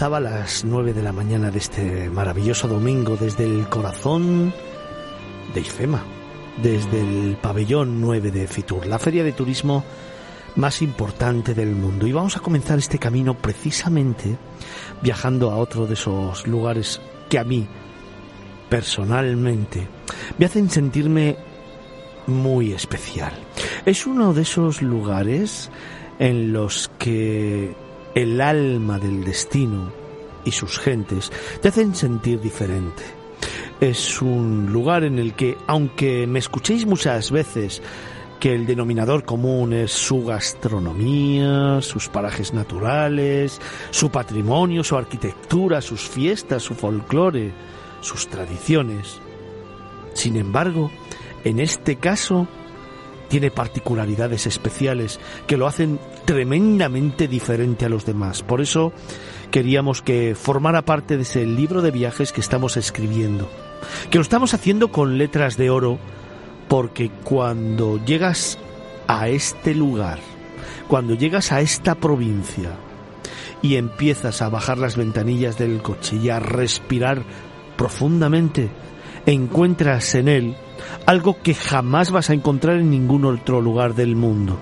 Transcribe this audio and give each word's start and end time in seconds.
Comenzaba 0.00 0.16
a 0.16 0.40
las 0.40 0.64
9 0.64 0.94
de 0.94 1.02
la 1.02 1.12
mañana 1.12 1.50
de 1.50 1.58
este 1.58 2.08
maravilloso 2.08 2.66
domingo 2.66 3.18
desde 3.18 3.44
el 3.44 3.68
corazón 3.68 4.50
de 5.52 5.60
IFEMA, 5.60 6.02
desde 6.62 7.02
el 7.02 7.36
pabellón 7.36 8.00
9 8.00 8.30
de 8.30 8.48
Fitur, 8.48 8.86
la 8.86 8.98
feria 8.98 9.22
de 9.22 9.32
turismo 9.32 9.84
más 10.56 10.80
importante 10.80 11.52
del 11.52 11.76
mundo. 11.76 12.06
Y 12.06 12.12
vamos 12.12 12.34
a 12.34 12.40
comenzar 12.40 12.78
este 12.78 12.98
camino 12.98 13.34
precisamente 13.34 14.38
viajando 15.02 15.50
a 15.50 15.58
otro 15.58 15.86
de 15.86 15.92
esos 15.92 16.46
lugares 16.46 16.98
que 17.28 17.38
a 17.38 17.44
mí, 17.44 17.68
personalmente, 18.70 19.86
me 20.38 20.46
hacen 20.46 20.70
sentirme 20.70 21.36
muy 22.26 22.72
especial. 22.72 23.34
Es 23.84 24.06
uno 24.06 24.32
de 24.32 24.40
esos 24.40 24.80
lugares 24.80 25.70
en 26.18 26.54
los 26.54 26.90
que 26.98 27.89
el 28.14 28.40
alma 28.40 28.98
del 28.98 29.24
destino 29.24 29.92
y 30.44 30.52
sus 30.52 30.78
gentes 30.78 31.30
te 31.60 31.68
hacen 31.68 31.94
sentir 31.94 32.40
diferente. 32.40 33.02
Es 33.80 34.20
un 34.20 34.72
lugar 34.72 35.04
en 35.04 35.18
el 35.18 35.34
que, 35.34 35.56
aunque 35.66 36.26
me 36.26 36.38
escuchéis 36.38 36.86
muchas 36.86 37.30
veces 37.30 37.82
que 38.38 38.54
el 38.54 38.66
denominador 38.66 39.24
común 39.24 39.72
es 39.74 39.92
su 39.92 40.24
gastronomía, 40.24 41.80
sus 41.82 42.08
parajes 42.08 42.54
naturales, 42.54 43.60
su 43.90 44.10
patrimonio, 44.10 44.82
su 44.82 44.96
arquitectura, 44.96 45.80
sus 45.82 46.08
fiestas, 46.08 46.62
su 46.62 46.74
folclore, 46.74 47.52
sus 48.00 48.28
tradiciones. 48.28 49.20
Sin 50.14 50.36
embargo, 50.36 50.90
en 51.44 51.60
este 51.60 51.96
caso, 51.96 52.48
tiene 53.28 53.50
particularidades 53.50 54.46
especiales 54.46 55.20
que 55.46 55.56
lo 55.56 55.66
hacen 55.66 56.00
tremendamente 56.24 57.28
diferente 57.28 57.86
a 57.86 57.88
los 57.88 58.04
demás. 58.04 58.42
Por 58.42 58.60
eso 58.60 58.92
queríamos 59.50 60.02
que 60.02 60.34
formara 60.34 60.82
parte 60.82 61.16
de 61.16 61.22
ese 61.22 61.46
libro 61.46 61.82
de 61.82 61.90
viajes 61.90 62.32
que 62.32 62.40
estamos 62.40 62.76
escribiendo, 62.76 63.48
que 64.10 64.18
lo 64.18 64.22
estamos 64.22 64.54
haciendo 64.54 64.88
con 64.88 65.18
letras 65.18 65.56
de 65.56 65.70
oro, 65.70 65.98
porque 66.68 67.10
cuando 67.24 68.02
llegas 68.04 68.58
a 69.08 69.28
este 69.28 69.74
lugar, 69.74 70.18
cuando 70.88 71.14
llegas 71.14 71.52
a 71.52 71.60
esta 71.60 71.94
provincia 71.94 72.70
y 73.62 73.76
empiezas 73.76 74.40
a 74.42 74.48
bajar 74.48 74.78
las 74.78 74.96
ventanillas 74.96 75.58
del 75.58 75.82
coche 75.82 76.16
y 76.16 76.30
a 76.30 76.38
respirar 76.38 77.22
profundamente, 77.76 78.70
encuentras 79.26 80.14
en 80.14 80.28
él 80.28 80.56
algo 81.06 81.40
que 81.42 81.54
jamás 81.54 82.10
vas 82.10 82.30
a 82.30 82.34
encontrar 82.34 82.76
en 82.76 82.90
ningún 82.90 83.24
otro 83.24 83.60
lugar 83.60 83.94
del 83.94 84.16
mundo. 84.16 84.58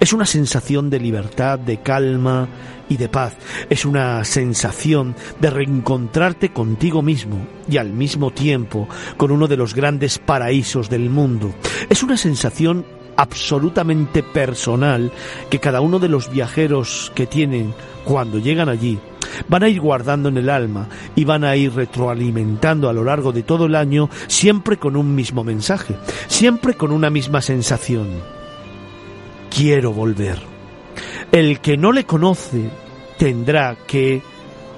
Es 0.00 0.12
una 0.12 0.26
sensación 0.26 0.90
de 0.90 1.00
libertad, 1.00 1.58
de 1.58 1.80
calma 1.80 2.48
y 2.88 2.96
de 2.96 3.08
paz. 3.08 3.36
Es 3.68 3.84
una 3.84 4.24
sensación 4.24 5.14
de 5.40 5.50
reencontrarte 5.50 6.52
contigo 6.52 7.02
mismo 7.02 7.46
y 7.68 7.76
al 7.78 7.92
mismo 7.92 8.30
tiempo 8.30 8.88
con 9.16 9.30
uno 9.30 9.48
de 9.48 9.56
los 9.56 9.74
grandes 9.74 10.18
paraísos 10.18 10.88
del 10.88 11.10
mundo. 11.10 11.54
Es 11.88 12.02
una 12.02 12.16
sensación 12.16 12.86
absolutamente 13.16 14.22
personal 14.22 15.10
que 15.50 15.58
cada 15.58 15.80
uno 15.80 15.98
de 15.98 16.08
los 16.08 16.30
viajeros 16.30 17.10
que 17.14 17.26
tienen 17.26 17.74
cuando 18.04 18.38
llegan 18.38 18.68
allí 18.68 18.98
van 19.48 19.62
a 19.62 19.68
ir 19.68 19.80
guardando 19.80 20.28
en 20.28 20.38
el 20.38 20.50
alma 20.50 20.88
y 21.14 21.24
van 21.24 21.44
a 21.44 21.56
ir 21.56 21.72
retroalimentando 21.72 22.88
a 22.88 22.92
lo 22.92 23.04
largo 23.04 23.32
de 23.32 23.42
todo 23.42 23.66
el 23.66 23.74
año 23.74 24.08
siempre 24.26 24.76
con 24.76 24.96
un 24.96 25.14
mismo 25.14 25.44
mensaje, 25.44 25.96
siempre 26.26 26.74
con 26.74 26.92
una 26.92 27.10
misma 27.10 27.40
sensación. 27.42 28.08
Quiero 29.50 29.92
volver. 29.92 30.38
El 31.32 31.60
que 31.60 31.76
no 31.76 31.92
le 31.92 32.04
conoce 32.04 32.70
tendrá 33.18 33.76
que 33.86 34.22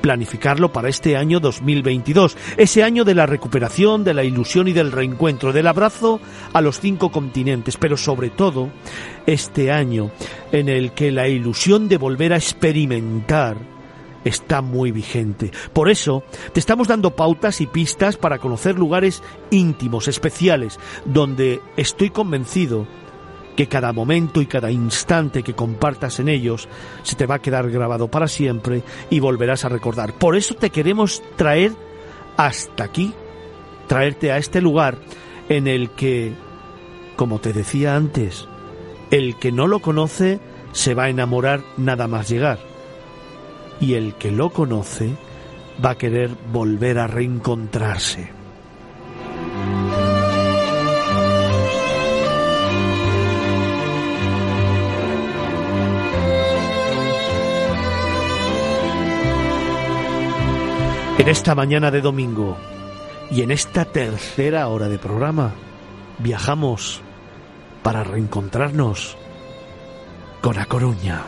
planificarlo 0.00 0.72
para 0.72 0.88
este 0.88 1.16
año 1.16 1.40
2022, 1.40 2.36
ese 2.56 2.82
año 2.82 3.04
de 3.04 3.14
la 3.14 3.26
recuperación, 3.26 4.04
de 4.04 4.14
la 4.14 4.24
ilusión 4.24 4.68
y 4.68 4.72
del 4.72 4.92
reencuentro, 4.92 5.52
del 5.52 5.66
abrazo 5.66 6.20
a 6.52 6.60
los 6.60 6.80
cinco 6.80 7.10
continentes, 7.10 7.76
pero 7.76 7.96
sobre 7.96 8.30
todo 8.30 8.70
este 9.26 9.70
año 9.70 10.10
en 10.52 10.68
el 10.68 10.92
que 10.92 11.10
la 11.10 11.28
ilusión 11.28 11.88
de 11.88 11.98
volver 11.98 12.32
a 12.32 12.36
experimentar 12.36 13.77
está 14.28 14.62
muy 14.62 14.92
vigente. 14.92 15.50
Por 15.72 15.90
eso, 15.90 16.22
te 16.52 16.60
estamos 16.60 16.88
dando 16.88 17.16
pautas 17.16 17.60
y 17.60 17.66
pistas 17.66 18.16
para 18.16 18.38
conocer 18.38 18.78
lugares 18.78 19.22
íntimos, 19.50 20.08
especiales, 20.08 20.78
donde 21.04 21.60
estoy 21.76 22.10
convencido 22.10 22.86
que 23.56 23.66
cada 23.66 23.92
momento 23.92 24.40
y 24.40 24.46
cada 24.46 24.70
instante 24.70 25.42
que 25.42 25.54
compartas 25.54 26.20
en 26.20 26.28
ellos 26.28 26.68
se 27.02 27.16
te 27.16 27.26
va 27.26 27.36
a 27.36 27.42
quedar 27.42 27.68
grabado 27.70 28.08
para 28.08 28.28
siempre 28.28 28.84
y 29.10 29.18
volverás 29.18 29.64
a 29.64 29.68
recordar. 29.68 30.12
Por 30.12 30.36
eso 30.36 30.54
te 30.54 30.70
queremos 30.70 31.22
traer 31.34 31.72
hasta 32.36 32.84
aquí, 32.84 33.12
traerte 33.88 34.30
a 34.30 34.38
este 34.38 34.60
lugar 34.60 34.98
en 35.48 35.66
el 35.66 35.90
que, 35.90 36.34
como 37.16 37.40
te 37.40 37.52
decía 37.52 37.96
antes, 37.96 38.46
el 39.10 39.36
que 39.36 39.50
no 39.50 39.66
lo 39.66 39.80
conoce 39.80 40.38
se 40.70 40.94
va 40.94 41.04
a 41.04 41.08
enamorar 41.08 41.64
nada 41.76 42.06
más 42.06 42.28
llegar 42.28 42.60
y 43.80 43.94
el 43.94 44.14
que 44.14 44.30
lo 44.30 44.50
conoce 44.50 45.16
va 45.84 45.90
a 45.90 45.98
querer 45.98 46.30
volver 46.52 46.98
a 46.98 47.06
reencontrarse. 47.06 48.32
En 61.18 61.28
esta 61.28 61.54
mañana 61.54 61.90
de 61.90 62.00
domingo 62.00 62.56
y 63.30 63.42
en 63.42 63.50
esta 63.50 63.84
tercera 63.84 64.68
hora 64.68 64.88
de 64.88 64.98
programa 64.98 65.52
viajamos 66.18 67.02
para 67.82 68.04
reencontrarnos 68.04 69.16
con 70.40 70.58
A 70.58 70.66
Coruña. 70.66 71.24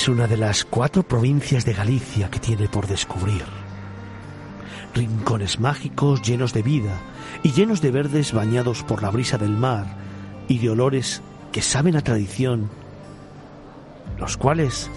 Es 0.00 0.08
una 0.08 0.26
de 0.26 0.38
las 0.38 0.64
cuatro 0.64 1.02
provincias 1.02 1.66
de 1.66 1.74
Galicia 1.74 2.30
que 2.30 2.38
tiene 2.38 2.68
por 2.68 2.86
descubrir. 2.86 3.44
Rincones 4.94 5.60
mágicos 5.60 6.22
llenos 6.22 6.54
de 6.54 6.62
vida 6.62 6.98
y 7.42 7.52
llenos 7.52 7.82
de 7.82 7.90
verdes 7.90 8.32
bañados 8.32 8.82
por 8.82 9.02
la 9.02 9.10
brisa 9.10 9.36
del 9.36 9.50
mar 9.50 9.84
y 10.48 10.56
de 10.56 10.70
olores 10.70 11.20
que 11.52 11.60
saben 11.60 11.96
a 11.96 12.00
tradición, 12.00 12.70
los 14.18 14.38
cuales 14.38 14.90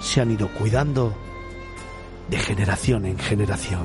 se 0.00 0.22
han 0.22 0.30
ido 0.30 0.48
cuidando 0.48 1.14
de 2.30 2.38
generación 2.38 3.04
en 3.04 3.18
generación. 3.18 3.84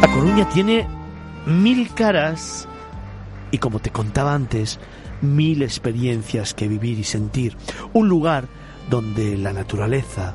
A 0.00 0.08
Coruña 0.14 0.48
tiene 0.48 0.88
mil 1.44 1.92
caras 1.92 2.66
y 3.50 3.58
como 3.58 3.80
te 3.80 3.90
contaba 3.90 4.32
antes, 4.32 4.80
mil 5.20 5.62
experiencias 5.62 6.54
que 6.54 6.68
vivir 6.68 6.98
y 6.98 7.04
sentir. 7.04 7.56
Un 7.92 8.08
lugar 8.08 8.48
donde 8.90 9.36
la 9.36 9.52
naturaleza, 9.52 10.34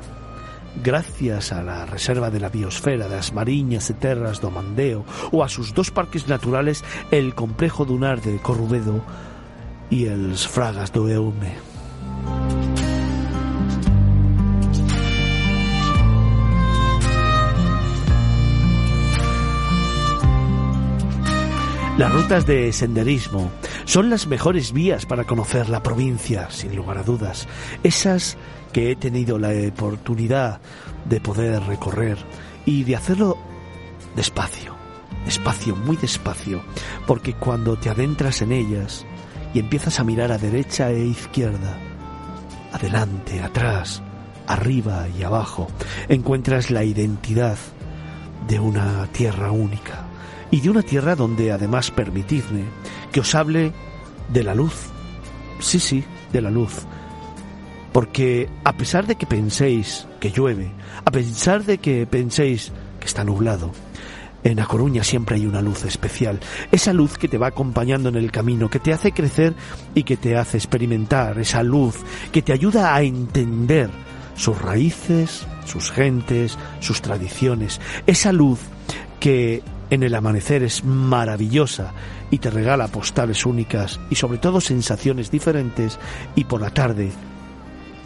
gracias 0.82 1.52
a 1.52 1.62
la 1.62 1.86
reserva 1.86 2.30
de 2.30 2.40
la 2.40 2.48
biosfera 2.48 3.08
de 3.08 3.16
las 3.16 3.32
Mariñas 3.32 3.90
e 3.90 3.94
Terras 3.94 4.40
do 4.40 4.50
Mandeo 4.50 5.04
o 5.30 5.44
a 5.44 5.48
sus 5.48 5.74
dos 5.74 5.90
parques 5.90 6.28
naturales, 6.28 6.84
el 7.10 7.34
complejo 7.34 7.84
dunar 7.84 8.20
de 8.20 8.38
Corrubedo 8.38 9.04
y 9.90 10.06
els 10.06 10.48
Fragas 10.48 10.92
do 10.92 11.08
Eume. 11.08 12.61
Las 21.98 22.10
rutas 22.10 22.46
de 22.46 22.72
senderismo 22.72 23.50
son 23.84 24.08
las 24.08 24.26
mejores 24.26 24.72
vías 24.72 25.04
para 25.04 25.24
conocer 25.24 25.68
la 25.68 25.82
provincia, 25.82 26.50
sin 26.50 26.74
lugar 26.74 26.96
a 26.96 27.02
dudas. 27.02 27.46
Esas 27.82 28.38
que 28.72 28.90
he 28.90 28.96
tenido 28.96 29.38
la 29.38 29.50
oportunidad 29.68 30.62
de 31.04 31.20
poder 31.20 31.62
recorrer 31.64 32.16
y 32.64 32.84
de 32.84 32.96
hacerlo 32.96 33.36
despacio, 34.16 34.74
despacio, 35.26 35.76
muy 35.76 35.98
despacio, 35.98 36.62
porque 37.06 37.34
cuando 37.34 37.76
te 37.76 37.90
adentras 37.90 38.40
en 38.40 38.52
ellas 38.52 39.04
y 39.52 39.58
empiezas 39.58 40.00
a 40.00 40.04
mirar 40.04 40.32
a 40.32 40.38
derecha 40.38 40.90
e 40.90 41.04
izquierda, 41.04 41.78
adelante, 42.72 43.42
atrás, 43.42 44.02
arriba 44.46 45.08
y 45.10 45.24
abajo, 45.24 45.68
encuentras 46.08 46.70
la 46.70 46.84
identidad 46.84 47.58
de 48.48 48.60
una 48.60 49.06
tierra 49.12 49.52
única 49.52 50.06
y 50.52 50.60
de 50.60 50.70
una 50.70 50.82
tierra 50.82 51.16
donde 51.16 51.50
además 51.50 51.90
permitidme 51.90 52.64
que 53.10 53.20
os 53.20 53.34
hable 53.34 53.72
de 54.28 54.44
la 54.44 54.54
luz. 54.54 54.74
Sí, 55.58 55.80
sí, 55.80 56.04
de 56.30 56.42
la 56.42 56.50
luz. 56.50 56.84
Porque 57.92 58.48
a 58.62 58.74
pesar 58.74 59.06
de 59.06 59.16
que 59.16 59.26
penséis 59.26 60.06
que 60.20 60.30
llueve, 60.30 60.70
a 61.04 61.10
pesar 61.10 61.64
de 61.64 61.78
que 61.78 62.06
penséis 62.06 62.70
que 63.00 63.06
está 63.06 63.24
nublado, 63.24 63.72
en 64.44 64.60
A 64.60 64.66
Coruña 64.66 65.04
siempre 65.04 65.36
hay 65.36 65.46
una 65.46 65.62
luz 65.62 65.84
especial, 65.84 66.38
esa 66.70 66.92
luz 66.92 67.16
que 67.16 67.28
te 67.28 67.38
va 67.38 67.46
acompañando 67.46 68.10
en 68.10 68.16
el 68.16 68.30
camino, 68.30 68.68
que 68.68 68.78
te 68.78 68.92
hace 68.92 69.12
crecer 69.12 69.54
y 69.94 70.02
que 70.02 70.18
te 70.18 70.36
hace 70.36 70.58
experimentar, 70.58 71.38
esa 71.38 71.62
luz 71.62 71.96
que 72.30 72.42
te 72.42 72.52
ayuda 72.52 72.94
a 72.94 73.02
entender 73.02 73.88
sus 74.34 74.60
raíces, 74.60 75.46
sus 75.64 75.90
gentes, 75.90 76.58
sus 76.80 77.00
tradiciones, 77.00 77.80
esa 78.06 78.32
luz 78.32 78.58
que 79.20 79.62
en 79.92 80.02
el 80.02 80.14
amanecer 80.14 80.62
es 80.62 80.84
maravillosa 80.84 81.92
y 82.30 82.38
te 82.38 82.48
regala 82.48 82.88
postales 82.88 83.44
únicas 83.44 84.00
y 84.08 84.14
sobre 84.14 84.38
todo 84.38 84.62
sensaciones 84.62 85.30
diferentes 85.30 85.98
y 86.34 86.44
por 86.44 86.62
la 86.62 86.70
tarde, 86.70 87.12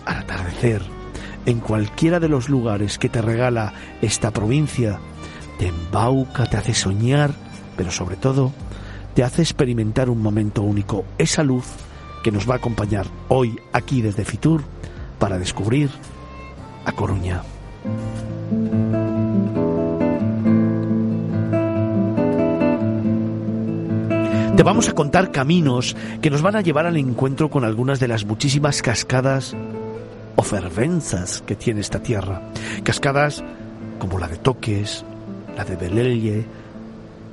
al 0.04 0.18
atardecer, 0.18 0.82
en 1.46 1.60
cualquiera 1.60 2.18
de 2.18 2.28
los 2.28 2.48
lugares 2.48 2.98
que 2.98 3.08
te 3.08 3.22
regala 3.22 3.72
esta 4.02 4.32
provincia, 4.32 4.98
te 5.60 5.68
embauca, 5.68 6.46
te 6.46 6.56
hace 6.56 6.74
soñar, 6.74 7.30
pero 7.76 7.92
sobre 7.92 8.16
todo 8.16 8.52
te 9.14 9.22
hace 9.22 9.42
experimentar 9.42 10.10
un 10.10 10.20
momento 10.20 10.62
único, 10.62 11.04
esa 11.18 11.44
luz 11.44 11.66
que 12.24 12.32
nos 12.32 12.50
va 12.50 12.54
a 12.54 12.58
acompañar 12.58 13.06
hoy 13.28 13.60
aquí 13.72 14.02
desde 14.02 14.24
Fitur 14.24 14.64
para 15.20 15.38
descubrir 15.38 15.90
a 16.84 16.90
Coruña. 16.90 17.44
Te 24.56 24.62
vamos 24.62 24.88
a 24.88 24.94
contar 24.94 25.32
caminos 25.32 25.94
que 26.22 26.30
nos 26.30 26.40
van 26.40 26.56
a 26.56 26.62
llevar 26.62 26.86
al 26.86 26.96
encuentro 26.96 27.50
con 27.50 27.62
algunas 27.62 28.00
de 28.00 28.08
las 28.08 28.24
muchísimas 28.24 28.80
cascadas 28.80 29.54
o 30.34 30.42
fervenzas 30.42 31.42
que 31.42 31.56
tiene 31.56 31.82
esta 31.82 32.02
tierra. 32.02 32.40
Cascadas 32.82 33.44
como 33.98 34.18
la 34.18 34.28
de 34.28 34.38
Toques, 34.38 35.04
la 35.54 35.64
de 35.66 35.76
Belelle, 35.76 36.46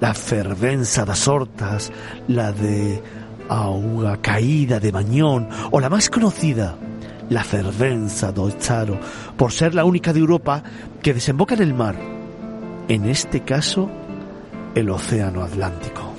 la 0.02 0.14
fervenza 0.14 1.06
das 1.06 1.26
Hortas, 1.26 1.94
la 2.28 2.52
de 2.52 3.02
Auga 3.48 4.18
Caída 4.18 4.82
de 4.82 4.92
Mañón 4.92 5.48
o 5.72 5.80
la 5.80 5.90
más 5.90 6.10
conocida, 6.10 6.76
la 7.30 7.46
fervenza 7.46 8.34
do 8.34 8.52
Charo, 8.52 9.00
por 9.38 9.54
ser 9.54 9.76
la 9.76 9.86
única 9.86 10.12
de 10.12 10.20
Europa 10.20 10.62
que 11.02 11.14
desemboca 11.14 11.56
en 11.56 11.62
el 11.62 11.74
mar, 11.74 11.96
en 12.90 13.06
este 13.06 13.46
caso 13.46 13.90
el 14.76 14.90
Océano 14.90 15.42
Atlántico. 15.42 16.13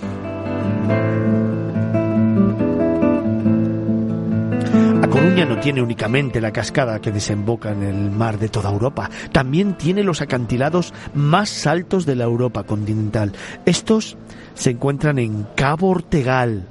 A 5.24 5.26
Coruña 5.26 5.46
no 5.46 5.58
tiene 5.58 5.80
únicamente 5.80 6.38
la 6.38 6.52
cascada 6.52 7.00
que 7.00 7.10
desemboca 7.10 7.72
en 7.72 7.82
el 7.82 8.10
mar 8.10 8.38
de 8.38 8.50
toda 8.50 8.70
Europa, 8.70 9.08
también 9.32 9.72
tiene 9.72 10.02
los 10.04 10.20
acantilados 10.20 10.92
más 11.14 11.66
altos 11.66 12.04
de 12.04 12.14
la 12.14 12.24
Europa 12.24 12.64
continental. 12.64 13.32
Estos 13.64 14.18
se 14.52 14.68
encuentran 14.68 15.18
en 15.18 15.46
Cabo 15.54 15.88
Ortegal 15.88 16.66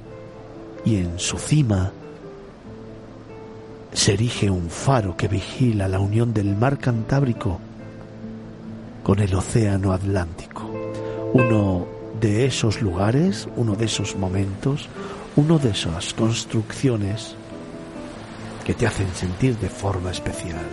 y 0.84 0.98
en 0.98 1.18
su 1.18 1.36
cima 1.36 1.90
se 3.92 4.12
erige 4.12 4.48
un 4.50 4.70
faro 4.70 5.16
que 5.16 5.26
vigila 5.26 5.88
la 5.88 5.98
unión 5.98 6.32
del 6.32 6.54
mar 6.54 6.78
Cantábrico 6.78 7.58
con 9.02 9.18
el 9.18 9.34
océano 9.34 9.92
Atlántico. 9.92 10.70
Uno 11.32 11.88
de 12.20 12.46
esos 12.46 12.80
lugares, 12.80 13.48
uno 13.56 13.74
de 13.74 13.86
esos 13.86 14.14
momentos, 14.14 14.88
uno 15.34 15.58
de 15.58 15.70
esas 15.70 16.14
construcciones 16.14 17.34
que 18.64 18.74
te 18.74 18.86
hacen 18.86 19.14
sentir 19.14 19.56
de 19.58 19.68
forma 19.68 20.10
especial. 20.10 20.64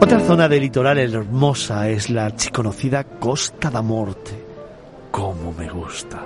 Otra 0.00 0.20
zona 0.20 0.48
de 0.48 0.60
litoral 0.60 0.98
hermosa 0.98 1.88
es 1.88 2.10
la 2.10 2.26
archiconocida 2.26 3.04
Costa 3.04 3.70
da 3.70 3.80
Morte. 3.80 4.32
¡Cómo 5.10 5.52
me 5.52 5.68
gusta! 5.70 6.22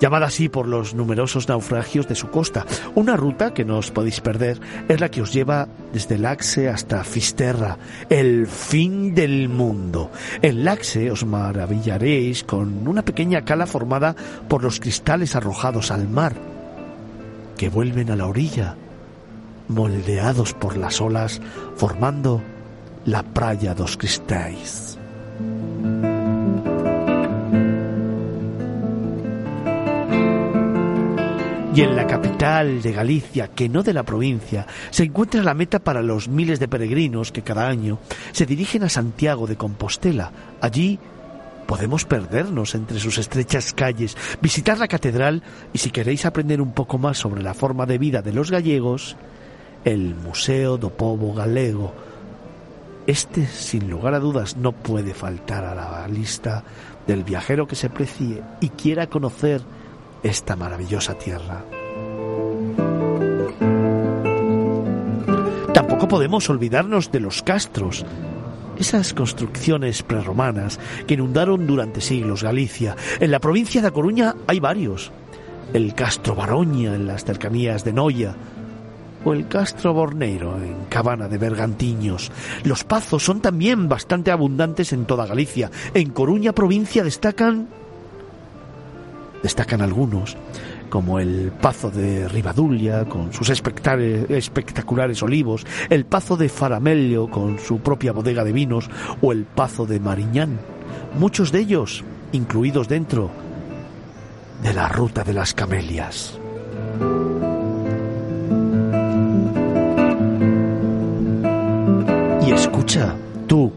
Llamada 0.00 0.26
así 0.26 0.48
por 0.48 0.68
los 0.68 0.94
numerosos 0.94 1.48
naufragios 1.48 2.08
de 2.08 2.14
su 2.14 2.28
costa. 2.30 2.66
Una 2.94 3.16
ruta 3.16 3.54
que 3.54 3.64
no 3.64 3.78
os 3.78 3.90
podéis 3.90 4.20
perder 4.20 4.60
es 4.88 5.00
la 5.00 5.10
que 5.10 5.22
os 5.22 5.32
lleva 5.32 5.68
desde 5.92 6.18
Laxe 6.18 6.68
hasta 6.68 7.04
Fisterra, 7.04 7.78
el 8.08 8.46
fin 8.46 9.14
del 9.14 9.48
mundo. 9.48 10.10
En 10.42 10.64
Laxe 10.64 11.10
os 11.10 11.24
maravillaréis 11.24 12.44
con 12.44 12.86
una 12.88 13.04
pequeña 13.04 13.44
cala 13.44 13.66
formada 13.66 14.14
por 14.48 14.62
los 14.62 14.80
cristales 14.80 15.36
arrojados 15.36 15.90
al 15.90 16.08
mar, 16.08 16.34
que 17.56 17.68
vuelven 17.68 18.10
a 18.10 18.16
la 18.16 18.26
orilla, 18.26 18.76
moldeados 19.68 20.54
por 20.54 20.76
las 20.76 21.00
olas, 21.00 21.40
formando 21.76 22.42
la 23.04 23.22
Praia 23.22 23.74
dos 23.74 23.96
Cristais. 23.96 24.93
Y 31.74 31.80
en 31.80 31.96
la 31.96 32.06
capital 32.06 32.82
de 32.82 32.92
Galicia, 32.92 33.48
que 33.48 33.68
no 33.68 33.82
de 33.82 33.92
la 33.92 34.04
provincia, 34.04 34.64
se 34.90 35.02
encuentra 35.02 35.42
la 35.42 35.54
meta 35.54 35.80
para 35.80 36.02
los 36.02 36.28
miles 36.28 36.60
de 36.60 36.68
peregrinos 36.68 37.32
que 37.32 37.42
cada 37.42 37.66
año 37.66 37.98
se 38.30 38.46
dirigen 38.46 38.84
a 38.84 38.88
Santiago 38.88 39.48
de 39.48 39.56
Compostela. 39.56 40.30
Allí 40.60 41.00
podemos 41.66 42.04
perdernos 42.04 42.76
entre 42.76 43.00
sus 43.00 43.18
estrechas 43.18 43.72
calles, 43.72 44.16
visitar 44.40 44.78
la 44.78 44.86
catedral 44.86 45.42
y 45.72 45.78
si 45.78 45.90
queréis 45.90 46.26
aprender 46.26 46.60
un 46.60 46.70
poco 46.70 46.96
más 46.96 47.18
sobre 47.18 47.42
la 47.42 47.54
forma 47.54 47.86
de 47.86 47.98
vida 47.98 48.22
de 48.22 48.32
los 48.32 48.52
gallegos, 48.52 49.16
el 49.84 50.14
Museo 50.14 50.78
do 50.78 50.90
Povo 50.90 51.34
Galego. 51.34 51.92
Este, 53.08 53.48
sin 53.48 53.90
lugar 53.90 54.14
a 54.14 54.20
dudas, 54.20 54.56
no 54.56 54.70
puede 54.70 55.12
faltar 55.12 55.64
a 55.64 55.74
la 55.74 56.06
lista 56.06 56.62
del 57.08 57.24
viajero 57.24 57.66
que 57.66 57.74
se 57.74 57.90
precie 57.90 58.42
y 58.60 58.68
quiera 58.68 59.08
conocer 59.08 59.60
esta 60.24 60.56
maravillosa 60.56 61.16
tierra. 61.16 61.64
Tampoco 65.72 66.08
podemos 66.08 66.48
olvidarnos 66.50 67.12
de 67.12 67.20
los 67.20 67.42
castros, 67.42 68.04
esas 68.78 69.12
construcciones 69.12 70.02
prerromanas 70.02 70.80
que 71.06 71.14
inundaron 71.14 71.66
durante 71.66 72.00
siglos 72.00 72.42
Galicia. 72.42 72.96
En 73.20 73.30
la 73.30 73.38
provincia 73.38 73.82
de 73.82 73.90
Coruña 73.92 74.34
hay 74.46 74.58
varios. 74.58 75.12
El 75.72 75.94
Castro 75.94 76.34
Baroña 76.34 76.94
en 76.94 77.06
las 77.06 77.24
cercanías 77.24 77.84
de 77.84 77.92
Noia, 77.92 78.34
o 79.24 79.32
el 79.32 79.48
Castro 79.48 79.94
Borneiro 79.94 80.56
en 80.56 80.84
Cabana 80.88 81.28
de 81.28 81.38
Bergantiños. 81.38 82.30
Los 82.64 82.84
pazos 82.84 83.24
son 83.24 83.40
también 83.40 83.88
bastante 83.88 84.30
abundantes 84.30 84.92
en 84.92 85.04
toda 85.06 85.26
Galicia. 85.26 85.70
En 85.94 86.10
Coruña 86.10 86.52
provincia 86.52 87.04
destacan 87.04 87.68
Destacan 89.44 89.82
algunos, 89.82 90.38
como 90.88 91.18
el 91.18 91.52
Pazo 91.60 91.90
de 91.90 92.26
Ribadulia, 92.28 93.04
con 93.04 93.30
sus 93.30 93.50
espectaculares 93.50 95.22
olivos, 95.22 95.66
el 95.90 96.06
Pazo 96.06 96.38
de 96.38 96.48
Faramelio, 96.48 97.28
con 97.28 97.58
su 97.58 97.80
propia 97.80 98.12
bodega 98.12 98.42
de 98.42 98.52
vinos, 98.52 98.88
o 99.20 99.32
el 99.32 99.44
Pazo 99.44 99.84
de 99.84 100.00
Mariñán, 100.00 100.58
muchos 101.18 101.52
de 101.52 101.58
ellos 101.58 102.04
incluidos 102.32 102.88
dentro 102.88 103.30
de 104.62 104.72
la 104.72 104.88
Ruta 104.88 105.24
de 105.24 105.34
las 105.34 105.52
Camelias. 105.52 106.40
Y 112.46 112.50
escucha, 112.50 113.14
tú, 113.46 113.70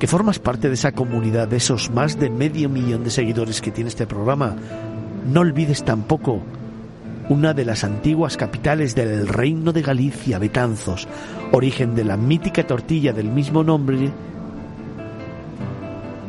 que 0.00 0.06
formas 0.06 0.38
parte 0.38 0.68
de 0.68 0.74
esa 0.74 0.92
comunidad, 0.92 1.46
de 1.46 1.58
esos 1.58 1.90
más 1.90 2.18
de 2.18 2.30
medio 2.30 2.70
millón 2.70 3.04
de 3.04 3.10
seguidores 3.10 3.60
que 3.60 3.70
tiene 3.70 3.88
este 3.88 4.06
programa, 4.06 4.56
no 5.30 5.40
olvides 5.40 5.84
tampoco 5.84 6.40
una 7.28 7.52
de 7.52 7.66
las 7.66 7.84
antiguas 7.84 8.38
capitales 8.38 8.94
del 8.94 9.28
reino 9.28 9.72
de 9.72 9.82
Galicia, 9.82 10.38
Betanzos, 10.38 11.06
origen 11.52 11.94
de 11.94 12.04
la 12.04 12.16
mítica 12.16 12.66
tortilla 12.66 13.12
del 13.12 13.28
mismo 13.28 13.62
nombre 13.62 14.10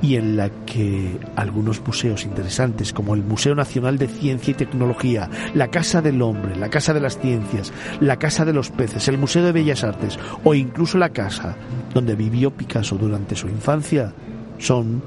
y 0.01 0.15
en 0.15 0.35
la 0.35 0.49
que 0.65 1.19
algunos 1.35 1.81
museos 1.85 2.25
interesantes 2.25 2.93
como 2.93 3.13
el 3.13 3.23
Museo 3.23 3.55
Nacional 3.55 3.97
de 3.97 4.07
Ciencia 4.07 4.51
y 4.51 4.55
Tecnología, 4.55 5.29
la 5.53 5.69
Casa 5.69 6.01
del 6.01 6.21
Hombre, 6.21 6.55
la 6.55 6.69
Casa 6.69 6.93
de 6.93 7.01
las 7.01 7.19
Ciencias, 7.19 7.71
la 7.99 8.17
Casa 8.17 8.45
de 8.45 8.53
los 8.53 8.71
Peces, 8.71 9.07
el 9.07 9.17
Museo 9.17 9.43
de 9.43 9.51
Bellas 9.51 9.83
Artes 9.83 10.17
o 10.43 10.53
incluso 10.53 10.97
la 10.97 11.09
casa 11.09 11.55
donde 11.93 12.15
vivió 12.15 12.51
Picasso 12.51 12.95
durante 12.95 13.35
su 13.35 13.47
infancia 13.47 14.13
son 14.57 15.01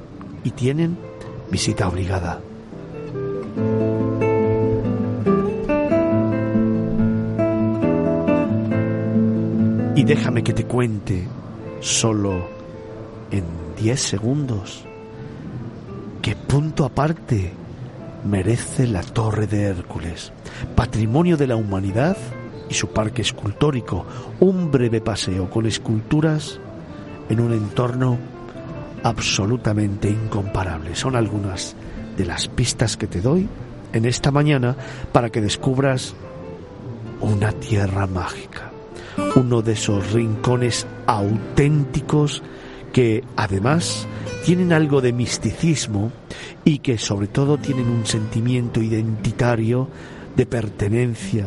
y 0.44 0.50
tienen 0.50 0.96
visita 1.50 1.88
obligada. 1.88 2.40
Y 9.96 10.02
déjame 10.02 10.42
que 10.42 10.52
te 10.52 10.64
cuente 10.64 11.26
solo 11.80 12.48
en 13.30 13.44
10 13.80 14.00
segundos 14.00 14.83
qué 16.24 16.34
punto 16.34 16.86
aparte 16.86 17.52
merece 18.24 18.86
la 18.86 19.02
Torre 19.02 19.46
de 19.46 19.64
Hércules, 19.64 20.32
patrimonio 20.74 21.36
de 21.36 21.46
la 21.46 21.56
humanidad 21.56 22.16
y 22.70 22.72
su 22.72 22.88
parque 22.88 23.20
escultórico, 23.20 24.06
un 24.40 24.70
breve 24.70 25.02
paseo 25.02 25.50
con 25.50 25.66
esculturas 25.66 26.58
en 27.28 27.40
un 27.40 27.52
entorno 27.52 28.16
absolutamente 29.02 30.08
incomparable. 30.08 30.96
Son 30.96 31.14
algunas 31.14 31.76
de 32.16 32.24
las 32.24 32.48
pistas 32.48 32.96
que 32.96 33.06
te 33.06 33.20
doy 33.20 33.46
en 33.92 34.06
esta 34.06 34.30
mañana 34.30 34.76
para 35.12 35.28
que 35.28 35.42
descubras 35.42 36.14
una 37.20 37.52
tierra 37.52 38.06
mágica, 38.06 38.70
uno 39.36 39.60
de 39.60 39.72
esos 39.72 40.12
rincones 40.12 40.86
auténticos 41.06 42.42
que 42.94 43.22
además 43.36 44.08
tienen 44.44 44.74
algo 44.74 45.00
de 45.00 45.12
misticismo 45.12 46.12
y 46.64 46.78
que 46.78 46.98
sobre 46.98 47.28
todo 47.28 47.56
tienen 47.56 47.88
un 47.88 48.04
sentimiento 48.04 48.82
identitario 48.82 49.88
de 50.36 50.44
pertenencia 50.44 51.46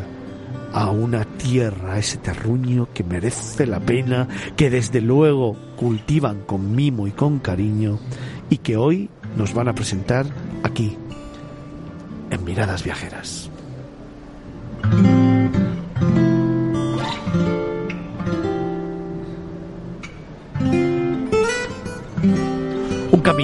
a 0.73 0.89
una 0.89 1.23
tierra, 1.23 1.93
a 1.93 1.99
ese 1.99 2.17
terruño 2.17 2.89
que 2.93 3.03
merece 3.03 3.67
la 3.67 3.79
pena, 3.79 4.27
que 4.55 4.71
desde 4.71 5.01
luego 5.01 5.55
cultivan 5.75 6.41
con 6.41 6.75
mimo 6.75 7.07
y 7.07 7.11
con 7.11 7.37
cariño 7.37 7.99
y 8.49 8.57
que 8.57 8.77
hoy 8.77 9.09
nos 9.37 9.53
van 9.53 9.67
a 9.67 9.75
presentar 9.75 10.25
aquí, 10.63 10.97
en 12.31 12.43
Miradas 12.43 12.83
Viajeras. 12.83 13.51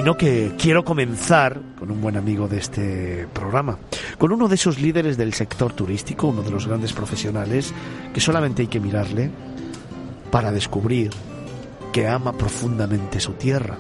Camino 0.04 0.18
que 0.18 0.52
quiero 0.58 0.84
comenzar 0.84 1.62
con 1.80 1.90
un 1.90 2.02
buen 2.02 2.18
amigo 2.18 2.50
de 2.50 2.58
este 2.58 3.26
programa, 3.32 3.80
con 4.18 4.34
uno 4.34 4.50
de 4.50 4.56
esos 4.56 4.82
líderes 4.82 5.16
del 5.16 5.34
sector 5.34 5.72
turístico, 5.72 6.28
uno 6.28 6.42
de 6.42 6.52
los 6.52 6.68
grandes 6.68 6.92
profesionales, 6.92 7.74
que 8.14 8.20
solamente 8.20 8.64
hay 8.64 8.68
que 8.68 8.82
mirarle 8.82 9.32
para 10.30 10.52
descubrir 10.52 11.10
que 11.94 12.06
ama 12.06 12.34
profundamente 12.34 13.22
su 13.22 13.32
tierra 13.32 13.78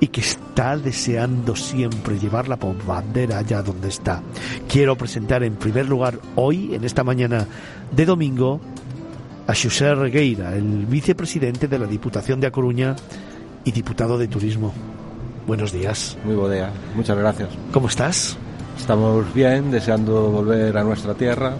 y 0.00 0.08
que 0.08 0.20
está 0.20 0.76
deseando 0.76 1.56
siempre 1.56 2.18
llevarla 2.18 2.58
por 2.58 2.84
bandera 2.84 3.38
allá 3.38 3.62
donde 3.62 3.88
está. 3.88 4.20
Quiero 4.68 4.96
presentar 4.96 5.42
en 5.44 5.54
primer 5.54 5.88
lugar 5.88 6.18
hoy, 6.36 6.74
en 6.74 6.84
esta 6.84 7.04
mañana 7.04 7.46
de 7.90 8.04
domingo, 8.04 8.60
a 9.46 9.54
José 9.54 9.94
Regueira, 9.94 10.54
el 10.54 10.84
vicepresidente 10.84 11.68
de 11.68 11.78
la 11.78 11.86
Diputación 11.86 12.38
de 12.38 12.48
A 12.48 12.50
Coruña 12.50 12.96
y 13.64 13.72
diputado 13.72 14.18
de 14.18 14.28
Turismo. 14.28 14.74
Buenos 15.46 15.72
días. 15.72 16.16
Muy 16.24 16.36
buen 16.36 16.52
día, 16.52 16.70
muchas 16.94 17.18
gracias. 17.18 17.48
¿Cómo 17.72 17.88
estás? 17.88 18.36
Estamos 18.78 19.32
bien, 19.34 19.70
deseando 19.70 20.30
volver 20.30 20.76
a 20.78 20.84
nuestra 20.84 21.14
tierra, 21.14 21.54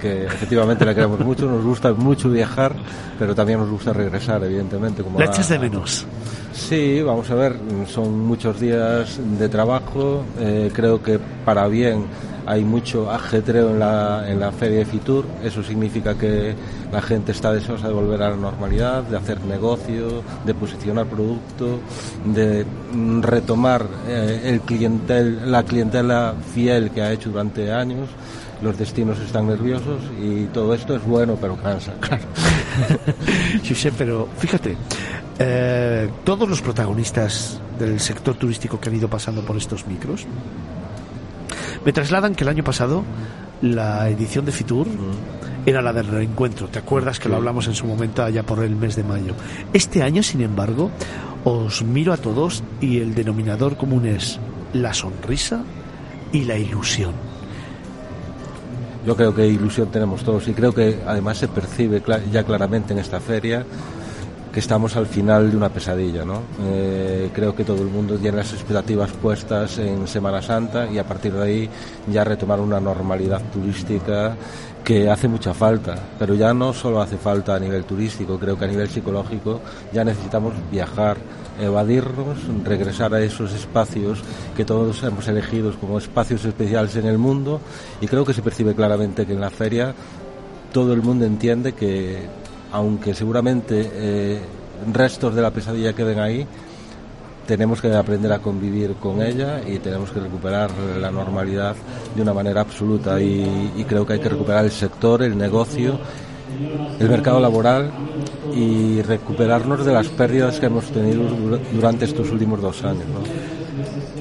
que 0.00 0.26
efectivamente 0.26 0.84
la 0.84 0.94
queremos 0.94 1.20
mucho, 1.20 1.46
nos 1.46 1.64
gusta 1.64 1.92
mucho 1.94 2.28
viajar, 2.28 2.74
pero 3.18 3.34
también 3.34 3.58
nos 3.58 3.70
gusta 3.70 3.92
regresar, 3.94 4.44
evidentemente. 4.44 5.02
Como 5.02 5.18
¿La 5.18 5.24
echas 5.26 5.48
de 5.48 5.58
menos? 5.58 6.06
Sí, 6.52 7.00
vamos 7.02 7.30
a 7.30 7.34
ver, 7.34 7.56
son 7.88 8.20
muchos 8.20 8.60
días 8.60 9.18
de 9.38 9.48
trabajo, 9.48 10.24
eh, 10.38 10.70
creo 10.72 11.02
que 11.02 11.18
para 11.44 11.66
bien 11.68 12.04
hay 12.46 12.64
mucho 12.64 13.10
ajetreo 13.10 13.70
en 13.70 13.78
la, 13.78 14.24
en 14.28 14.40
la 14.40 14.52
feria 14.52 14.78
de 14.78 14.84
Fitur, 14.84 15.24
eso 15.42 15.62
significa 15.62 16.16
que 16.16 16.54
la 16.90 17.00
gente 17.02 17.32
está 17.32 17.52
deseosa 17.52 17.88
de 17.88 17.94
volver 17.94 18.22
a 18.22 18.30
la 18.30 18.36
normalidad, 18.36 19.02
de 19.02 19.16
hacer 19.16 19.40
negocio, 19.44 20.22
de 20.44 20.54
posicionar 20.54 21.06
producto, 21.06 21.80
de 22.24 22.64
mm, 22.92 23.22
retomar 23.22 23.86
eh, 24.08 24.42
el 24.44 24.60
clientel, 24.60 25.50
la 25.50 25.62
clientela 25.62 26.34
fiel 26.54 26.90
que 26.90 27.02
ha 27.02 27.12
hecho 27.12 27.30
durante 27.30 27.72
años 27.72 28.08
los 28.62 28.78
destinos 28.78 29.18
están 29.18 29.48
nerviosos 29.48 30.00
y 30.20 30.44
todo 30.46 30.72
esto 30.72 30.94
es 30.94 31.04
bueno, 31.04 31.36
pero 31.40 31.56
cansa. 31.56 31.94
Claro. 32.00 32.22
José, 33.68 33.92
pero 33.96 34.28
fíjate, 34.38 34.76
eh, 35.38 36.08
todos 36.24 36.48
los 36.48 36.62
protagonistas 36.62 37.60
del 37.78 38.00
sector 38.00 38.34
turístico 38.34 38.80
que 38.80 38.88
han 38.88 38.96
ido 38.96 39.08
pasando 39.08 39.42
por 39.42 39.56
estos 39.56 39.86
micros 39.86 40.26
me 41.84 41.92
trasladan 41.92 42.34
que 42.34 42.44
el 42.44 42.48
año 42.48 42.64
pasado 42.64 43.04
la 43.60 44.08
edición 44.08 44.44
de 44.44 44.52
Fitur 44.52 44.86
era 45.66 45.82
la 45.82 45.92
del 45.92 46.06
reencuentro. 46.06 46.68
¿Te 46.68 46.78
acuerdas 46.78 47.18
que 47.18 47.28
lo 47.28 47.36
hablamos 47.36 47.66
en 47.66 47.74
su 47.74 47.86
momento 47.86 48.22
allá 48.22 48.42
por 48.42 48.62
el 48.62 48.74
mes 48.76 48.96
de 48.96 49.04
mayo? 49.04 49.34
Este 49.72 50.02
año, 50.02 50.22
sin 50.22 50.40
embargo, 50.40 50.90
os 51.44 51.82
miro 51.82 52.12
a 52.12 52.16
todos 52.16 52.62
y 52.80 52.98
el 52.98 53.14
denominador 53.14 53.76
común 53.76 54.06
es 54.06 54.38
la 54.72 54.94
sonrisa 54.94 55.62
y 56.32 56.44
la 56.44 56.56
ilusión. 56.56 57.12
Yo 59.06 59.16
creo 59.16 59.34
que 59.34 59.46
ilusión 59.46 59.88
tenemos 59.90 60.22
todos 60.22 60.46
y 60.46 60.52
creo 60.52 60.72
que 60.72 61.00
además 61.06 61.38
se 61.38 61.48
percibe 61.48 62.02
ya 62.30 62.44
claramente 62.44 62.92
en 62.92 63.00
esta 63.00 63.20
feria 63.20 63.64
que 64.52 64.60
estamos 64.60 64.96
al 64.96 65.06
final 65.06 65.50
de 65.50 65.56
una 65.56 65.70
pesadilla. 65.70 66.24
¿no? 66.24 66.42
Eh, 66.62 67.30
creo 67.32 67.54
que 67.56 67.64
todo 67.64 67.82
el 67.82 67.88
mundo 67.88 68.16
tiene 68.18 68.36
las 68.36 68.52
expectativas 68.52 69.10
puestas 69.12 69.78
en 69.78 70.06
Semana 70.06 70.42
Santa 70.42 70.86
y 70.90 70.98
a 70.98 71.04
partir 71.04 71.32
de 71.32 71.42
ahí 71.42 71.70
ya 72.10 72.22
retomar 72.22 72.60
una 72.60 72.78
normalidad 72.78 73.40
turística 73.50 74.36
que 74.84 75.08
hace 75.08 75.28
mucha 75.28 75.54
falta, 75.54 75.94
pero 76.18 76.34
ya 76.34 76.52
no 76.52 76.72
solo 76.72 77.00
hace 77.00 77.16
falta 77.16 77.54
a 77.54 77.58
nivel 77.58 77.84
turístico, 77.84 78.38
creo 78.38 78.58
que 78.58 78.64
a 78.64 78.68
nivel 78.68 78.88
psicológico 78.88 79.60
ya 79.92 80.02
necesitamos 80.02 80.54
viajar, 80.72 81.18
evadirnos, 81.60 82.38
regresar 82.64 83.14
a 83.14 83.20
esos 83.20 83.54
espacios 83.54 84.20
que 84.56 84.64
todos 84.64 85.02
hemos 85.04 85.28
elegido 85.28 85.72
como 85.78 85.98
espacios 85.98 86.44
especiales 86.44 86.96
en 86.96 87.06
el 87.06 87.16
mundo 87.16 87.60
y 88.00 88.08
creo 88.08 88.24
que 88.24 88.34
se 88.34 88.42
percibe 88.42 88.74
claramente 88.74 89.24
que 89.24 89.34
en 89.34 89.40
la 89.40 89.50
feria 89.50 89.94
todo 90.72 90.92
el 90.94 91.02
mundo 91.02 91.26
entiende 91.26 91.74
que 91.74 92.41
aunque 92.72 93.14
seguramente 93.14 93.90
eh, 93.92 94.40
restos 94.92 95.34
de 95.34 95.42
la 95.42 95.50
pesadilla 95.50 95.92
queden 95.92 96.18
ahí, 96.18 96.46
tenemos 97.46 97.80
que 97.80 97.92
aprender 97.94 98.32
a 98.32 98.38
convivir 98.38 98.94
con 98.94 99.20
ella 99.20 99.60
y 99.66 99.78
tenemos 99.78 100.10
que 100.10 100.20
recuperar 100.20 100.70
la 101.00 101.10
normalidad 101.10 101.74
de 102.14 102.22
una 102.22 102.32
manera 102.32 102.60
absoluta 102.60 103.20
y, 103.20 103.84
creo 103.88 104.06
que 104.06 104.14
hay 104.14 104.20
que 104.20 104.28
recuperar 104.28 104.64
el 104.64 104.70
sector, 104.70 105.22
el 105.22 105.36
negocio, 105.36 105.98
el 106.98 107.08
mercado 107.08 107.40
laboral 107.40 107.90
y 108.54 109.02
recuperarnos 109.02 109.84
de 109.84 109.92
las 109.92 110.08
pérdidas 110.08 110.60
que 110.60 110.66
hemos 110.66 110.86
tenido 110.86 111.24
durante 111.72 112.04
estos 112.04 112.30
últimos 112.30 112.60
dos 112.60 112.84
años. 112.84 113.06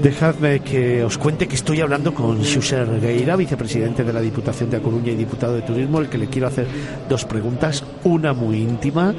Dejadme 0.02 0.62
que 0.62 1.04
os 1.04 1.20
cuente 1.20 1.48
que 1.48 1.54
estoy 1.54 1.80
hablando 1.80 2.12
con 2.12 2.44
Xuxa 2.44 2.86
Regueira, 2.86 3.36
vicepresidente 3.36 4.04
de 4.04 4.12
la 4.12 4.20
Diputación 4.20 4.72
de 4.72 4.78
A 4.78 4.82
Coruña 4.82 5.12
y 5.12 5.16
diputado 5.16 5.54
de 5.54 5.62
Turismo, 5.62 6.00
el 6.00 6.10
que 6.10 6.18
le 6.18 6.26
quiero 6.26 6.48
hacer 6.48 6.66
dos 7.08 7.26
preguntas, 7.26 7.84
una 8.04 8.34
muy 8.34 8.58
íntima. 8.58 9.14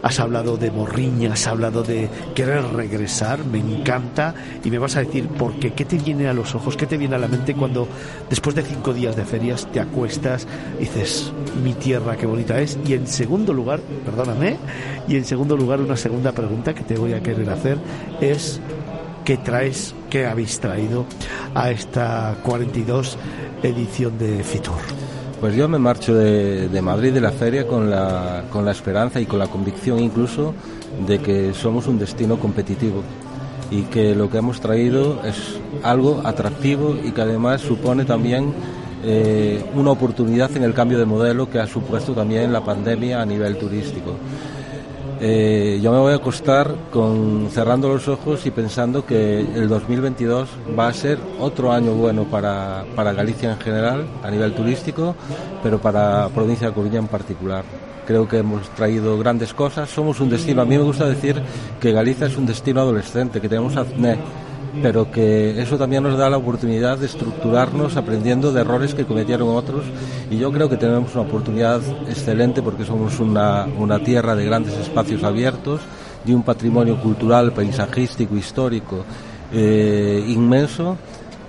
Has 0.00 0.20
hablado 0.20 0.56
de 0.56 0.70
morriña, 0.70 1.32
has 1.32 1.48
hablado 1.48 1.82
de 1.82 2.08
querer 2.36 2.62
regresar, 2.72 3.44
me 3.44 3.58
encanta, 3.58 4.32
y 4.62 4.70
me 4.70 4.78
vas 4.78 4.94
a 4.94 5.00
decir 5.00 5.26
por 5.26 5.58
qué, 5.58 5.72
qué 5.72 5.84
te 5.84 5.98
viene 5.98 6.28
a 6.28 6.32
los 6.32 6.54
ojos, 6.54 6.76
qué 6.76 6.86
te 6.86 6.96
viene 6.96 7.16
a 7.16 7.18
la 7.18 7.26
mente 7.26 7.54
cuando 7.54 7.88
después 8.30 8.54
de 8.54 8.62
cinco 8.62 8.94
días 8.94 9.16
de 9.16 9.24
ferias 9.24 9.66
te 9.72 9.80
acuestas 9.80 10.46
y 10.76 10.82
dices, 10.82 11.32
mi 11.64 11.72
tierra, 11.72 12.16
qué 12.16 12.26
bonita 12.26 12.60
es. 12.60 12.78
Y 12.86 12.94
en 12.94 13.08
segundo 13.08 13.52
lugar, 13.52 13.80
perdóname, 14.04 14.56
y 15.08 15.16
en 15.16 15.24
segundo 15.24 15.56
lugar 15.56 15.80
una 15.80 15.96
segunda 15.96 16.30
pregunta 16.30 16.76
que 16.76 16.84
te 16.84 16.96
voy 16.96 17.14
a 17.14 17.20
querer 17.20 17.50
hacer 17.50 17.76
es, 18.20 18.60
¿qué 19.28 19.36
traes, 19.36 19.94
qué 20.08 20.24
habéis 20.24 20.58
traído 20.58 21.04
a 21.54 21.70
esta 21.70 22.34
42 22.44 23.18
edición 23.62 24.16
de 24.16 24.42
Fitur? 24.42 24.80
Pues 25.38 25.54
yo 25.54 25.68
me 25.68 25.78
marcho 25.78 26.14
de, 26.14 26.80
Madrid 26.80 27.12
de 27.12 27.20
la 27.20 27.30
feria 27.30 27.66
con 27.66 27.90
la, 27.90 28.44
con 28.50 28.64
la 28.64 28.70
esperanza 28.70 29.20
y 29.20 29.26
con 29.26 29.38
la 29.38 29.46
convicción 29.46 29.98
incluso 29.98 30.54
de 31.06 31.18
que 31.18 31.52
somos 31.52 31.86
un 31.88 31.98
destino 31.98 32.38
competitivo 32.38 33.02
y 33.70 33.82
que 33.82 34.14
lo 34.14 34.30
que 34.30 34.38
hemos 34.38 34.62
traído 34.62 35.22
es 35.26 35.60
algo 35.82 36.22
atractivo 36.24 36.96
y 37.04 37.10
que 37.12 37.20
además 37.20 37.60
supone 37.60 38.06
también 38.06 38.54
eh, 39.04 39.62
una 39.74 39.90
oportunidad 39.90 40.56
en 40.56 40.62
el 40.62 40.72
cambio 40.72 40.98
de 40.98 41.04
modelo 41.04 41.50
que 41.50 41.58
ha 41.60 41.66
supuesto 41.66 42.14
también 42.14 42.50
la 42.50 42.64
pandemia 42.64 43.20
a 43.20 43.26
nivel 43.26 43.58
turístico. 43.58 44.14
Eh, 45.20 45.80
yo 45.82 45.90
me 45.90 45.98
voy 45.98 46.12
a 46.12 46.16
acostar 46.16 46.72
con 46.92 47.48
cerrando 47.50 47.88
los 47.88 48.06
ojos 48.06 48.46
y 48.46 48.52
pensando 48.52 49.04
que 49.04 49.40
el 49.40 49.68
2022 49.68 50.48
va 50.78 50.86
a 50.86 50.92
ser 50.92 51.18
otro 51.40 51.72
año 51.72 51.92
bueno 51.92 52.24
para, 52.24 52.84
para 52.94 53.12
Galicia 53.12 53.50
en 53.50 53.58
general 53.58 54.06
a 54.22 54.30
nivel 54.30 54.54
turístico, 54.54 55.16
pero 55.60 55.80
para 55.80 56.20
la 56.20 56.28
provincia 56.28 56.68
de 56.68 56.74
Coruña 56.74 57.00
en 57.00 57.08
particular. 57.08 57.64
Creo 58.06 58.28
que 58.28 58.38
hemos 58.38 58.68
traído 58.70 59.18
grandes 59.18 59.52
cosas. 59.52 59.90
Somos 59.90 60.20
un 60.20 60.30
destino. 60.30 60.62
A 60.62 60.64
mí 60.64 60.78
me 60.78 60.84
gusta 60.84 61.06
decir 61.06 61.42
que 61.78 61.92
Galicia 61.92 62.26
es 62.26 62.36
un 62.38 62.46
destino 62.46 62.80
adolescente, 62.80 63.40
que 63.40 63.48
tenemos 63.48 63.76
acné, 63.76 64.18
pero 64.82 65.10
que 65.10 65.60
eso 65.60 65.76
también 65.78 66.02
nos 66.02 66.16
da 66.16 66.30
la 66.30 66.36
oportunidad 66.36 66.98
de 66.98 67.06
estructurarnos 67.06 67.96
aprendiendo 67.96 68.52
de 68.52 68.60
errores 68.60 68.94
que 68.94 69.04
cometieron 69.04 69.48
otros 69.48 69.84
y 70.30 70.38
yo 70.38 70.52
creo 70.52 70.68
que 70.68 70.76
tenemos 70.76 71.14
una 71.14 71.24
oportunidad 71.24 71.80
excelente 72.08 72.62
porque 72.62 72.84
somos 72.84 73.20
una, 73.20 73.66
una 73.78 73.98
tierra 73.98 74.34
de 74.34 74.44
grandes 74.44 74.74
espacios 74.74 75.22
abiertos, 75.24 75.80
de 76.24 76.34
un 76.34 76.42
patrimonio 76.42 77.00
cultural, 77.00 77.52
paisajístico, 77.52 78.36
histórico 78.36 79.04
eh, 79.52 80.24
inmenso 80.28 80.96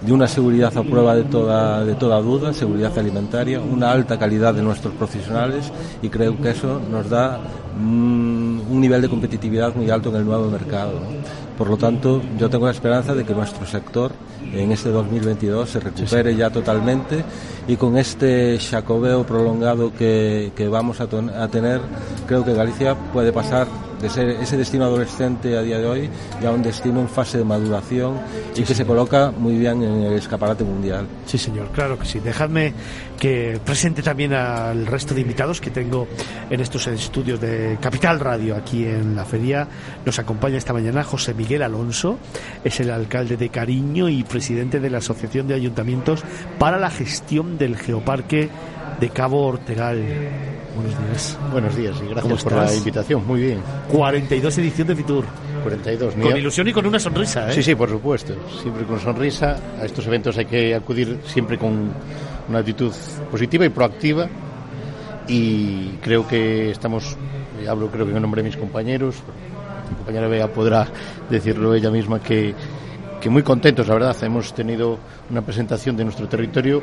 de 0.01 0.13
una 0.13 0.27
seguridad 0.27 0.75
a 0.77 0.83
prueba 0.83 1.15
de 1.15 1.23
toda, 1.23 1.83
de 1.83 1.95
toda 1.95 2.21
duda, 2.21 2.53
seguridad 2.53 2.97
alimentaria, 2.97 3.59
una 3.59 3.91
alta 3.91 4.17
calidad 4.17 4.53
de 4.53 4.61
nuestros 4.61 4.93
profesionales 4.93 5.71
y 6.01 6.07
creo 6.07 6.39
que 6.41 6.51
eso 6.51 6.79
nos 6.89 7.09
da 7.09 7.39
mm, 7.77 8.71
un 8.71 8.79
nivel 8.79 9.01
de 9.01 9.09
competitividad 9.09 9.75
muy 9.75 9.89
alto 9.89 10.09
en 10.09 10.15
el 10.15 10.25
nuevo 10.25 10.49
mercado. 10.49 10.93
Por 11.59 11.69
lo 11.69 11.75
tanto, 11.75 12.21
yo 12.37 12.49
tengo 12.49 12.67
la 12.67 12.71
esperanza 12.71 13.13
de 13.13 13.25
que 13.25 13.33
nuestro 13.33 13.65
sector 13.65 14.13
en 14.53 14.71
este 14.71 14.91
2022 14.91 15.69
se 15.69 15.81
recupere 15.81 16.33
ya 16.33 16.49
totalmente 16.49 17.25
y 17.67 17.75
con 17.75 17.97
este 17.97 18.57
chacobeo 18.57 19.25
prolongado 19.25 19.91
que, 19.93 20.53
que 20.55 20.69
vamos 20.69 21.01
a, 21.01 21.03
a 21.03 21.47
tener, 21.49 21.81
creo 22.27 22.45
que 22.45 22.53
Galicia 22.53 22.95
puede 23.11 23.33
pasar 23.33 23.67
de 24.01 24.09
ser 24.09 24.29
ese 24.29 24.57
destino 24.57 24.85
adolescente 24.85 25.57
a 25.57 25.61
día 25.61 25.77
de 25.77 25.85
hoy 25.85 26.09
ya 26.41 26.51
un 26.51 26.63
destino 26.63 27.01
en 27.01 27.09
fase 27.09 27.37
de 27.37 27.43
maduración 27.43 28.17
y 28.55 28.63
que 28.63 28.73
se 28.73 28.85
coloca 28.85 29.31
muy 29.31 29.57
bien 29.57 29.83
en 29.83 30.03
el 30.03 30.13
escaparate 30.13 30.63
mundial. 30.63 31.07
Sí, 31.25 31.37
señor, 31.37 31.69
claro 31.71 31.97
que 31.99 32.05
sí. 32.05 32.19
Dejadme 32.19 32.73
que 33.19 33.59
presente 33.63 34.01
también 34.01 34.33
al 34.33 34.85
resto 34.85 35.13
de 35.13 35.21
invitados 35.21 35.59
que 35.59 35.71
tengo 35.71 36.07
en 36.49 36.61
estos 36.61 36.87
estudios 36.87 37.41
de 37.41 37.77
Capital 37.81 38.19
Radio 38.19 38.55
aquí 38.55 38.85
en 38.85 39.15
la 39.15 39.25
feria. 39.25 39.67
Nos 40.05 40.19
acompaña 40.19 40.57
esta 40.57 40.73
mañana 40.73 41.03
José 41.03 41.33
Miguel 41.33 41.63
Alonso, 41.63 42.17
es 42.63 42.79
el 42.79 42.91
alcalde 42.91 43.37
de 43.37 43.49
Cariño 43.49 44.09
y 44.09 44.23
presidente 44.23 44.79
de 44.79 44.89
la 44.89 44.99
Asociación 44.99 45.47
de 45.47 45.55
Ayuntamientos 45.55 46.23
para 46.57 46.77
la 46.77 46.89
Gestión 46.89 47.57
del 47.57 47.77
Geoparque 47.77 48.49
de 48.99 49.09
Cabo 49.09 49.45
Ortegal. 49.45 50.58
Buenos 50.75 50.99
días. 50.99 51.37
Buenos 51.51 51.75
días 51.75 51.95
y 52.03 52.09
gracias 52.09 52.43
por 52.43 52.53
la 52.53 52.73
invitación. 52.73 53.27
Muy 53.27 53.41
bien. 53.41 53.61
42 53.91 54.57
edición 54.57 54.87
de 54.87 54.95
Fitur. 54.95 55.25
42. 55.63 56.15
Con 56.15 56.37
ilusión 56.37 56.67
y 56.67 56.73
con 56.73 56.85
una 56.85 56.99
sonrisa, 56.99 57.49
¿eh? 57.49 57.53
Sí, 57.53 57.63
sí, 57.63 57.75
por 57.75 57.89
supuesto. 57.89 58.33
Siempre 58.61 58.85
con 58.85 58.99
sonrisa. 58.99 59.57
A 59.79 59.85
estos 59.85 60.05
eventos 60.07 60.37
hay 60.37 60.45
que 60.45 60.75
acudir 60.75 61.19
siempre 61.25 61.57
con 61.57 61.91
una 62.47 62.59
actitud 62.59 62.93
positiva 63.31 63.65
y 63.65 63.69
proactiva. 63.69 64.27
Y 65.27 65.89
creo 66.01 66.27
que 66.27 66.71
estamos, 66.71 67.17
hablo 67.67 67.91
creo 67.91 68.05
que 68.05 68.15
en 68.15 68.21
nombre 68.21 68.41
de 68.41 68.49
mis 68.49 68.57
compañeros, 68.57 69.15
mi 69.89 69.95
compañera 69.95 70.27
Bea 70.27 70.47
podrá 70.47 70.87
decirlo 71.29 71.75
ella 71.75 71.91
misma, 71.91 72.19
que, 72.19 72.55
que 73.21 73.29
muy 73.29 73.43
contentos, 73.43 73.87
la 73.87 73.93
verdad. 73.95 74.17
Hemos 74.23 74.53
tenido 74.53 74.97
una 75.29 75.41
presentación 75.41 75.95
de 75.97 76.03
nuestro 76.03 76.27
territorio 76.27 76.81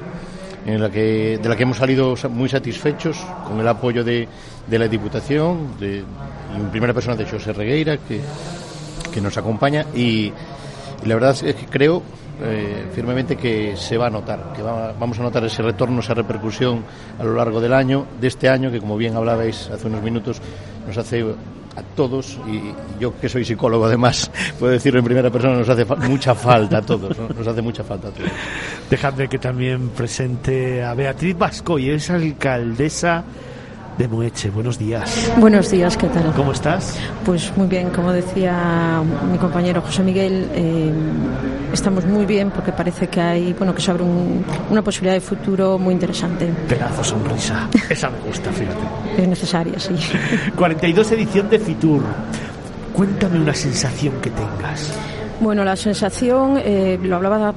en 0.66 0.82
la 0.82 0.90
que, 0.90 1.38
de 1.40 1.48
la 1.48 1.56
que 1.56 1.62
hemos 1.62 1.76
salido 1.76 2.14
muy 2.30 2.48
satisfechos 2.48 3.16
con 3.46 3.60
el 3.60 3.68
apoyo 3.68 4.02
de, 4.02 4.28
la 4.68 4.88
Diputación, 4.88 5.78
de, 5.78 5.98
en 5.98 6.70
primera 6.70 6.92
persona 6.92 7.16
de 7.16 7.24
José 7.24 7.52
Regueira, 7.52 7.98
que, 7.98 8.20
nos 9.20 9.38
acompaña, 9.38 9.86
y, 9.94 10.30
y 11.02 11.06
la 11.06 11.14
verdad 11.14 11.34
es 11.42 11.54
que 11.54 11.64
creo 11.64 12.02
eh, 12.42 12.84
firmemente 12.92 13.34
que 13.34 13.74
se 13.76 13.96
va 13.96 14.08
a 14.08 14.10
notar, 14.10 14.52
que 14.54 14.60
va, 14.60 14.92
vamos 14.92 15.18
a 15.18 15.22
notar 15.22 15.42
ese 15.44 15.62
retorno, 15.62 16.00
esa 16.00 16.12
repercusión 16.12 16.84
a 17.18 17.24
lo 17.24 17.34
largo 17.34 17.62
del 17.62 17.72
año, 17.72 18.04
de 18.20 18.26
este 18.26 18.50
año, 18.50 18.70
que 18.70 18.78
como 18.78 18.98
bien 18.98 19.16
hablabais 19.16 19.70
hace 19.70 19.86
unos 19.86 20.02
minutos, 20.02 20.42
nos 20.86 20.98
hace 20.98 21.24
a 21.76 21.82
todos, 21.82 22.38
y 22.48 22.72
yo 23.00 23.18
que 23.20 23.28
soy 23.28 23.44
psicólogo 23.44 23.84
además, 23.84 24.30
puedo 24.58 24.72
decirlo 24.72 24.98
en 25.00 25.04
primera 25.04 25.30
persona, 25.30 25.56
nos 25.56 25.68
hace 25.68 25.84
fa 25.84 25.96
mucha 25.96 26.34
falta 26.34 26.78
a 26.78 26.82
todos, 26.82 27.16
¿no? 27.18 27.28
nos 27.28 27.46
hace 27.46 27.62
mucha 27.62 27.84
falta 27.84 28.08
a 28.08 28.10
todos. 28.10 28.30
Dejadme 28.88 29.28
que 29.28 29.38
también 29.38 29.90
presente 29.90 30.82
a 30.82 30.94
Beatriz 30.94 31.36
Vasco 31.36 31.78
y 31.78 31.90
es 31.90 32.10
alcaldesa 32.10 33.24
de 33.98 34.08
Moeche. 34.08 34.50
Buenos 34.50 34.78
días. 34.78 35.32
Buenos 35.38 35.70
días, 35.70 35.96
¿qué 35.96 36.08
tal? 36.08 36.32
¿Cómo 36.34 36.52
estás? 36.52 36.98
Pues 37.24 37.56
muy 37.56 37.66
bien, 37.66 37.90
como 37.90 38.12
decía 38.12 39.02
mi 39.30 39.38
compañero 39.38 39.80
José 39.80 40.02
Miguel, 40.02 40.48
eh, 40.54 40.92
estamos 41.72 42.04
muy 42.04 42.26
bien 42.26 42.50
porque 42.50 42.72
parece 42.72 43.08
que 43.08 43.20
hay, 43.20 43.52
bueno, 43.54 43.74
que 43.74 43.80
se 43.80 43.90
abre 43.90 44.02
un, 44.02 44.44
una 44.70 44.82
posibilidad 44.82 45.14
de 45.14 45.20
futuro 45.20 45.78
muy 45.78 45.94
interesante. 45.94 46.46
Pedazo 46.68 47.02
sonrisa. 47.02 47.68
Esa 47.88 48.10
me 48.10 48.18
gusta, 48.20 48.52
fíjate. 48.52 49.22
Es 49.22 49.28
necesaria, 49.28 49.78
sí. 49.78 49.94
42 50.56 51.12
edición 51.12 51.48
de 51.48 51.58
Fitur. 51.58 52.02
Cuéntame 52.92 53.38
una 53.40 53.54
sensación 53.54 54.14
que 54.20 54.30
tengas. 54.30 54.92
Bueno, 55.38 55.64
la 55.64 55.76
sensación, 55.76 56.58
eh, 56.64 56.98
lo 57.02 57.16
hablaba 57.16 57.52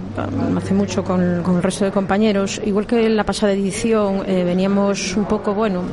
hace 0.57 0.73
mucho 0.73 1.01
con, 1.01 1.41
con, 1.43 1.55
el 1.55 1.63
resto 1.63 1.85
de 1.85 1.91
compañeros, 1.91 2.59
igual 2.65 2.85
que 2.85 3.05
en 3.05 3.15
la 3.15 3.23
pasada 3.23 3.53
edición 3.53 4.23
eh, 4.27 4.43
veníamos 4.43 5.15
un 5.15 5.23
poco, 5.23 5.53
bueno, 5.53 5.83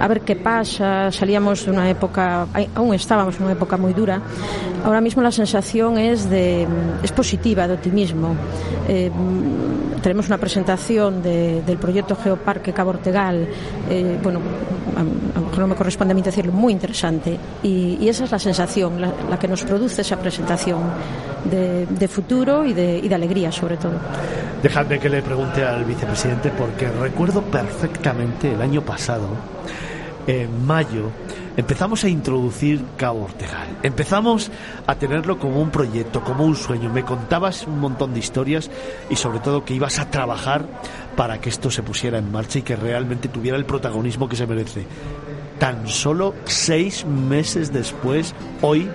a 0.00 0.08
ver 0.08 0.20
qué 0.22 0.36
pasa, 0.36 1.10
salíamos 1.10 1.64
de 1.64 1.70
una 1.70 1.88
época, 1.88 2.46
aún 2.74 2.94
estábamos 2.94 3.36
en 3.36 3.44
una 3.44 3.52
época 3.52 3.76
muy 3.76 3.92
dura, 3.92 4.20
ahora 4.84 5.00
mismo 5.00 5.22
la 5.22 5.30
sensación 5.30 5.98
es, 5.98 6.28
de, 6.28 6.66
es 7.02 7.12
positiva, 7.12 7.66
de 7.66 7.74
optimismo. 7.74 8.34
Eh, 8.88 9.10
tenemos 10.02 10.26
una 10.26 10.36
presentación 10.38 11.22
de, 11.22 11.62
del 11.62 11.78
proyecto 11.78 12.16
Geoparque 12.16 12.72
Cabo 12.72 12.90
Ortegal, 12.90 13.48
eh, 13.88 14.18
bueno, 14.22 14.40
a, 14.96 15.02
lo 15.02 15.46
mejor 15.46 15.58
no 15.58 15.66
me 15.68 15.74
corresponde 15.74 16.12
a 16.12 16.14
mí 16.14 16.22
decirlo, 16.22 16.52
muy 16.52 16.72
interesante. 16.72 17.38
Y, 17.62 17.98
y 18.00 18.08
esa 18.08 18.24
es 18.24 18.30
la 18.30 18.38
sensación, 18.38 19.00
la, 19.00 19.12
la, 19.28 19.38
que 19.38 19.48
nos 19.48 19.62
produce 19.62 20.02
esa 20.02 20.18
presentación 20.18 20.80
de, 21.44 21.86
de 21.86 22.08
futuro 22.08 22.64
y 22.64 22.72
de, 22.72 22.98
y 22.98 23.08
de, 23.08 23.14
alegría, 23.14 23.52
sobre 23.52 23.76
todo. 23.76 23.94
Dejadme 24.62 24.98
que 24.98 25.08
le 25.08 25.22
pregunte 25.22 25.64
al 25.64 25.84
vicepresidente, 25.84 26.50
porque 26.50 26.88
recuerdo 26.88 27.42
perfectamente 27.42 28.52
el 28.52 28.62
año 28.62 28.82
pasado, 28.82 29.28
en 30.26 30.66
mayo, 30.66 31.10
empezamos 31.56 32.02
a 32.04 32.08
introducir 32.08 32.82
Cabo 32.96 33.24
Ortegal. 33.24 33.78
Empezamos 33.82 34.50
a 34.86 34.94
tenerlo 34.94 35.38
como 35.38 35.60
un 35.60 35.70
proyecto, 35.70 36.22
como 36.22 36.44
un 36.44 36.56
sueño. 36.56 36.90
Me 36.90 37.04
contabas 37.04 37.66
un 37.66 37.78
montón 37.78 38.14
de 38.14 38.20
historias 38.20 38.70
y 39.10 39.16
sobre 39.16 39.40
todo 39.40 39.64
que 39.64 39.74
ibas 39.74 39.98
a 39.98 40.10
trabajar 40.10 40.66
para 41.16 41.40
que 41.40 41.48
esto 41.48 41.70
se 41.70 41.82
pusiera 41.82 42.18
en 42.18 42.30
marcha 42.32 42.58
y 42.58 42.62
que 42.62 42.76
realmente 42.76 43.28
tuviera 43.28 43.56
el 43.56 43.64
protagonismo 43.64 44.28
que 44.28 44.36
se 44.36 44.46
merece. 44.46 44.86
Tan 45.58 45.86
solo 45.88 46.34
seis 46.44 47.04
meses 47.06 47.72
después, 47.72 48.34
hoy 48.60 48.88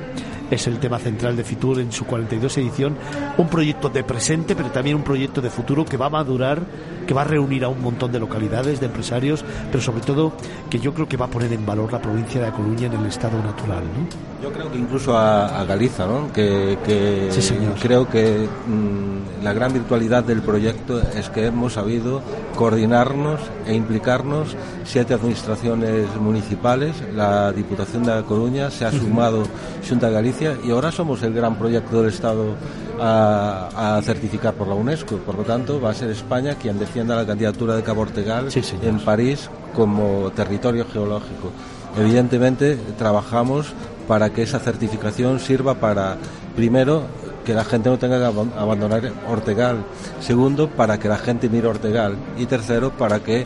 es 0.51 0.67
el 0.67 0.79
tema 0.79 0.99
central 0.99 1.35
de 1.35 1.43
Fitur 1.43 1.79
en 1.79 1.91
su 1.91 2.05
42 2.05 2.57
edición, 2.57 2.95
un 3.37 3.47
proyecto 3.47 3.89
de 3.89 4.03
presente, 4.03 4.55
pero 4.55 4.69
también 4.69 4.95
un 4.95 5.03
proyecto 5.03 5.41
de 5.41 5.49
futuro 5.49 5.85
que 5.85 5.97
va 5.97 6.07
a 6.07 6.09
madurar, 6.09 6.61
que 7.05 7.13
va 7.13 7.21
a 7.21 7.25
reunir 7.25 7.63
a 7.63 7.69
un 7.69 7.81
montón 7.81 8.11
de 8.11 8.19
localidades, 8.19 8.79
de 8.79 8.85
empresarios, 8.85 9.43
pero 9.71 9.81
sobre 9.81 10.01
todo 10.01 10.33
que 10.69 10.79
yo 10.79 10.93
creo 10.93 11.07
que 11.07 11.17
va 11.17 11.25
a 11.25 11.29
poner 11.29 11.51
en 11.53 11.65
valor 11.65 11.91
la 11.91 12.01
provincia 12.01 12.41
de 12.41 12.47
A 12.47 12.51
Coruña 12.51 12.87
en 12.87 12.93
el 12.93 13.05
estado 13.05 13.41
natural. 13.41 13.83
¿no? 13.83 14.43
Yo 14.43 14.53
creo 14.53 14.71
que 14.71 14.77
incluso 14.77 15.17
a, 15.17 15.59
a 15.59 15.65
Galiza, 15.65 16.05
¿no? 16.05 16.31
que, 16.31 16.77
que 16.85 17.27
sí, 17.31 17.41
señor. 17.41 17.73
creo 17.79 18.07
que 18.07 18.47
mmm, 18.67 19.43
la 19.43 19.53
gran 19.53 19.73
virtualidad 19.73 20.23
del 20.23 20.41
proyecto 20.41 21.01
es 21.15 21.29
que 21.29 21.47
hemos 21.47 21.73
sabido 21.73 22.21
coordinarnos 22.55 23.39
e 23.65 23.73
implicarnos 23.73 24.55
siete 24.83 25.13
administraciones 25.13 26.07
municipales, 26.19 26.95
la 27.15 27.51
Diputación 27.51 28.03
de 28.03 28.13
A 28.13 28.23
Coruña 28.23 28.69
se 28.69 28.85
ha 28.85 28.91
sumado 28.91 29.43
Junta 29.87 30.09
de 30.09 30.17
Y 30.41 30.71
ahora 30.71 30.91
somos 30.91 31.21
el 31.23 31.33
gran 31.33 31.55
proyecto 31.55 32.01
del 32.01 32.13
Estado 32.13 32.55
a, 32.99 33.97
a, 33.97 34.01
certificar 34.01 34.53
por 34.53 34.67
la 34.67 34.73
UNESCO. 34.73 35.17
Por 35.17 35.35
lo 35.35 35.43
tanto, 35.43 35.81
va 35.81 35.91
a 35.91 35.93
ser 35.93 36.09
España 36.09 36.55
quien 36.55 36.79
defienda 36.79 37.15
la 37.15 37.25
candidatura 37.25 37.75
de 37.75 37.83
Cabo 37.83 38.01
Ortegal 38.01 38.49
sí, 38.49 38.61
en 38.81 38.99
París 38.99 39.49
como 39.75 40.31
territorio 40.31 40.85
geológico. 40.91 41.51
Evidentemente, 41.97 42.77
trabajamos 42.97 43.73
para 44.07 44.29
que 44.29 44.43
esa 44.43 44.59
certificación 44.59 45.39
sirva 45.39 45.75
para, 45.75 46.17
primero, 46.55 47.03
que 47.43 47.53
la 47.53 47.65
gente 47.65 47.89
no 47.89 47.97
tenga 47.97 48.19
que 48.19 48.25
abandonar 48.57 49.11
Ortegal. 49.27 49.83
Segundo, 50.21 50.69
para 50.69 50.99
que 50.99 51.09
la 51.09 51.17
gente 51.17 51.49
mire 51.49 51.67
Ortegal. 51.67 52.15
Y 52.37 52.45
tercero, 52.45 52.91
para 52.91 53.19
que 53.19 53.45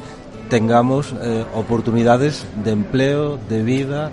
tengamos 0.50 1.16
eh, 1.22 1.44
oportunidades 1.56 2.46
de 2.64 2.72
empleo, 2.72 3.40
de 3.50 3.64
vida 3.64 4.12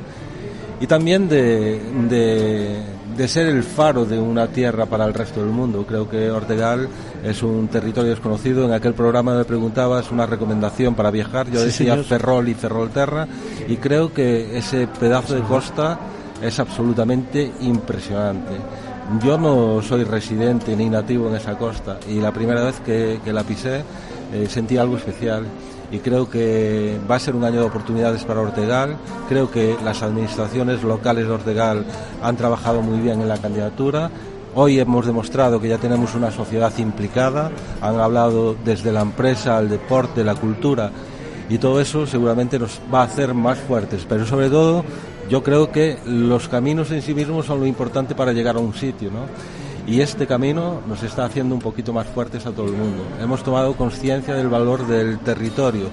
y 0.81 0.87
también 0.87 1.29
de, 1.29 1.79
de, 2.09 2.83
de 3.17 3.29
ser 3.29 3.49
el 3.49 3.63
faro 3.63 4.07
de 4.07 4.19
una 4.19 4.49
tierra 4.49 4.87
para 4.87 5.05
el 5.05 5.13
resto 5.13 5.41
del 5.41 5.51
mundo. 5.51 5.85
Creo 5.87 6.09
que 6.09 6.31
Ortegal 6.31 6.89
es 7.23 7.43
un 7.43 7.69
territorio 7.69 8.11
desconocido. 8.11 8.65
En 8.65 8.73
aquel 8.73 8.95
programa 8.95 9.37
me 9.37 9.45
preguntabas 9.45 10.11
una 10.11 10.25
recomendación 10.25 10.95
para 10.95 11.11
viajar. 11.11 11.51
Yo 11.51 11.61
decía 11.61 11.97
Ferrol 12.03 12.49
y 12.49 12.55
Ferrolterra 12.55 13.29
y 13.69 13.77
creo 13.77 14.13
que 14.13 14.57
ese 14.57 14.87
pedazo 14.87 15.35
de 15.35 15.43
costa 15.43 15.99
es 16.43 16.59
absolutamente 16.59 17.53
impresionante. 17.61 18.55
Yo 19.23 19.37
no 19.37 19.83
soy 19.83 20.05
residente 20.05 20.75
ni 20.77 20.89
nativo 20.89 21.29
en 21.29 21.35
esa 21.35 21.59
costa 21.59 21.99
y 22.09 22.21
la 22.21 22.33
primera 22.33 22.65
vez 22.65 22.81
que, 22.81 23.21
la 23.27 23.43
pisé 23.43 23.83
eh, 24.33 24.47
sentí 24.49 24.79
algo 24.79 24.97
especial 24.97 25.45
y 25.91 25.99
creo 25.99 26.31
que 26.31 26.99
va 27.11 27.17
a 27.17 27.21
ser 27.21 27.35
un 27.35 27.45
año 27.45 27.61
de 27.61 27.67
oportunidades 27.67 28.25
para 28.25 28.41
Ortegal. 28.41 28.97
Creo 29.29 29.51
que 29.51 29.77
las 29.85 30.03
administraciones 30.03 30.83
locales 30.83 31.27
de 31.27 31.33
Ortegal 31.33 31.85
han 32.23 32.37
trabajado 32.37 32.83
muy 32.83 33.01
bien 33.01 33.21
en 33.21 33.29
la 33.29 33.39
candidatura. 33.39 34.11
Hoy 34.55 34.81
hemos 34.81 35.07
demostrado 35.07 35.61
que 35.61 35.69
ya 35.69 35.79
tenemos 35.79 36.15
una 36.15 36.31
sociedad 36.31 36.77
implicada, 36.79 37.51
han 37.81 38.01
hablado 38.01 38.57
desde 38.65 38.93
la 38.93 39.03
empresa, 39.03 39.57
al 39.57 39.69
deporte, 39.69 40.25
la 40.25 40.35
cultura 40.35 40.91
y 41.49 41.59
todo 41.59 41.81
eso 41.81 42.07
seguramente 42.07 42.59
nos 42.59 42.81
va 42.93 43.01
a 43.01 43.05
hacer 43.05 43.35
más 43.35 43.59
fuertes, 43.59 44.07
pero 44.09 44.25
sobre 44.25 44.49
todo 44.49 44.85
yo 45.29 45.43
creo 45.43 45.71
que 45.71 45.99
los 46.07 46.49
caminos 46.49 46.91
en 46.93 47.03
sí 47.03 47.13
mismos 47.13 47.47
son 47.47 47.61
lo 47.61 47.67
importante 47.67 48.15
para 48.15 48.33
llegar 48.33 48.57
a 48.57 48.61
un 48.61 48.75
sitio, 48.75 49.11
¿no? 49.11 49.27
Y 49.87 50.01
este 50.01 50.27
camino 50.27 50.81
nos 50.87 51.03
está 51.03 51.25
haciendo 51.25 51.55
un 51.55 51.61
poquito 51.61 51.93
más 51.93 52.07
fuertes 52.07 52.47
a 52.47 52.53
todo 52.53 52.67
el 52.67 52.73
mundo. 52.73 53.03
Hemos 53.21 53.43
tomado 53.43 53.75
conciencia 53.75 54.35
del 54.35 54.49
valor 54.49 54.87
del 54.87 55.19
territorio. 55.19 55.89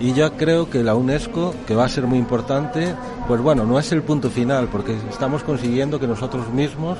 Y 0.00 0.12
ya 0.12 0.30
creo 0.30 0.70
que 0.70 0.84
la 0.84 0.94
UNESCO, 0.94 1.54
que 1.66 1.74
va 1.74 1.84
a 1.84 1.88
ser 1.88 2.06
muy 2.06 2.18
importante, 2.18 2.94
pues 3.26 3.40
bueno, 3.40 3.66
no 3.66 3.78
es 3.78 3.90
el 3.90 4.02
punto 4.02 4.30
final, 4.30 4.68
porque 4.70 4.96
estamos 5.10 5.42
consiguiendo 5.42 5.98
que 5.98 6.06
nosotros 6.06 6.48
mismos 6.50 6.98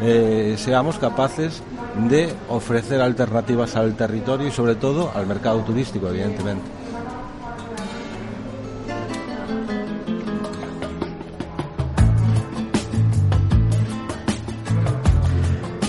eh, 0.00 0.54
seamos 0.56 0.98
capaces 0.98 1.62
de 2.08 2.32
ofrecer 2.48 3.00
alternativas 3.00 3.74
al 3.74 3.96
territorio 3.96 4.46
y 4.46 4.52
sobre 4.52 4.76
todo 4.76 5.10
al 5.14 5.26
mercado 5.26 5.60
turístico, 5.60 6.08
evidentemente. 6.08 6.75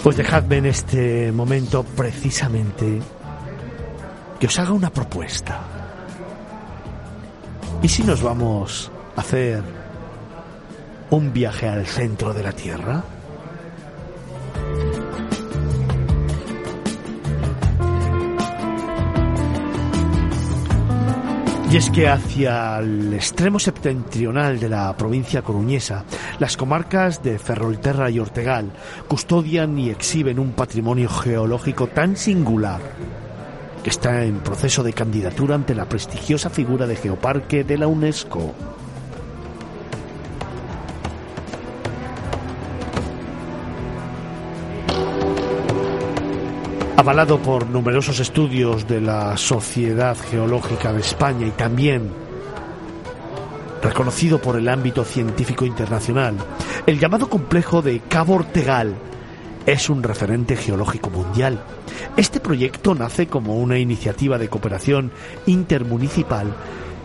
Pues 0.07 0.15
dejadme 0.15 0.59
en 0.59 0.67
este 0.67 1.33
momento 1.33 1.83
precisamente 1.83 3.01
que 4.39 4.47
os 4.47 4.57
haga 4.57 4.71
una 4.71 4.89
propuesta. 4.89 5.59
¿Y 7.81 7.89
si 7.89 8.03
nos 8.03 8.23
vamos 8.23 8.89
a 9.17 9.19
hacer 9.19 9.61
un 11.09 11.33
viaje 11.33 11.67
al 11.67 11.85
centro 11.85 12.33
de 12.33 12.41
la 12.41 12.53
Tierra? 12.53 13.03
Y 21.69 21.75
es 21.75 21.89
que 21.89 22.07
hacia 22.07 22.79
el 22.79 23.13
extremo 23.13 23.59
septentrional 23.59 24.57
de 24.57 24.69
la 24.69 24.95
provincia 24.95 25.41
coruñesa, 25.41 26.05
las 26.39 26.55
comarcas 26.55 27.21
de 27.21 27.37
Ferrolterra 27.37 28.09
y 28.09 28.19
Ortegal 28.19 28.71
custodian 29.09 29.77
y 29.77 29.89
exhiben 29.89 30.39
un 30.39 30.53
patrimonio 30.53 31.09
geológico 31.09 31.87
tan 31.87 32.15
singular 32.15 32.79
que 33.83 33.89
está 33.89 34.23
en 34.23 34.39
proceso 34.39 34.81
de 34.81 34.93
candidatura 34.93 35.55
ante 35.55 35.75
la 35.75 35.89
prestigiosa 35.89 36.49
figura 36.49 36.87
de 36.87 36.95
Geoparque 36.95 37.65
de 37.65 37.77
la 37.77 37.87
UNESCO. 37.87 38.53
Avalado 46.97 47.37
por 47.37 47.69
numerosos 47.69 48.19
estudios 48.19 48.87
de 48.87 48.99
la 48.99 49.37
Sociedad 49.37 50.17
Geológica 50.17 50.91
de 50.91 51.01
España 51.01 51.45
y 51.45 51.51
también 51.51 52.09
reconocido 53.83 54.41
por 54.41 54.57
el 54.57 54.67
ámbito 54.67 55.05
científico 55.05 55.63
internacional, 55.63 56.35
el 56.87 56.99
llamado 56.99 57.29
complejo 57.29 57.83
de 57.83 57.99
Cabo 57.99 58.33
Ortegal 58.33 58.95
es 59.67 59.91
un 59.91 60.01
referente 60.01 60.55
geológico 60.55 61.11
mundial. 61.11 61.61
Este 62.17 62.39
proyecto 62.39 62.95
nace 62.95 63.27
como 63.27 63.57
una 63.57 63.77
iniciativa 63.77 64.39
de 64.39 64.49
cooperación 64.49 65.11
intermunicipal 65.45 66.51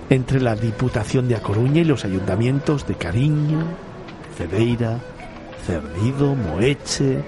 entre 0.08 0.40
la 0.40 0.56
Diputación 0.56 1.28
de 1.28 1.36
A 1.36 1.42
Coruña 1.42 1.82
y 1.82 1.84
los 1.84 2.06
ayuntamientos 2.06 2.86
de 2.86 2.94
Cariño, 2.94 3.60
Cedeira, 4.38 5.00
Cerdido, 5.66 6.34
Moeche, 6.34 7.22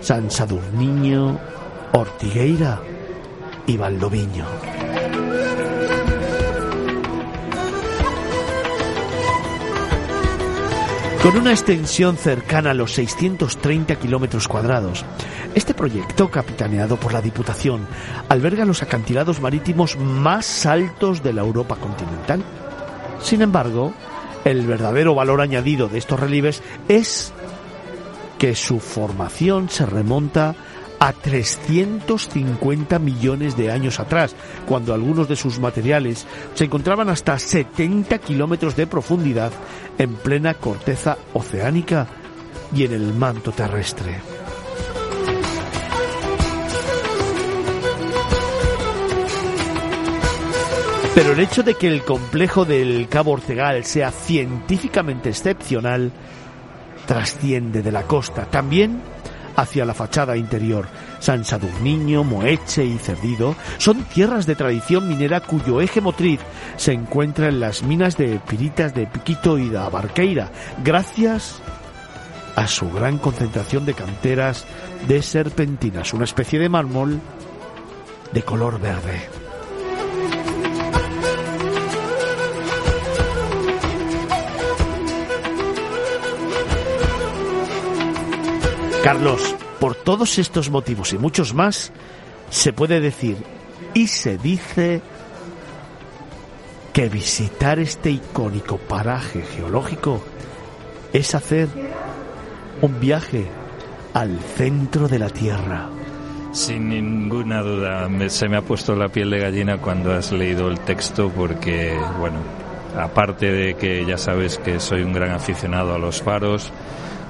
San 0.00 0.30
Sadurniño, 0.30 1.38
Ortigueira 1.92 2.80
y 3.66 3.76
Valdoviño. 3.76 4.44
Con 11.22 11.36
una 11.36 11.50
extensión 11.50 12.16
cercana 12.16 12.70
a 12.70 12.74
los 12.74 12.92
630 12.94 13.96
kilómetros 13.96 14.46
cuadrados, 14.46 15.04
este 15.54 15.74
proyecto, 15.74 16.30
capitaneado 16.30 16.96
por 16.96 17.12
la 17.12 17.20
Diputación, 17.20 17.86
alberga 18.28 18.64
los 18.64 18.82
acantilados 18.82 19.40
marítimos 19.40 19.98
más 19.98 20.64
altos 20.66 21.22
de 21.22 21.32
la 21.32 21.40
Europa 21.40 21.76
continental. 21.76 22.44
Sin 23.20 23.42
embargo, 23.42 23.92
el 24.44 24.66
verdadero 24.66 25.14
valor 25.14 25.40
añadido 25.40 25.88
de 25.88 25.98
estos 25.98 26.20
relieves 26.20 26.62
es 26.88 27.32
que 28.38 28.54
su 28.54 28.78
formación 28.78 29.68
se 29.68 29.84
remonta 29.84 30.54
a 30.98 31.12
350 31.12 32.98
millones 32.98 33.56
de 33.56 33.70
años 33.70 34.00
atrás, 34.00 34.34
cuando 34.66 34.94
algunos 34.94 35.28
de 35.28 35.36
sus 35.36 35.58
materiales 35.58 36.26
se 36.54 36.64
encontraban 36.64 37.08
hasta 37.08 37.38
70 37.38 38.18
kilómetros 38.18 38.76
de 38.76 38.86
profundidad 38.86 39.52
en 39.98 40.14
plena 40.14 40.54
corteza 40.54 41.18
oceánica 41.32 42.06
y 42.74 42.84
en 42.84 42.92
el 42.92 43.14
manto 43.14 43.52
terrestre. 43.52 44.16
Pero 51.14 51.32
el 51.32 51.40
hecho 51.40 51.64
de 51.64 51.74
que 51.74 51.88
el 51.88 52.04
complejo 52.04 52.64
del 52.64 53.08
Cabo 53.08 53.32
Ortegal 53.32 53.84
sea 53.84 54.12
científicamente 54.12 55.30
excepcional 55.30 56.12
trasciende 57.06 57.82
de 57.82 57.90
la 57.90 58.04
costa. 58.04 58.44
También 58.44 59.02
hacia 59.58 59.84
la 59.84 59.92
fachada 59.92 60.36
interior. 60.36 60.86
San 61.18 61.44
Sadurniño, 61.44 62.22
Moeche 62.22 62.84
y 62.84 62.96
Cerdido 62.96 63.56
son 63.78 64.04
tierras 64.04 64.46
de 64.46 64.54
tradición 64.54 65.08
minera 65.08 65.40
cuyo 65.40 65.80
eje 65.80 66.00
motriz 66.00 66.40
se 66.76 66.92
encuentra 66.92 67.48
en 67.48 67.58
las 67.58 67.82
minas 67.82 68.16
de 68.16 68.40
piritas 68.48 68.94
de 68.94 69.06
Piquito 69.06 69.58
y 69.58 69.68
de 69.68 69.78
Abarqueira, 69.78 70.50
gracias 70.84 71.60
a 72.54 72.68
su 72.68 72.88
gran 72.90 73.18
concentración 73.18 73.84
de 73.84 73.94
canteras 73.94 74.64
de 75.08 75.22
serpentinas, 75.22 76.14
una 76.14 76.24
especie 76.24 76.58
de 76.60 76.68
mármol 76.68 77.20
de 78.32 78.42
color 78.42 78.80
verde. 78.80 79.37
Carlos, 89.08 89.56
por 89.80 89.94
todos 89.94 90.38
estos 90.38 90.68
motivos 90.68 91.14
y 91.14 91.18
muchos 91.18 91.54
más, 91.54 91.92
se 92.50 92.74
puede 92.74 93.00
decir 93.00 93.38
y 93.94 94.06
se 94.06 94.36
dice 94.36 95.00
que 96.92 97.08
visitar 97.08 97.78
este 97.78 98.10
icónico 98.10 98.76
paraje 98.76 99.40
geológico 99.40 100.22
es 101.14 101.34
hacer 101.34 101.68
un 102.82 103.00
viaje 103.00 103.46
al 104.12 104.38
centro 104.40 105.08
de 105.08 105.18
la 105.18 105.30
Tierra. 105.30 105.88
Sin 106.52 106.90
ninguna 106.90 107.62
duda, 107.62 108.10
se 108.28 108.46
me 108.46 108.58
ha 108.58 108.62
puesto 108.62 108.94
la 108.94 109.08
piel 109.08 109.30
de 109.30 109.38
gallina 109.38 109.78
cuando 109.78 110.12
has 110.12 110.32
leído 110.32 110.68
el 110.68 110.80
texto 110.80 111.32
porque, 111.34 111.98
bueno, 112.18 112.40
aparte 112.94 113.50
de 113.50 113.74
que 113.74 114.04
ya 114.04 114.18
sabes 114.18 114.58
que 114.58 114.78
soy 114.78 115.00
un 115.00 115.14
gran 115.14 115.30
aficionado 115.30 115.94
a 115.94 115.98
los 115.98 116.20
faros, 116.20 116.70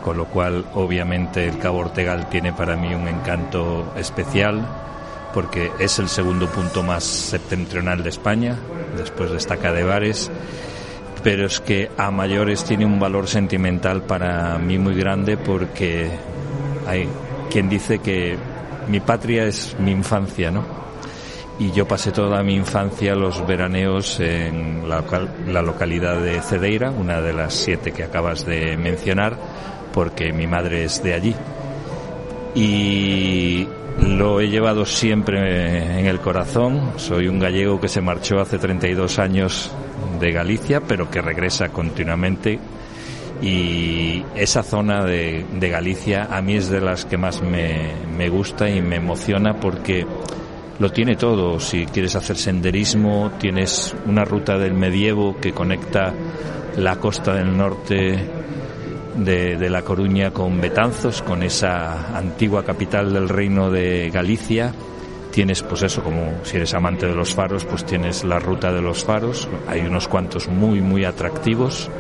con 0.09 0.17
lo 0.17 0.25
cual 0.25 0.65
obviamente 0.73 1.47
el 1.47 1.59
Cabo 1.59 1.81
Ortegal 1.81 2.31
tiene 2.31 2.55
para 2.55 2.77
mí 2.77 2.95
un 2.95 3.07
encanto 3.09 3.93
especial 3.95 4.67
porque 5.35 5.71
es 5.79 5.99
el 5.99 6.09
segundo 6.09 6.47
punto 6.47 6.83
más 6.83 7.05
septentrional 7.05 8.03
de 8.03 8.09
España, 8.09 8.57
después 8.97 9.31
de 9.31 9.37
Estaca 9.37 9.71
de 9.71 9.85
Bares, 9.85 10.31
pero 11.23 11.45
es 11.45 11.61
que 11.61 11.91
a 11.99 12.11
mayores 12.11 12.65
tiene 12.65 12.87
un 12.87 12.99
valor 12.99 13.29
sentimental 13.29 14.01
para 14.01 14.57
mí 14.57 14.79
muy 14.79 14.95
grande 14.95 15.37
porque 15.37 16.09
hay 16.87 17.07
quien 17.51 17.69
dice 17.69 17.99
que 17.99 18.39
mi 18.89 19.01
patria 19.01 19.45
es 19.45 19.77
mi 19.79 19.91
infancia, 19.91 20.51
¿no? 20.51 20.65
Y 21.59 21.71
yo 21.73 21.87
pasé 21.87 22.13
toda 22.13 22.43
mi 22.43 22.55
infancia 22.55 23.15
los 23.15 23.47
veraneos 23.47 24.21
en 24.21 24.89
la, 24.89 25.05
la 25.47 25.61
localidad 25.61 26.19
de 26.19 26.41
Cedeira, 26.41 26.91
una 26.91 27.21
de 27.21 27.35
las 27.35 27.53
siete 27.53 27.93
que 27.93 28.05
acabas 28.05 28.47
de 28.47 28.79
mencionar, 28.79 29.37
porque 29.93 30.33
mi 30.33 30.47
madre 30.47 30.85
es 30.85 31.03
de 31.03 31.15
allí. 31.15 31.35
Y 32.55 33.67
lo 34.01 34.41
he 34.41 34.49
llevado 34.49 34.85
siempre 34.85 36.01
en 36.01 36.07
el 36.07 36.21
corazón. 36.21 36.93
Soy 36.97 37.29
un 37.29 37.39
gallego 37.39 37.81
que 37.81 37.89
se 37.89 38.01
marchó 38.01 38.41
hace 38.41 38.59
32 38.59 39.19
años 39.19 39.71
de 40.21 40.33
Galicia, 40.33 40.81
pero 40.81 41.11
que 41.11 41.21
regresa 41.21 41.69
continuamente. 41.69 42.59
Y 43.43 44.25
esa 44.35 44.63
zona 44.63 45.05
de, 45.05 45.45
Galicia 45.61 46.29
a 46.31 46.43
mí 46.43 46.55
es 46.55 46.69
de 46.71 46.81
las 46.81 47.05
que 47.05 47.17
más 47.17 47.43
me, 47.43 47.93
me 48.17 48.29
gusta 48.29 48.69
y 48.69 48.81
me 48.81 48.97
emociona 48.97 49.61
porque 49.61 50.05
lo 50.79 50.91
tiene 50.91 51.17
todo. 51.17 51.61
Si 51.61 51.87
quieres 51.87 52.17
hacer 52.17 52.37
senderismo, 52.37 53.33
tienes 53.39 53.95
una 54.07 54.25
ruta 54.25 54.59
del 54.59 54.75
medievo 54.75 55.37
que 55.41 55.53
conecta 55.53 56.13
la 56.77 56.97
costa 56.97 57.35
del 57.35 57.57
norte 57.57 58.19
de, 59.25 59.71
La 59.71 59.83
Coruña 59.83 60.31
con 60.31 60.61
Betanzos, 60.61 61.23
con 61.23 61.43
esa 61.43 62.17
antigua 62.17 62.65
capital 62.65 63.13
del 63.13 63.29
reino 63.29 63.71
de 63.71 64.11
Galicia. 64.11 64.73
Tienes, 65.31 65.63
pues 65.63 65.83
eso, 65.83 66.03
como 66.03 66.45
si 66.45 66.57
eres 66.57 66.75
amante 66.75 67.07
de 67.07 67.15
los 67.15 67.35
faros, 67.35 67.65
pues 67.65 67.85
tienes 67.85 68.25
la 68.25 68.39
ruta 68.39 68.73
de 68.73 68.81
los 68.81 69.05
faros. 69.05 69.49
Hay 69.69 69.81
unos 69.81 70.09
cuantos 70.09 70.49
muy, 70.49 70.81
muy 70.81 71.05
atractivos. 71.05 71.91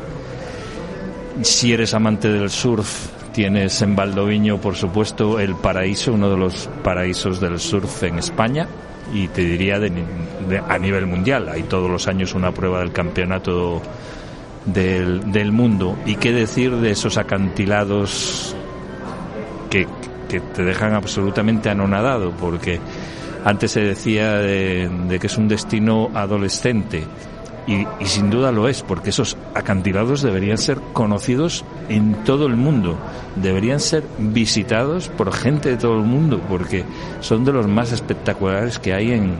Si 1.43 1.73
eres 1.73 1.95
amante 1.95 2.29
del 2.33 2.51
surf, 2.51 3.09
tienes 3.33 3.81
en 3.83 3.95
Valdoviño, 3.95 4.61
por 4.61 4.75
supuesto, 4.75 5.39
el 5.39 5.55
paraíso, 5.55 6.13
uno 6.13 6.31
de 6.31 6.37
los 6.37 6.69
paraísos 6.83 7.41
del 7.41 7.59
surf 7.59 8.03
en 8.05 8.19
España. 8.19 8.67
Y 9.13 9.29
te 9.29 9.43
diría 9.43 9.81
a 10.69 10.79
nivel 10.79 11.07
mundial. 11.07 11.49
Hay 11.49 11.63
todos 11.63 11.91
los 11.91 12.09
años 12.09 12.35
una 12.35 12.53
prueba 12.53 12.81
del 12.81 12.93
campeonato 12.93 13.81
del, 14.64 15.33
del 15.33 15.53
mundo. 15.53 15.97
¿Y 16.07 16.16
qué 16.16 16.33
decir 16.33 16.77
de 16.77 16.90
esos 16.90 17.16
acantilados 17.16 18.55
que, 19.71 19.87
que 20.29 20.40
te 20.40 20.64
dejan 20.64 20.94
absolutamente 20.94 21.71
anonadado? 21.71 22.33
Porque 22.33 22.81
antes 23.44 23.73
se 23.73 23.81
decía 23.81 24.35
de, 24.38 24.90
de 25.09 25.18
que 25.18 25.27
es 25.27 25.38
un 25.38 25.49
destino 25.49 26.11
adolescente. 26.14 27.05
Y, 27.66 27.87
y, 28.01 28.07
sin 28.07 28.31
duda 28.31 28.51
lo 28.51 28.66
es, 28.66 28.83
porque 28.83 29.11
esos 29.11 29.37
acantilados 29.55 30.23
deberían 30.23 30.57
ser 30.57 30.79
conocidos 30.94 31.66
en 31.90 32.14
todo 32.25 32.47
el 32.47 32.57
mundo, 32.57 32.97
deberían 33.37 33.79
ser 33.79 34.05
visitados 34.16 35.09
por 35.09 35.35
gente 35.35 35.68
de 35.68 35.77
todo 35.77 35.99
el 35.99 36.07
mundo, 36.07 36.40
porque 36.49 36.87
son 37.21 37.44
de 37.44 37.53
los 37.53 37.68
más 37.68 37.92
espectaculares 37.92 38.79
que 38.79 38.94
hay 38.94 39.12
en, 39.12 39.35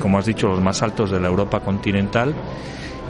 como 0.00 0.18
has 0.18 0.26
dicho, 0.26 0.46
los 0.46 0.60
más 0.60 0.82
altos 0.82 1.10
de 1.10 1.18
la 1.18 1.26
Europa 1.26 1.58
continental 1.58 2.32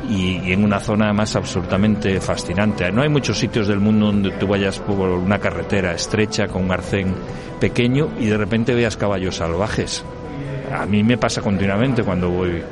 y, 0.09 0.53
en 0.53 0.65
una 0.65 0.81
zona 0.81 1.13
más 1.13 1.37
absolutamente 1.37 2.21
fascinante. 2.21 2.91
No 2.93 3.03
hay 3.03 3.09
muchos 3.09 3.39
sitios 3.39 3.69
del 3.69 3.81
mundo 3.81 4.07
donde 4.07 4.31
tú 4.33 4.47
vayas 4.47 4.79
por 4.79 5.09
una 5.09 5.39
carretera 5.39 5.95
estrecha 5.95 6.49
con 6.49 6.65
un 6.65 6.73
arcén 6.73 7.15
pequeño 7.61 8.11
y 8.19 8.27
de 8.27 8.37
repente 8.37 8.75
veas 8.75 8.97
caballos 8.97 9.37
salvajes. 9.37 10.05
A 10.73 10.87
mí 10.87 11.03
me 11.03 11.19
pasa 11.19 11.41
continuamente 11.41 12.03
cuando 12.03 12.31
voy 12.31 12.63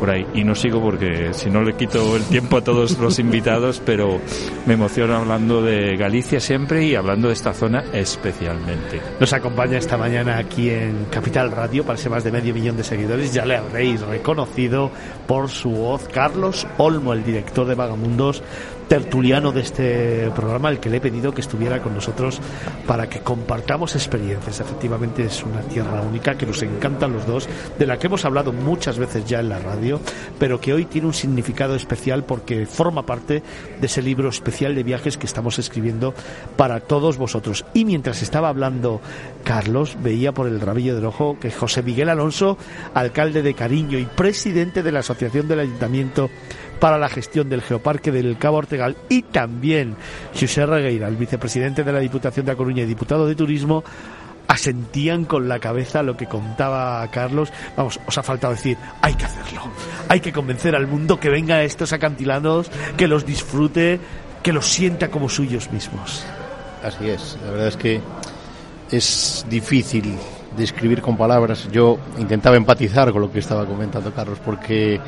por 0.00 0.10
ahí. 0.10 0.26
Y 0.34 0.42
no 0.42 0.54
sigo 0.54 0.80
porque 0.80 1.34
si 1.34 1.50
no 1.50 1.62
le 1.62 1.74
quito 1.74 2.16
el 2.16 2.24
tiempo 2.24 2.56
a 2.56 2.64
todos 2.64 2.98
los 2.98 3.18
invitados, 3.18 3.82
pero 3.84 4.18
me 4.66 4.74
emociona 4.74 5.18
hablando 5.18 5.62
de 5.62 5.96
Galicia 5.96 6.40
siempre 6.40 6.86
y 6.86 6.94
hablando 6.94 7.28
de 7.28 7.34
esta 7.34 7.52
zona 7.52 7.84
especialmente. 7.92 9.00
Nos 9.20 9.32
acompaña 9.34 9.76
esta 9.76 9.98
mañana 9.98 10.38
aquí 10.38 10.70
en 10.70 11.04
Capital 11.10 11.50
Radio, 11.50 11.84
para 11.84 11.98
ser 11.98 12.10
más 12.10 12.24
de 12.24 12.32
medio 12.32 12.54
millón 12.54 12.78
de 12.78 12.84
seguidores. 12.84 13.34
Ya 13.34 13.44
le 13.44 13.56
habréis 13.56 14.00
reconocido 14.00 14.90
por 15.26 15.50
su 15.50 15.70
voz 15.70 16.08
Carlos 16.08 16.66
Olmo, 16.78 17.12
el 17.12 17.22
director 17.22 17.66
de 17.66 17.74
Vagamundos, 17.74 18.42
tertuliano 18.90 19.52
de 19.52 19.60
este 19.60 20.32
programa, 20.34 20.68
al 20.68 20.80
que 20.80 20.90
le 20.90 20.96
he 20.96 21.00
pedido 21.00 21.32
que 21.32 21.42
estuviera 21.42 21.80
con 21.80 21.94
nosotros 21.94 22.40
para 22.88 23.08
que 23.08 23.20
compartamos 23.20 23.94
experiencias. 23.94 24.58
Efectivamente 24.58 25.22
es 25.22 25.44
una 25.44 25.60
tierra 25.60 26.02
única 26.02 26.36
que 26.36 26.44
nos 26.44 26.60
encantan 26.64 27.12
los 27.12 27.24
dos, 27.24 27.48
de 27.78 27.86
la 27.86 28.00
que 28.00 28.08
hemos 28.08 28.24
hablado 28.24 28.52
muchas 28.52 28.98
veces 28.98 29.24
ya 29.26 29.38
en 29.38 29.48
la 29.48 29.60
radio, 29.60 30.00
pero 30.40 30.60
que 30.60 30.72
hoy 30.72 30.86
tiene 30.86 31.06
un 31.06 31.14
significado 31.14 31.76
especial 31.76 32.24
porque 32.24 32.66
forma 32.66 33.06
parte 33.06 33.44
de 33.80 33.86
ese 33.86 34.02
libro 34.02 34.28
especial 34.28 34.74
de 34.74 34.82
viajes 34.82 35.16
que 35.16 35.26
estamos 35.26 35.60
escribiendo 35.60 36.12
para 36.56 36.80
todos 36.80 37.16
vosotros. 37.16 37.64
Y 37.72 37.84
mientras 37.84 38.22
estaba 38.22 38.48
hablando 38.48 39.00
Carlos, 39.44 39.98
veía 40.02 40.32
por 40.32 40.48
el 40.48 40.60
rabillo 40.60 40.96
del 40.96 41.04
ojo 41.04 41.38
que 41.38 41.52
José 41.52 41.84
Miguel 41.84 42.08
Alonso, 42.08 42.58
alcalde 42.92 43.42
de 43.42 43.54
Cariño 43.54 44.00
y 44.00 44.06
presidente 44.06 44.82
de 44.82 44.90
la 44.90 44.98
Asociación 44.98 45.46
del 45.46 45.60
Ayuntamiento 45.60 46.28
para 46.80 46.98
la 46.98 47.08
gestión 47.08 47.48
del 47.48 47.62
Geoparque 47.62 48.10
del 48.10 48.38
Cabo 48.38 48.56
Ortegal 48.56 48.96
y 49.08 49.22
también 49.22 49.94
José 50.34 50.66
Regueira, 50.66 51.06
el 51.06 51.16
vicepresidente 51.16 51.84
de 51.84 51.92
la 51.92 52.00
Diputación 52.00 52.46
de 52.46 52.52
A 52.52 52.56
Coruña 52.56 52.82
y 52.82 52.86
diputado 52.86 53.26
de 53.26 53.36
Turismo, 53.36 53.84
asentían 54.48 55.26
con 55.26 55.48
la 55.48 55.60
cabeza 55.60 56.02
lo 56.02 56.16
que 56.16 56.26
contaba 56.26 57.06
Carlos. 57.12 57.52
Vamos, 57.76 58.00
os 58.04 58.18
ha 58.18 58.22
faltado 58.22 58.54
decir, 58.54 58.76
hay 59.00 59.14
que 59.14 59.26
hacerlo. 59.26 59.62
Hay 60.08 60.20
que 60.20 60.32
convencer 60.32 60.74
al 60.74 60.88
mundo 60.88 61.20
que 61.20 61.28
venga 61.28 61.56
a 61.56 61.62
estos 61.62 61.92
acantilados, 61.92 62.68
que 62.96 63.06
los 63.06 63.24
disfrute, 63.24 64.00
que 64.42 64.52
los 64.52 64.66
sienta 64.66 65.08
como 65.08 65.28
suyos 65.28 65.70
mismos. 65.70 66.24
Así 66.82 67.08
es, 67.08 67.38
la 67.44 67.50
verdad 67.52 67.68
es 67.68 67.76
que 67.76 68.00
es 68.90 69.46
difícil 69.48 70.16
describir 70.56 71.00
con 71.00 71.16
palabras. 71.16 71.68
Yo 71.70 71.98
intentaba 72.18 72.56
empatizar 72.56 73.12
con 73.12 73.22
lo 73.22 73.30
que 73.30 73.38
estaba 73.38 73.66
comentando 73.66 74.12
Carlos 74.12 74.38
porque 74.44 75.00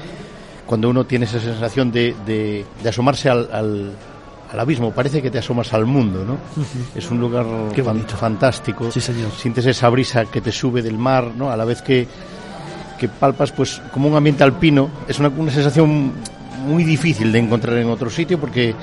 cuando 0.72 0.88
uno 0.88 1.04
tiene 1.04 1.26
esa 1.26 1.38
sensación 1.38 1.92
de, 1.92 2.16
de, 2.24 2.64
asomarse 2.88 3.28
al, 3.28 3.46
al, 3.52 4.58
abismo, 4.58 4.90
parece 4.90 5.20
que 5.20 5.30
te 5.30 5.37
asomas 5.37 5.70
al 5.74 5.85
mundo, 5.85 6.24
¿no? 6.24 6.38
Es 6.96 7.11
un 7.11 7.20
lugar 7.20 7.44
fantástico. 8.06 8.90
Sí, 8.90 8.98
señor. 8.98 9.32
Sientes 9.32 9.66
esa 9.66 9.90
brisa 9.90 10.24
que 10.24 10.40
te 10.40 10.50
sube 10.50 10.80
del 10.80 10.96
mar, 10.96 11.30
¿no? 11.37 11.50
A 11.50 11.58
la 11.58 11.66
vez 11.66 11.82
que, 11.82 12.08
que 12.98 13.06
palpas, 13.06 13.52
pues, 13.52 13.82
como 13.92 14.08
un 14.08 14.16
ambiente 14.16 14.44
alpino. 14.44 14.88
Es 15.06 15.18
una, 15.18 15.28
una 15.28 15.52
sensación 15.52 16.12
muy 16.66 16.85
difícil 16.85 17.30
de 17.30 17.38
encontrar 17.40 17.76
en 17.76 17.90
otro 17.90 18.08
sitio 18.08 18.40
porque 18.40 18.74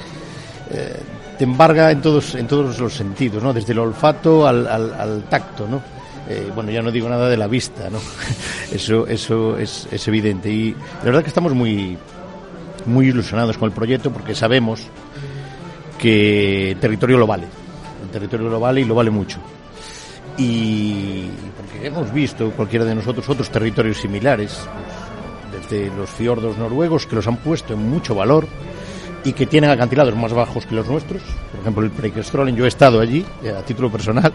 eh, 0.69 0.99
te 1.39 1.43
embarga 1.43 1.89
en 1.89 2.03
todos, 2.03 2.35
en 2.35 2.45
todos 2.45 2.77
los 2.77 2.93
sentidos, 2.93 3.41
¿no? 3.41 3.51
Desde 3.51 3.73
el 3.73 3.79
olfato 3.79 4.45
al, 4.45 4.67
al, 4.67 4.93
al 4.93 5.23
tacto, 5.23 5.67
¿no? 5.67 5.81
Eh, 6.27 6.51
bueno, 6.53 6.71
ya 6.71 6.81
no 6.81 6.91
digo 6.91 7.09
nada 7.09 7.29
de 7.29 7.37
la 7.37 7.47
vista, 7.47 7.89
¿no? 7.89 7.99
Eso, 8.71 9.07
eso 9.07 9.57
es, 9.57 9.87
es 9.91 10.07
evidente. 10.07 10.51
Y 10.51 10.75
la 10.99 11.05
verdad 11.05 11.23
que 11.23 11.29
estamos 11.29 11.55
muy, 11.55 11.97
muy 12.85 13.07
ilusionados 13.07 13.57
con 13.57 13.67
el 13.67 13.73
proyecto 13.73 14.11
porque 14.11 14.35
sabemos 14.35 14.81
que 15.97 16.71
el 16.71 16.79
territorio 16.79 17.17
lo 17.17 17.25
vale. 17.25 17.47
El 18.03 18.09
territorio 18.09 18.47
lo 18.49 18.59
vale 18.59 18.81
y 18.81 18.85
lo 18.85 18.93
vale 18.93 19.09
mucho. 19.09 19.39
Y 20.37 21.25
porque 21.57 21.87
hemos 21.87 22.13
visto 22.13 22.51
cualquiera 22.51 22.85
de 22.85 22.95
nosotros 22.95 23.27
otros 23.27 23.49
territorios 23.49 23.97
similares, 23.97 24.59
pues, 25.51 25.69
desde 25.69 25.95
los 25.95 26.09
fiordos 26.09 26.57
noruegos 26.57 27.05
que 27.05 27.15
los 27.15 27.27
han 27.27 27.37
puesto 27.37 27.73
en 27.73 27.89
mucho 27.89 28.15
valor 28.15 28.47
y 29.23 29.33
que 29.33 29.45
tienen 29.45 29.69
acantilados 29.69 30.15
más 30.15 30.33
bajos 30.33 30.65
que 30.65 30.75
los 30.75 30.87
nuestros. 30.87 31.21
Por 31.51 31.61
ejemplo, 31.61 31.83
el 31.83 31.91
Preikestrollen, 31.91 32.55
yo 32.55 32.65
he 32.65 32.67
estado 32.67 32.99
allí 32.99 33.25
eh, 33.43 33.53
a 33.57 33.61
título 33.63 33.91
personal 33.91 34.31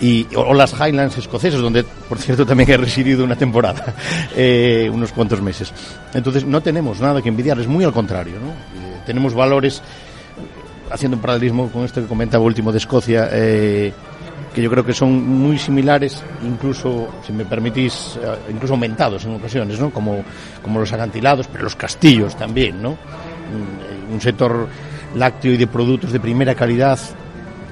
y, 0.00 0.26
o, 0.34 0.54
las 0.54 0.72
Highlands 0.72 1.18
escoceses, 1.18 1.60
donde, 1.60 1.84
por 1.84 2.18
cierto, 2.18 2.44
también 2.46 2.70
he 2.70 2.76
residido 2.76 3.24
una 3.24 3.36
temporada, 3.36 3.94
eh, 4.36 4.90
unos 4.92 5.12
cuantos 5.12 5.40
meses. 5.40 5.72
Entonces, 6.14 6.44
no 6.44 6.60
tenemos 6.60 7.00
nada 7.00 7.22
que 7.22 7.28
envidiar, 7.28 7.58
es 7.58 7.66
muy 7.66 7.84
al 7.84 7.92
contrario, 7.92 8.34
¿no? 8.40 8.50
Eh, 8.50 9.00
tenemos 9.06 9.34
valores, 9.34 9.82
haciendo 10.90 11.16
un 11.16 11.22
paralelismo 11.22 11.70
con 11.70 11.84
esto 11.84 12.00
que 12.00 12.06
comentaba 12.06 12.44
último 12.44 12.72
de 12.72 12.78
Escocia, 12.78 13.28
que 13.30 14.62
yo 14.62 14.70
creo 14.70 14.84
que 14.84 14.94
son 14.94 15.22
muy 15.26 15.58
similares, 15.58 16.22
incluso, 16.44 17.08
si 17.26 17.32
me 17.32 17.44
permitís, 17.44 18.18
incluso 18.50 18.74
aumentados 18.74 19.24
en 19.24 19.34
ocasiones, 19.34 19.78
¿no? 19.78 19.90
Como, 19.90 20.22
como 20.62 20.80
los 20.80 20.92
acantilados, 20.92 21.46
pero 21.48 21.64
los 21.64 21.76
castillos 21.76 22.36
también, 22.36 22.82
¿no? 22.82 22.96
Un, 24.10 24.20
sector 24.20 24.68
lácteo 25.14 25.52
y 25.52 25.56
de 25.56 25.66
productos 25.66 26.12
de 26.12 26.20
primera 26.20 26.54
calidad 26.54 26.98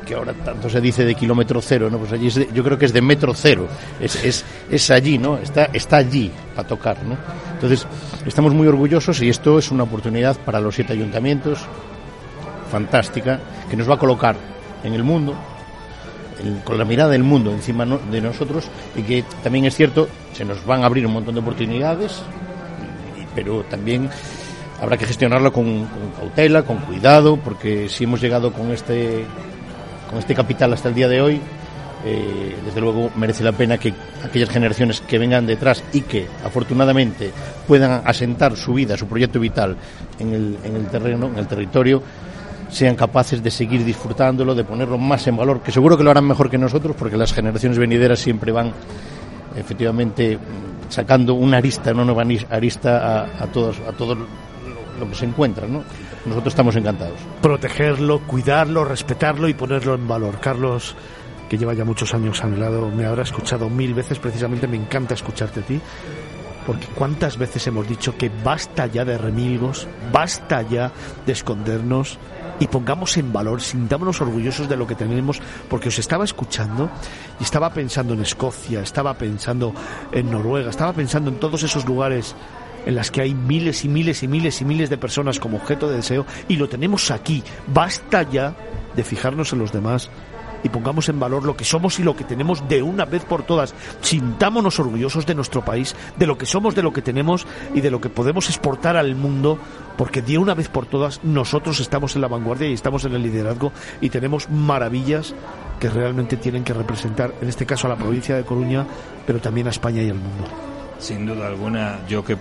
que 0.06 0.14
ahora 0.14 0.32
tanto 0.32 0.70
se 0.70 0.80
dice 0.80 1.04
de 1.04 1.14
kilómetro 1.14 1.60
cero, 1.60 1.88
¿no? 1.90 1.98
Pues 1.98 2.12
allí 2.12 2.30
yo 2.54 2.62
creo 2.62 2.78
que 2.78 2.86
es 2.86 2.92
de 2.92 3.02
metro 3.02 3.34
cero, 3.34 3.66
es, 4.00 4.24
es, 4.24 4.44
es 4.70 4.90
allí, 4.90 5.18
¿no? 5.18 5.36
Está, 5.36 5.64
está 5.72 5.96
allí 5.96 6.30
para 6.54 6.68
tocar, 6.68 7.02
¿no? 7.02 7.16
Entonces, 7.54 7.86
estamos 8.24 8.54
muy 8.54 8.68
orgullosos 8.68 9.20
y 9.20 9.28
esto 9.28 9.58
es 9.58 9.72
una 9.72 9.82
oportunidad 9.82 10.36
para 10.36 10.60
los 10.60 10.76
siete 10.76 10.92
ayuntamientos, 10.92 11.66
fantástica, 12.70 13.40
que 13.68 13.76
nos 13.76 13.90
va 13.90 13.94
a 13.94 13.98
colocar 13.98 14.36
en 14.84 14.94
el 14.94 15.02
mundo, 15.02 15.34
con 16.64 16.78
la 16.78 16.84
mirada 16.84 17.10
del 17.10 17.22
mundo 17.22 17.50
encima 17.50 17.84
de 17.84 18.20
nosotros 18.20 18.66
y 18.94 19.02
que 19.02 19.24
también 19.42 19.64
es 19.64 19.74
cierto, 19.74 20.08
se 20.32 20.44
nos 20.44 20.64
van 20.64 20.82
a 20.82 20.86
abrir 20.86 21.06
un 21.06 21.14
montón 21.14 21.34
de 21.34 21.40
oportunidades, 21.40 22.22
pero 23.34 23.62
también 23.64 24.08
habrá 24.80 24.96
que 24.96 25.06
gestionarlo 25.06 25.52
con, 25.52 25.86
cautela, 26.18 26.62
con 26.62 26.78
cuidado, 26.78 27.36
porque 27.36 27.88
si 27.88 28.04
hemos 28.04 28.20
llegado 28.20 28.52
con 28.52 28.70
este 28.70 29.24
con 30.08 30.18
este 30.18 30.34
capital 30.34 30.72
hasta 30.72 30.88
el 30.88 30.94
día 30.94 31.08
de 31.08 31.20
hoy, 31.20 31.40
eh, 32.04 32.56
desde 32.64 32.80
luego 32.80 33.10
merece 33.16 33.42
la 33.42 33.52
pena 33.52 33.78
que 33.78 33.92
aquellas 34.22 34.50
generaciones 34.50 35.00
que 35.00 35.18
vengan 35.18 35.46
detrás 35.46 35.82
y 35.92 36.02
que 36.02 36.28
afortunadamente 36.44 37.32
puedan 37.66 38.02
asentar 38.04 38.56
su 38.56 38.74
vida, 38.74 38.96
su 38.96 39.06
proyecto 39.06 39.40
vital 39.40 39.76
en 40.20 40.32
el, 40.32 40.58
en 40.62 40.76
el 40.76 40.86
terreno, 40.86 41.26
en 41.26 41.38
el 41.38 41.48
territorio, 41.48 42.02
sean 42.68 42.94
capaces 42.94 43.42
de 43.42 43.50
seguir 43.50 43.84
disfrutándolo, 43.84 44.54
de 44.54 44.62
ponerlo 44.62 44.98
más 44.98 45.26
en 45.26 45.36
valor, 45.36 45.60
que 45.60 45.72
seguro 45.72 45.96
que 45.96 46.04
lo 46.04 46.12
harán 46.12 46.26
mejor 46.26 46.48
que 46.48 46.58
nosotros, 46.58 46.94
porque 46.96 47.16
las 47.16 47.32
generaciones 47.32 47.78
venideras 47.78 48.20
siempre 48.20 48.52
van 48.52 48.72
efectivamente 49.56 50.38
sacando 50.88 51.34
una 51.34 51.56
arista, 51.56 51.90
una 51.90 52.04
nueva 52.04 52.24
arista 52.50 53.22
a, 53.22 53.42
a 53.42 53.46
todos, 53.48 53.80
a 53.80 53.92
todo 53.92 54.16
lo 54.98 55.08
que 55.08 55.14
se 55.14 55.24
encuentra, 55.24 55.66
¿no? 55.66 55.84
Nosotros 56.24 56.52
estamos 56.52 56.76
encantados. 56.76 57.18
Protegerlo, 57.42 58.20
cuidarlo, 58.20 58.84
respetarlo 58.84 59.48
y 59.48 59.54
ponerlo 59.54 59.94
en 59.94 60.08
valor. 60.08 60.40
Carlos, 60.40 60.94
que 61.48 61.58
lleva 61.58 61.74
ya 61.74 61.84
muchos 61.84 62.14
años 62.14 62.42
a 62.42 62.46
mi 62.46 62.58
lado, 62.58 62.90
me 62.90 63.06
habrá 63.06 63.22
escuchado 63.22 63.68
mil 63.68 63.94
veces, 63.94 64.18
precisamente 64.18 64.66
me 64.66 64.76
encanta 64.76 65.14
escucharte 65.14 65.60
a 65.60 65.62
ti, 65.62 65.80
porque 66.66 66.86
cuántas 66.94 67.38
veces 67.38 67.66
hemos 67.66 67.88
dicho 67.88 68.16
que 68.16 68.30
basta 68.42 68.86
ya 68.86 69.04
de 69.04 69.16
remilgos, 69.16 69.86
basta 70.12 70.62
ya 70.62 70.90
de 71.24 71.32
escondernos 71.32 72.18
y 72.58 72.66
pongamos 72.66 73.16
en 73.16 73.32
valor, 73.32 73.60
sintámonos 73.60 74.20
orgullosos 74.20 74.68
de 74.68 74.76
lo 74.76 74.86
que 74.86 74.94
tenemos, 74.94 75.40
porque 75.68 75.88
os 75.88 75.98
estaba 75.98 76.24
escuchando 76.24 76.90
y 77.38 77.44
estaba 77.44 77.70
pensando 77.70 78.14
en 78.14 78.22
Escocia, 78.22 78.80
estaba 78.80 79.14
pensando 79.14 79.72
en 80.10 80.30
Noruega, 80.30 80.70
estaba 80.70 80.92
pensando 80.92 81.30
en 81.30 81.38
todos 81.38 81.62
esos 81.62 81.84
lugares 81.86 82.34
en 82.86 82.94
las 82.94 83.10
que 83.10 83.20
hay 83.20 83.34
miles 83.34 83.84
y 83.84 83.88
miles 83.88 84.22
y 84.22 84.28
miles 84.28 84.60
y 84.62 84.64
miles 84.64 84.88
de 84.88 84.96
personas 84.96 85.38
como 85.38 85.58
objeto 85.58 85.88
de 85.88 85.96
deseo 85.96 86.24
y 86.48 86.56
lo 86.56 86.68
tenemos 86.68 87.10
aquí. 87.10 87.42
Basta 87.66 88.22
ya 88.22 88.56
de 88.94 89.04
fijarnos 89.04 89.52
en 89.52 89.58
los 89.58 89.72
demás 89.72 90.08
y 90.62 90.68
pongamos 90.68 91.08
en 91.08 91.20
valor 91.20 91.44
lo 91.44 91.56
que 91.56 91.64
somos 91.64 91.98
y 91.98 92.02
lo 92.02 92.16
que 92.16 92.24
tenemos 92.24 92.68
de 92.68 92.82
una 92.82 93.04
vez 93.04 93.24
por 93.24 93.44
todas. 93.44 93.74
Sintámonos 94.00 94.80
orgullosos 94.80 95.26
de 95.26 95.34
nuestro 95.34 95.64
país, 95.64 95.94
de 96.16 96.26
lo 96.26 96.38
que 96.38 96.46
somos, 96.46 96.74
de 96.74 96.82
lo 96.82 96.92
que 96.92 97.02
tenemos 97.02 97.46
y 97.74 97.80
de 97.80 97.90
lo 97.90 98.00
que 98.00 98.08
podemos 98.08 98.48
exportar 98.48 98.96
al 98.96 99.14
mundo, 99.14 99.58
porque 99.96 100.22
de 100.22 100.38
una 100.38 100.54
vez 100.54 100.68
por 100.68 100.86
todas 100.86 101.22
nosotros 101.22 101.80
estamos 101.80 102.16
en 102.16 102.22
la 102.22 102.28
vanguardia 102.28 102.68
y 102.68 102.72
estamos 102.72 103.04
en 103.04 103.14
el 103.14 103.22
liderazgo 103.22 103.72
y 104.00 104.10
tenemos 104.10 104.50
maravillas 104.50 105.34
que 105.78 105.90
realmente 105.90 106.36
tienen 106.36 106.64
que 106.64 106.72
representar, 106.72 107.34
en 107.40 107.48
este 107.48 107.66
caso 107.66 107.86
a 107.86 107.90
la 107.90 107.96
provincia 107.96 108.34
de 108.34 108.44
Coruña, 108.44 108.86
pero 109.26 109.40
también 109.40 109.66
a 109.66 109.70
España 109.70 110.02
y 110.02 110.10
al 110.10 110.16
mundo. 110.16 110.44
Sin 110.98 111.26
duda 111.26 111.46
alguna, 111.46 112.00
yo 112.08 112.24
que 112.24 112.36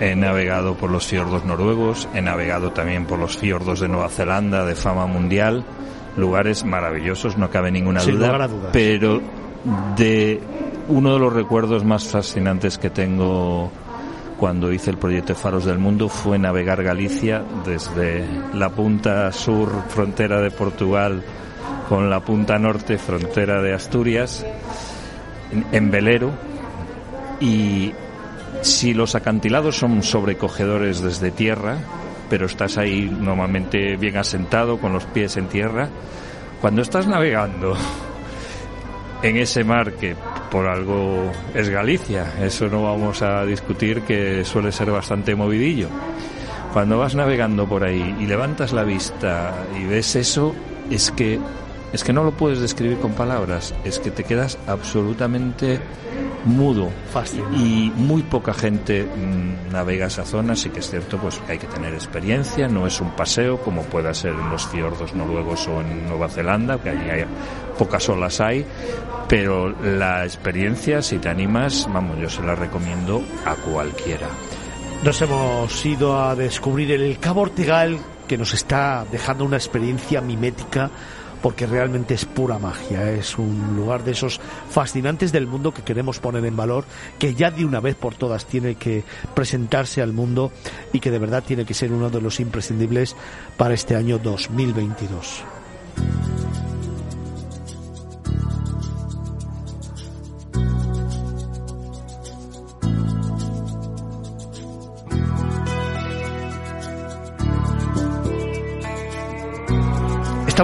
He 0.00 0.14
navegado 0.14 0.74
por 0.74 0.90
los 0.90 1.06
fiordos 1.06 1.44
noruegos, 1.44 2.08
he 2.14 2.22
navegado 2.22 2.70
también 2.70 3.04
por 3.04 3.18
los 3.18 3.36
fiordos 3.36 3.80
de 3.80 3.88
Nueva 3.88 4.08
Zelanda 4.08 4.64
de 4.64 4.76
fama 4.76 5.06
mundial, 5.06 5.64
lugares 6.16 6.64
maravillosos, 6.64 7.36
no 7.36 7.50
cabe 7.50 7.70
ninguna 7.72 8.02
duda, 8.02 8.48
pero 8.72 9.20
de 9.96 10.40
uno 10.88 11.14
de 11.14 11.18
los 11.18 11.32
recuerdos 11.32 11.84
más 11.84 12.04
fascinantes 12.04 12.78
que 12.78 12.90
tengo 12.90 13.70
cuando 14.38 14.72
hice 14.72 14.90
el 14.90 14.98
proyecto 14.98 15.34
Faros 15.34 15.64
del 15.64 15.78
Mundo 15.78 16.08
fue 16.08 16.38
navegar 16.38 16.82
Galicia 16.84 17.42
desde 17.64 18.24
la 18.54 18.70
punta 18.70 19.32
sur, 19.32 19.70
frontera 19.88 20.40
de 20.40 20.52
Portugal, 20.52 21.24
con 21.88 22.08
la 22.08 22.20
punta 22.20 22.58
norte, 22.58 22.98
frontera 22.98 23.60
de 23.60 23.74
Asturias, 23.74 24.46
en 25.72 25.90
velero, 25.90 26.30
y 27.40 27.92
si 28.62 28.94
los 28.94 29.14
acantilados 29.14 29.76
son 29.76 30.02
sobrecogedores 30.02 31.00
desde 31.00 31.30
tierra, 31.30 31.78
pero 32.28 32.46
estás 32.46 32.78
ahí 32.78 33.08
normalmente 33.08 33.96
bien 33.96 34.16
asentado, 34.16 34.78
con 34.78 34.92
los 34.92 35.04
pies 35.04 35.36
en 35.36 35.48
tierra, 35.48 35.88
cuando 36.60 36.82
estás 36.82 37.06
navegando 37.06 37.76
en 39.22 39.36
ese 39.36 39.64
mar 39.64 39.92
que 39.92 40.14
por 40.50 40.66
algo 40.66 41.30
es 41.54 41.68
Galicia, 41.68 42.34
eso 42.42 42.68
no 42.68 42.82
vamos 42.82 43.22
a 43.22 43.44
discutir 43.44 44.02
que 44.02 44.44
suele 44.44 44.72
ser 44.72 44.90
bastante 44.90 45.34
movidillo. 45.34 45.88
Cuando 46.72 46.98
vas 46.98 47.14
navegando 47.14 47.66
por 47.66 47.84
ahí 47.84 48.16
y 48.20 48.26
levantas 48.26 48.72
la 48.72 48.84
vista 48.84 49.66
y 49.78 49.84
ves 49.84 50.16
eso, 50.16 50.54
es 50.90 51.10
que 51.10 51.38
es 51.92 52.04
que 52.04 52.12
no 52.12 52.24
lo 52.24 52.32
puedes 52.32 52.60
describir 52.60 52.98
con 52.98 53.12
palabras, 53.12 53.74
es 53.84 53.98
que 53.98 54.10
te 54.10 54.24
quedas 54.24 54.58
absolutamente 54.66 55.80
mudo 56.44 56.90
y 57.56 57.92
muy 57.96 58.22
poca 58.22 58.54
gente 58.54 59.04
mm, 59.04 59.72
navega 59.72 60.06
esa 60.06 60.24
zona, 60.24 60.54
sí 60.54 60.70
que 60.70 60.80
es 60.80 60.90
cierto 60.90 61.18
pues 61.18 61.36
que 61.38 61.52
hay 61.52 61.58
que 61.58 61.66
tener 61.66 61.92
experiencia, 61.94 62.68
no 62.68 62.86
es 62.86 63.00
un 63.00 63.10
paseo 63.10 63.58
como 63.58 63.82
pueda 63.82 64.14
ser 64.14 64.32
en 64.32 64.50
los 64.50 64.66
fiordos 64.66 65.14
noruegos 65.14 65.66
o 65.68 65.80
en 65.80 66.08
Nueva 66.08 66.28
Zelanda, 66.28 66.78
que 66.78 66.90
allí 66.90 67.10
hay, 67.10 67.24
pocas 67.76 68.08
olas 68.08 68.40
hay, 68.40 68.64
pero 69.28 69.68
la 69.82 70.24
experiencia, 70.24 71.02
si 71.02 71.18
te 71.18 71.28
animas, 71.28 71.88
vamos, 71.92 72.18
yo 72.18 72.30
se 72.30 72.42
la 72.42 72.54
recomiendo 72.54 73.22
a 73.44 73.54
cualquiera. 73.54 74.28
Nos 75.04 75.20
hemos 75.22 75.86
ido 75.86 76.20
a 76.20 76.34
descubrir 76.34 76.90
el 76.92 77.18
Cabo 77.18 77.42
Ortegal 77.42 77.98
que 78.26 78.38
nos 78.38 78.52
está 78.54 79.06
dejando 79.10 79.44
una 79.44 79.56
experiencia 79.56 80.20
mimética 80.20 80.90
porque 81.42 81.66
realmente 81.66 82.14
es 82.14 82.24
pura 82.24 82.58
magia, 82.58 83.10
es 83.12 83.38
un 83.38 83.76
lugar 83.76 84.04
de 84.04 84.12
esos 84.12 84.40
fascinantes 84.70 85.32
del 85.32 85.46
mundo 85.46 85.72
que 85.72 85.82
queremos 85.82 86.18
poner 86.18 86.44
en 86.44 86.56
valor, 86.56 86.84
que 87.18 87.34
ya 87.34 87.50
de 87.50 87.64
una 87.64 87.80
vez 87.80 87.94
por 87.94 88.14
todas 88.14 88.46
tiene 88.46 88.74
que 88.74 89.04
presentarse 89.34 90.02
al 90.02 90.12
mundo 90.12 90.52
y 90.92 91.00
que 91.00 91.10
de 91.10 91.18
verdad 91.18 91.44
tiene 91.46 91.64
que 91.64 91.74
ser 91.74 91.92
uno 91.92 92.10
de 92.10 92.20
los 92.20 92.40
imprescindibles 92.40 93.16
para 93.56 93.74
este 93.74 93.96
año 93.96 94.18
2022. 94.18 95.57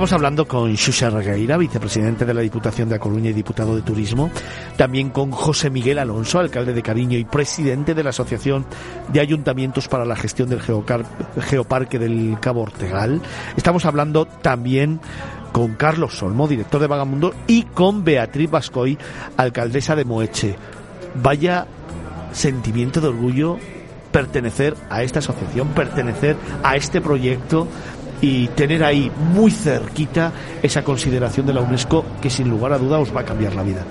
Estamos 0.04 0.20
hablando 0.20 0.46
con 0.46 0.76
Xuxa 0.76 1.08
Regueira, 1.08 1.56
vicepresidente 1.56 2.26
de 2.26 2.34
la 2.34 2.42
Diputación 2.42 2.90
de 2.90 2.96
A 2.96 2.98
Coruña 2.98 3.30
y 3.30 3.32
diputado 3.32 3.74
de 3.74 3.80
Turismo, 3.80 4.30
también 4.76 5.08
con 5.08 5.30
José 5.30 5.70
Miguel 5.70 5.98
Alonso, 5.98 6.38
alcalde 6.38 6.74
de 6.74 6.82
Cariño 6.82 7.16
y 7.16 7.24
presidente 7.24 7.94
de 7.94 8.04
la 8.04 8.10
Asociación 8.10 8.66
de 9.10 9.20
Ayuntamientos 9.20 9.88
para 9.88 10.04
la 10.04 10.14
Gestión 10.14 10.50
del 10.50 10.60
Geoparque 10.60 11.98
del 11.98 12.36
Cabo 12.38 12.60
Ortegal. 12.60 13.22
Estamos 13.56 13.86
hablando 13.86 14.26
también 14.26 15.00
con 15.52 15.72
Carlos 15.72 16.18
Solmo, 16.18 16.48
director 16.48 16.82
de 16.82 16.86
Vagamundo, 16.86 17.32
y 17.46 17.62
con 17.62 18.04
Beatriz 18.04 18.50
Bascoy, 18.50 18.98
alcaldesa 19.38 19.96
de 19.96 20.04
Moeche. 20.04 20.56
Vaya 21.14 21.66
sentimiento 22.30 23.00
de 23.00 23.08
orgullo 23.08 23.56
pertenecer 24.12 24.76
a 24.90 25.02
esta 25.02 25.20
asociación, 25.20 25.68
pertenecer 25.68 26.36
a 26.62 26.76
este 26.76 27.00
proyecto 27.00 27.66
y 28.24 28.48
tener 28.48 28.82
ahí 28.82 29.10
muy 29.34 29.50
cerquita 29.50 30.32
esa 30.62 30.82
consideración 30.82 31.44
de 31.44 31.52
la 31.52 31.60
UNESCO 31.60 32.06
que 32.22 32.30
sin 32.30 32.48
lugar 32.48 32.72
a 32.72 32.78
duda 32.78 32.98
os 32.98 33.14
va 33.14 33.20
a 33.20 33.24
cambiar 33.24 33.54
la 33.54 33.62
vida. 33.62 33.82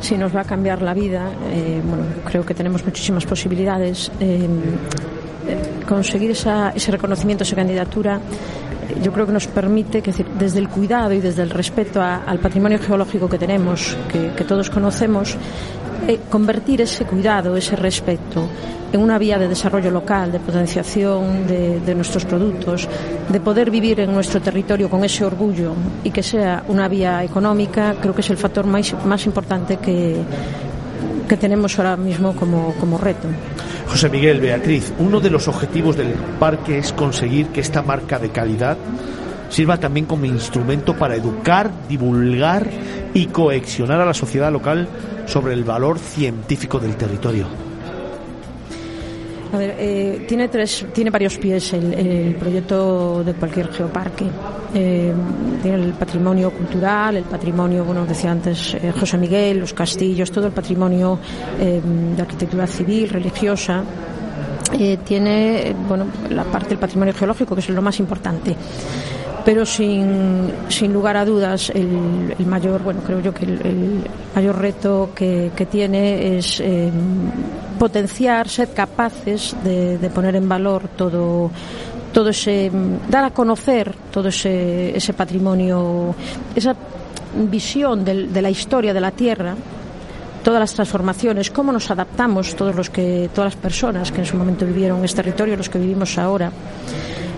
Sí, 0.00 0.18
nos 0.18 0.36
va 0.36 0.42
a 0.42 0.44
cambiar 0.44 0.82
la 0.82 0.92
vida. 0.92 1.30
Eh, 1.50 1.80
bueno, 1.82 2.04
creo 2.26 2.44
que 2.44 2.52
tenemos 2.52 2.84
muchísimas 2.84 3.24
posibilidades. 3.24 4.12
Eh, 4.20 4.46
conseguir 5.88 6.32
esa, 6.32 6.70
ese 6.70 6.90
reconocimiento, 6.90 7.44
esa 7.44 7.56
candidatura, 7.56 8.20
yo 9.02 9.12
creo 9.12 9.24
que 9.24 9.32
nos 9.32 9.46
permite, 9.46 10.02
que 10.02 10.12
desde 10.38 10.58
el 10.58 10.68
cuidado 10.68 11.12
y 11.12 11.20
desde 11.20 11.42
el 11.42 11.50
respeto 11.50 12.02
al 12.02 12.38
patrimonio 12.40 12.78
geológico 12.78 13.28
que 13.30 13.38
tenemos, 13.38 13.96
que, 14.10 14.44
todos 14.44 14.68
conocemos, 14.68 15.34
eh, 15.34 15.36
convertir 16.28 16.80
ese 16.82 17.04
cuidado, 17.04 17.56
ese 17.56 17.76
respeto 17.76 18.48
en 18.92 19.00
una 19.00 19.18
vía 19.18 19.38
de 19.38 19.48
desarrollo 19.48 19.90
local, 19.90 20.30
de 20.30 20.38
potenciación 20.38 21.46
de, 21.48 21.94
nuestros 21.94 22.24
productos, 22.24 22.88
de 23.28 23.40
poder 23.40 23.70
vivir 23.70 23.98
en 23.98 24.12
nuestro 24.12 24.40
territorio 24.40 24.88
con 24.88 25.04
ese 25.04 25.24
orgullo 25.24 25.72
y 26.04 26.10
que 26.10 26.22
sea 26.22 26.62
una 26.68 26.86
vía 26.86 27.24
económica, 27.24 27.96
creo 28.00 28.14
que 28.14 28.20
es 28.20 28.30
el 28.30 28.36
factor 28.36 28.66
más, 28.66 28.94
más 29.04 29.26
importante 29.26 29.78
que, 29.78 30.16
que 31.28 31.36
tenemos 31.36 31.76
ahora 31.78 31.96
mismo 31.96 32.36
como, 32.36 32.72
como 32.78 32.98
reto. 32.98 33.26
José 33.88 34.08
Miguel, 34.08 34.40
Beatriz, 34.40 34.92
uno 35.00 35.20
de 35.20 35.30
los 35.30 35.48
objetivos 35.48 35.96
del 35.96 36.12
parque 36.38 36.78
es 36.78 36.92
conseguir 36.92 37.48
que 37.48 37.60
esta 37.60 37.82
marca 37.82 38.20
de 38.20 38.30
calidad 38.30 38.76
sirva 39.48 39.78
también 39.78 40.06
como 40.06 40.24
instrumento 40.24 40.96
para 40.96 41.16
educar, 41.16 41.70
divulgar 41.88 42.68
y 43.12 43.26
coexionar 43.26 44.00
a 44.00 44.04
la 44.04 44.14
sociedad 44.14 44.52
local 44.52 44.88
sobre 45.26 45.54
el 45.54 45.64
valor 45.64 45.98
científico 45.98 46.78
del 46.78 46.96
territorio. 46.96 47.46
Eh, 49.60 50.24
tiene 50.26 50.48
tres, 50.48 50.86
tiene 50.92 51.10
varios 51.10 51.38
pies 51.38 51.72
el, 51.74 52.34
proyecto 52.38 53.22
de 53.22 53.34
cualquier 53.34 53.72
geoparque. 53.72 54.26
Eh, 54.74 55.12
tiene 55.62 55.84
el 55.84 55.92
patrimonio 55.92 56.50
cultural, 56.50 57.16
el 57.16 57.24
patrimonio, 57.24 57.84
bueno, 57.84 58.04
decía 58.04 58.32
antes 58.32 58.74
eh, 58.74 58.92
José 58.98 59.16
Miguel, 59.16 59.60
los 59.60 59.72
castillos, 59.72 60.30
todo 60.32 60.46
el 60.46 60.52
patrimonio 60.52 61.18
de 61.58 62.20
arquitectura 62.20 62.66
civil, 62.66 63.08
religiosa. 63.08 63.84
tiene, 65.04 65.74
bueno, 65.86 66.06
la 66.30 66.44
parte 66.44 66.70
del 66.70 66.78
patrimonio 66.78 67.14
geológico, 67.14 67.54
que 67.54 67.60
es 67.60 67.68
lo 67.68 67.82
más 67.82 68.00
importante 68.00 68.56
pero 69.44 69.66
sin, 69.66 70.50
sin 70.68 70.92
lugar 70.92 71.16
a 71.16 71.24
dudas 71.24 71.70
el, 71.70 72.34
el, 72.38 72.46
mayor, 72.46 72.82
bueno, 72.82 73.00
creo 73.04 73.20
yo 73.20 73.34
que 73.34 73.44
el, 73.44 74.02
mayor 74.34 74.58
reto 74.58 75.10
que, 75.14 75.50
que 75.54 75.66
tiene 75.66 76.38
es 76.38 76.62
potenciar, 77.78 78.48
ser 78.48 78.72
capaces 78.72 79.54
de, 79.62 79.98
de, 79.98 80.10
poner 80.10 80.36
en 80.36 80.48
valor 80.48 80.88
todo 80.96 81.50
todo 82.12 82.30
ese 82.30 82.70
dar 83.10 83.24
a 83.24 83.30
conocer 83.30 83.92
todo 84.12 84.28
ese, 84.28 84.96
ese 84.96 85.12
patrimonio, 85.12 86.14
esa 86.54 86.74
visión 87.50 88.04
de, 88.04 88.28
de 88.28 88.42
la 88.42 88.50
historia 88.50 88.94
de 88.94 89.00
la 89.00 89.10
tierra 89.10 89.56
todas 90.44 90.60
las 90.60 90.74
transformaciones, 90.74 91.50
cómo 91.50 91.72
nos 91.72 91.90
adaptamos 91.90 92.54
todos 92.54 92.76
los 92.76 92.90
que, 92.90 93.30
todas 93.34 93.54
las 93.54 93.60
personas 93.60 94.12
que 94.12 94.20
en 94.20 94.26
su 94.26 94.36
momento 94.36 94.66
vivieron 94.66 95.02
este 95.04 95.22
territorio, 95.22 95.56
los 95.56 95.70
que 95.70 95.78
vivimos 95.78 96.18
ahora. 96.18 96.52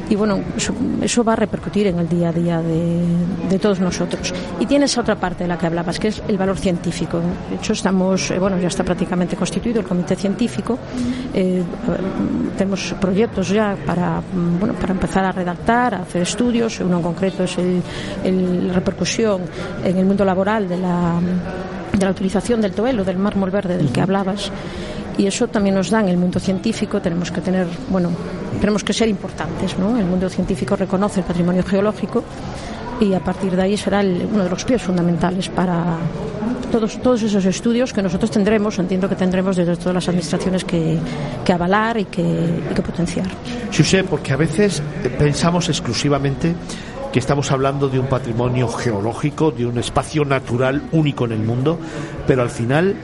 Y 0.08 0.14
bueno, 0.14 0.40
eso, 1.02 1.24
va 1.24 1.32
a 1.32 1.36
repercutir 1.36 1.88
en 1.88 1.98
el 1.98 2.08
día 2.08 2.28
a 2.28 2.32
día 2.32 2.62
de, 2.62 3.58
todos 3.58 3.80
nosotros. 3.80 4.32
Y 4.60 4.66
tiene 4.66 4.84
esa 4.84 5.00
otra 5.00 5.16
parte 5.16 5.44
de 5.44 5.48
la 5.48 5.58
que 5.58 5.66
hablabas, 5.66 5.98
que 5.98 6.08
es 6.08 6.22
el 6.28 6.38
valor 6.38 6.58
científico. 6.58 7.20
De 7.50 7.56
hecho, 7.56 7.72
estamos, 7.72 8.30
eh, 8.30 8.38
bueno, 8.38 8.58
ya 8.58 8.68
está 8.68 8.84
prácticamente 8.84 9.34
constituido 9.36 9.80
el 9.80 9.86
comité 9.86 10.14
científico. 10.14 10.78
Eh, 11.34 11.62
tenemos 12.56 12.94
proyectos 13.00 13.48
ya 13.48 13.76
para, 13.84 14.22
bueno, 14.60 14.74
para 14.74 14.92
empezar 14.92 15.24
a 15.24 15.32
redactar, 15.32 15.94
a 15.94 16.02
hacer 16.02 16.22
estudios. 16.22 16.78
Uno 16.80 16.98
en 16.98 17.02
concreto 17.02 17.44
es 17.44 17.56
la 17.58 18.72
repercusión 18.72 19.42
en 19.84 19.96
el 19.96 20.04
mundo 20.04 20.24
laboral 20.24 20.68
de 20.68 20.76
la 20.76 21.20
de 21.98 22.04
la 22.04 22.10
utilización 22.10 22.60
del 22.60 22.72
toelo, 22.72 23.04
del 23.04 23.18
mármol 23.18 23.50
verde 23.50 23.76
del 23.76 23.90
que 23.90 24.00
hablabas. 24.00 24.50
Y 25.18 25.26
eso 25.26 25.48
también 25.48 25.74
nos 25.74 25.90
da 25.90 26.00
en 26.00 26.08
el 26.08 26.16
mundo 26.16 26.38
científico, 26.38 27.00
tenemos 27.00 27.30
que 27.30 27.40
tener, 27.40 27.66
bueno, 27.88 28.10
tenemos 28.60 28.84
que 28.84 28.92
ser 28.92 29.08
importantes, 29.08 29.78
¿no? 29.78 29.96
El 29.96 30.04
mundo 30.04 30.28
científico 30.28 30.76
reconoce 30.76 31.20
el 31.20 31.26
patrimonio 31.26 31.62
geológico 31.62 32.22
y 33.00 33.14
a 33.14 33.20
partir 33.20 33.54
de 33.56 33.62
ahí 33.62 33.76
será 33.76 34.00
uno 34.00 34.44
de 34.44 34.50
los 34.50 34.64
pies 34.64 34.82
fundamentales 34.82 35.48
para 35.48 35.98
todos, 36.70 37.00
todos 37.00 37.22
esos 37.22 37.44
estudios 37.44 37.92
que 37.92 38.02
nosotros 38.02 38.30
tendremos, 38.30 38.78
entiendo 38.78 39.08
que 39.08 39.14
tendremos 39.14 39.56
desde 39.56 39.76
todas 39.76 39.94
las 39.94 40.08
administraciones 40.08 40.64
que, 40.64 40.98
que 41.44 41.52
avalar 41.52 41.98
y 41.98 42.04
que, 42.06 42.22
y 42.22 42.74
que 42.74 42.82
potenciar. 42.82 43.26
sé 43.70 44.04
porque 44.04 44.32
a 44.32 44.36
veces 44.36 44.82
pensamos 45.18 45.68
exclusivamente 45.68 46.54
que 47.12 47.18
estamos 47.18 47.50
hablando 47.50 47.88
de 47.88 47.98
un 47.98 48.06
patrimonio 48.06 48.68
geológico, 48.68 49.50
de 49.50 49.64
un 49.64 49.78
espacio 49.78 50.24
natural 50.24 50.82
único 50.92 51.24
en 51.24 51.32
el 51.32 51.40
mundo, 51.40 51.78
pero 52.26 52.42
al 52.42 52.50
final 52.50 52.94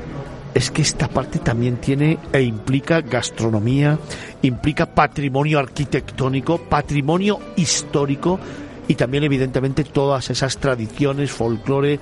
es 0.55 0.71
que 0.71 0.83
esta 0.83 1.09
parte 1.09 1.39
también 1.39 1.77
tiene 1.77 2.19
e 2.33 2.43
implica 2.43 3.01
gastronomía, 3.01 3.99
implica 4.43 4.87
patrimonio 4.87 5.59
arquitectónico, 5.59 6.59
patrimonio 6.59 7.39
histórico 7.57 8.39
y 8.89 8.95
también 8.95 9.25
evidentemente 9.25 9.85
todas 9.85 10.31
esas 10.31 10.59
tradiciones, 10.59 11.31
folclore 11.31 12.01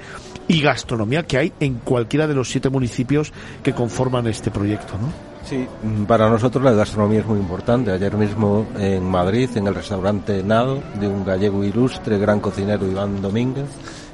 y 0.49 0.61
gastronomía 0.61 1.25
que 1.25 1.39
hay 1.39 1.53
en 1.61 1.75
cualquiera 1.75 2.27
de 2.27 2.35
los 2.35 2.51
siete 2.51 2.71
municipios 2.71 3.33
que 3.63 3.73
conforman 3.73 4.27
este 4.27 4.51
proyecto, 4.51 4.95
¿no? 4.99 5.31
Sí, 5.45 5.67
para 6.07 6.29
nosotros 6.29 6.63
la 6.63 6.73
gastronomía 6.73 7.21
es 7.21 7.27
muy 7.27 7.39
importante. 7.39 7.91
Ayer 7.91 8.15
mismo 8.15 8.67
en 8.79 9.05
Madrid, 9.05 9.49
en 9.55 9.67
el 9.67 9.75
restaurante 9.75 10.43
Nado, 10.43 10.83
de 10.99 11.09
un 11.09 11.25
gallego 11.25 11.65
ilustre, 11.65 12.19
gran 12.19 12.41
cocinero 12.41 12.87
Iván 12.87 13.23
Domínguez, 13.23 13.67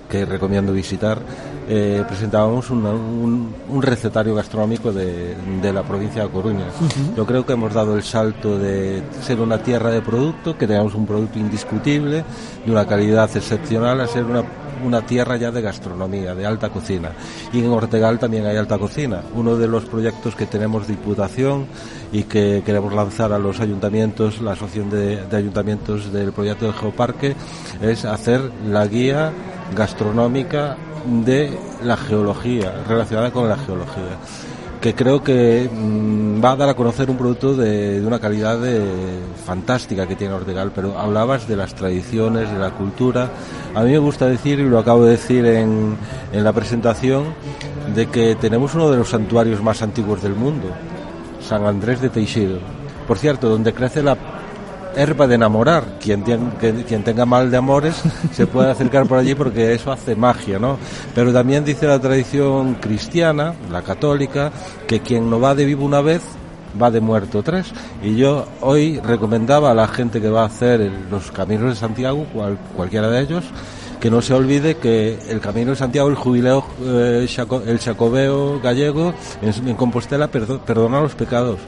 que 0.09 0.24
recomiendo 0.24 0.72
visitar, 0.72 1.20
eh, 1.68 2.04
presentábamos 2.06 2.70
un, 2.70 3.54
recetario 3.80 4.34
gastronómico 4.34 4.92
de, 4.92 5.36
la 5.72 5.82
provincia 5.82 6.22
de 6.22 6.28
Coruña. 6.28 6.66
Yo 7.16 7.26
creo 7.26 7.44
que 7.44 7.52
hemos 7.52 7.74
dado 7.74 7.96
el 7.96 8.02
salto 8.02 8.58
de 8.58 9.02
ser 9.22 9.40
una 9.40 9.58
tierra 9.58 9.90
de 9.90 10.00
producto, 10.02 10.56
que 10.56 10.66
tengamos 10.66 10.94
un 10.94 11.06
producto 11.06 11.38
indiscutible, 11.38 12.24
de 12.64 12.72
una 12.72 12.86
calidad 12.86 13.34
excepcional, 13.36 14.00
a 14.00 14.06
ser 14.06 14.24
una 14.24 14.44
una 14.84 15.02
tierra 15.02 15.36
ya 15.36 15.50
de 15.50 15.62
gastronomía, 15.62 16.34
de 16.34 16.46
alta 16.46 16.68
cocina. 16.70 17.12
Y 17.52 17.60
en 17.60 17.70
Ortegal 17.70 18.18
también 18.18 18.46
hay 18.46 18.56
alta 18.56 18.78
cocina. 18.78 19.22
Uno 19.34 19.56
de 19.56 19.68
los 19.68 19.84
proyectos 19.84 20.34
que 20.34 20.46
tenemos 20.46 20.86
de 20.86 20.94
Diputación 20.96 21.66
y 22.12 22.24
que 22.24 22.62
queremos 22.64 22.92
lanzar 22.92 23.32
a 23.32 23.38
los 23.38 23.60
ayuntamientos, 23.60 24.40
la 24.40 24.52
asociación 24.52 24.90
de, 24.90 25.36
ayuntamientos 25.36 26.12
del 26.12 26.32
proyecto 26.32 26.66
de 26.66 26.72
Geoparque, 26.72 27.36
es 27.80 28.04
hacer 28.04 28.40
la 28.68 28.86
guía 28.86 29.32
gastronómica 29.74 30.76
de 31.07 31.57
la 31.82 31.96
geología, 31.96 32.84
relacionada 32.88 33.30
con 33.30 33.48
la 33.48 33.57
geología 33.57 34.18
que 34.86 34.94
creo 34.94 35.20
que 35.20 35.68
mm, 35.72 36.44
va 36.44 36.52
a 36.52 36.57
dar 36.57 36.68
a 36.68 36.74
conocer 36.74 37.11
un 37.11 37.16
producto 37.16 37.57
de, 37.57 38.00
una 38.07 38.20
calidad 38.20 38.59
fantástica 39.44 40.07
que 40.07 40.14
tiene 40.14 40.34
Ortegal, 40.34 40.70
pero 40.72 40.96
hablabas 40.98 41.48
de 41.48 41.57
las 41.57 41.74
tradiciones, 41.74 42.50
de 42.52 42.59
la 42.59 42.70
cultura. 42.70 43.30
A 43.74 43.82
mí 43.82 43.90
me 43.90 43.98
gusta 43.98 44.26
decir, 44.26 44.61
y 44.61 44.68
lo 44.68 44.78
acabo 44.78 45.04
de 45.04 45.12
decir 45.12 45.44
en, 45.46 45.96
en 46.32 46.44
la 46.44 46.52
presentación, 46.52 47.34
de 47.94 48.07
que 48.07 48.36
tenemos 48.36 48.74
uno 48.74 48.90
de 48.90 48.98
los 48.98 49.09
santuarios 49.09 49.62
más 49.62 49.82
antiguos 49.82 50.22
del 50.22 50.34
mundo, 50.34 50.68
San 51.40 51.66
Andrés 51.66 52.00
de 52.00 52.09
Teixido. 52.09 52.59
Por 53.09 53.18
cierto, 53.18 53.48
donde 53.48 53.72
crece 53.72 54.02
la 54.02 54.16
herba 54.97 55.26
de 55.26 55.36
enamorar. 55.36 55.99
Quien, 56.01 56.22
quien 56.22 57.05
tenga 57.05 57.26
mal 57.26 57.51
de 57.51 57.57
amores 57.57 58.03
se 58.32 58.47
puede 58.47 58.70
acercar 58.70 59.07
por 59.07 59.18
allí 59.18 59.34
porque 59.34 59.74
eso 59.74 59.92
hace 59.92 60.16
magia, 60.16 60.59
¿no? 60.59 60.78
Pero 61.14 61.32
también 61.32 61.64
dice 61.64 61.86
la 61.86 62.01
tradición 62.01 62.74
cristiana, 62.74 63.55
la 63.70 63.82
católica, 63.82 64.51
que 64.86 65.01
quien 65.01 65.30
no 65.30 65.40
va 65.40 65.55
de 65.55 65.64
vivo 65.64 65.84
una 65.84 66.01
vez 66.01 66.22
va 66.80 66.90
de 66.90 67.01
muerto 67.01 67.42
tres. 67.42 67.72
Y 68.03 68.16
yo 68.16 68.47
hoy 68.61 69.01
recomendaba 69.01 69.70
a 69.70 69.74
la 69.74 69.88
gente 69.88 70.20
que 70.20 70.28
va 70.28 70.42
a 70.42 70.47
hacer 70.47 70.90
los 71.11 71.30
caminos 71.30 71.70
de 71.70 71.76
Santiago, 71.76 72.26
cualquiera 72.76 73.09
de 73.09 73.20
ellos, 73.20 73.44
que 74.01 74.11
no 74.11 74.20
se 74.22 74.34
olvide 74.34 74.76
que 74.76 75.18
el 75.28 75.40
Camino 75.40 75.70
de 75.70 75.76
Santiago, 75.76 76.09
el 76.09 76.16
jubileo, 76.16 76.64
eh, 76.82 77.26
el 77.66 77.78
chacobeo 77.78 78.61
gallego 78.61 79.14
en, 79.42 79.74
Compostela 79.74 80.28
perdona 80.28 81.01
los 81.01 81.14
pecados 81.14 81.59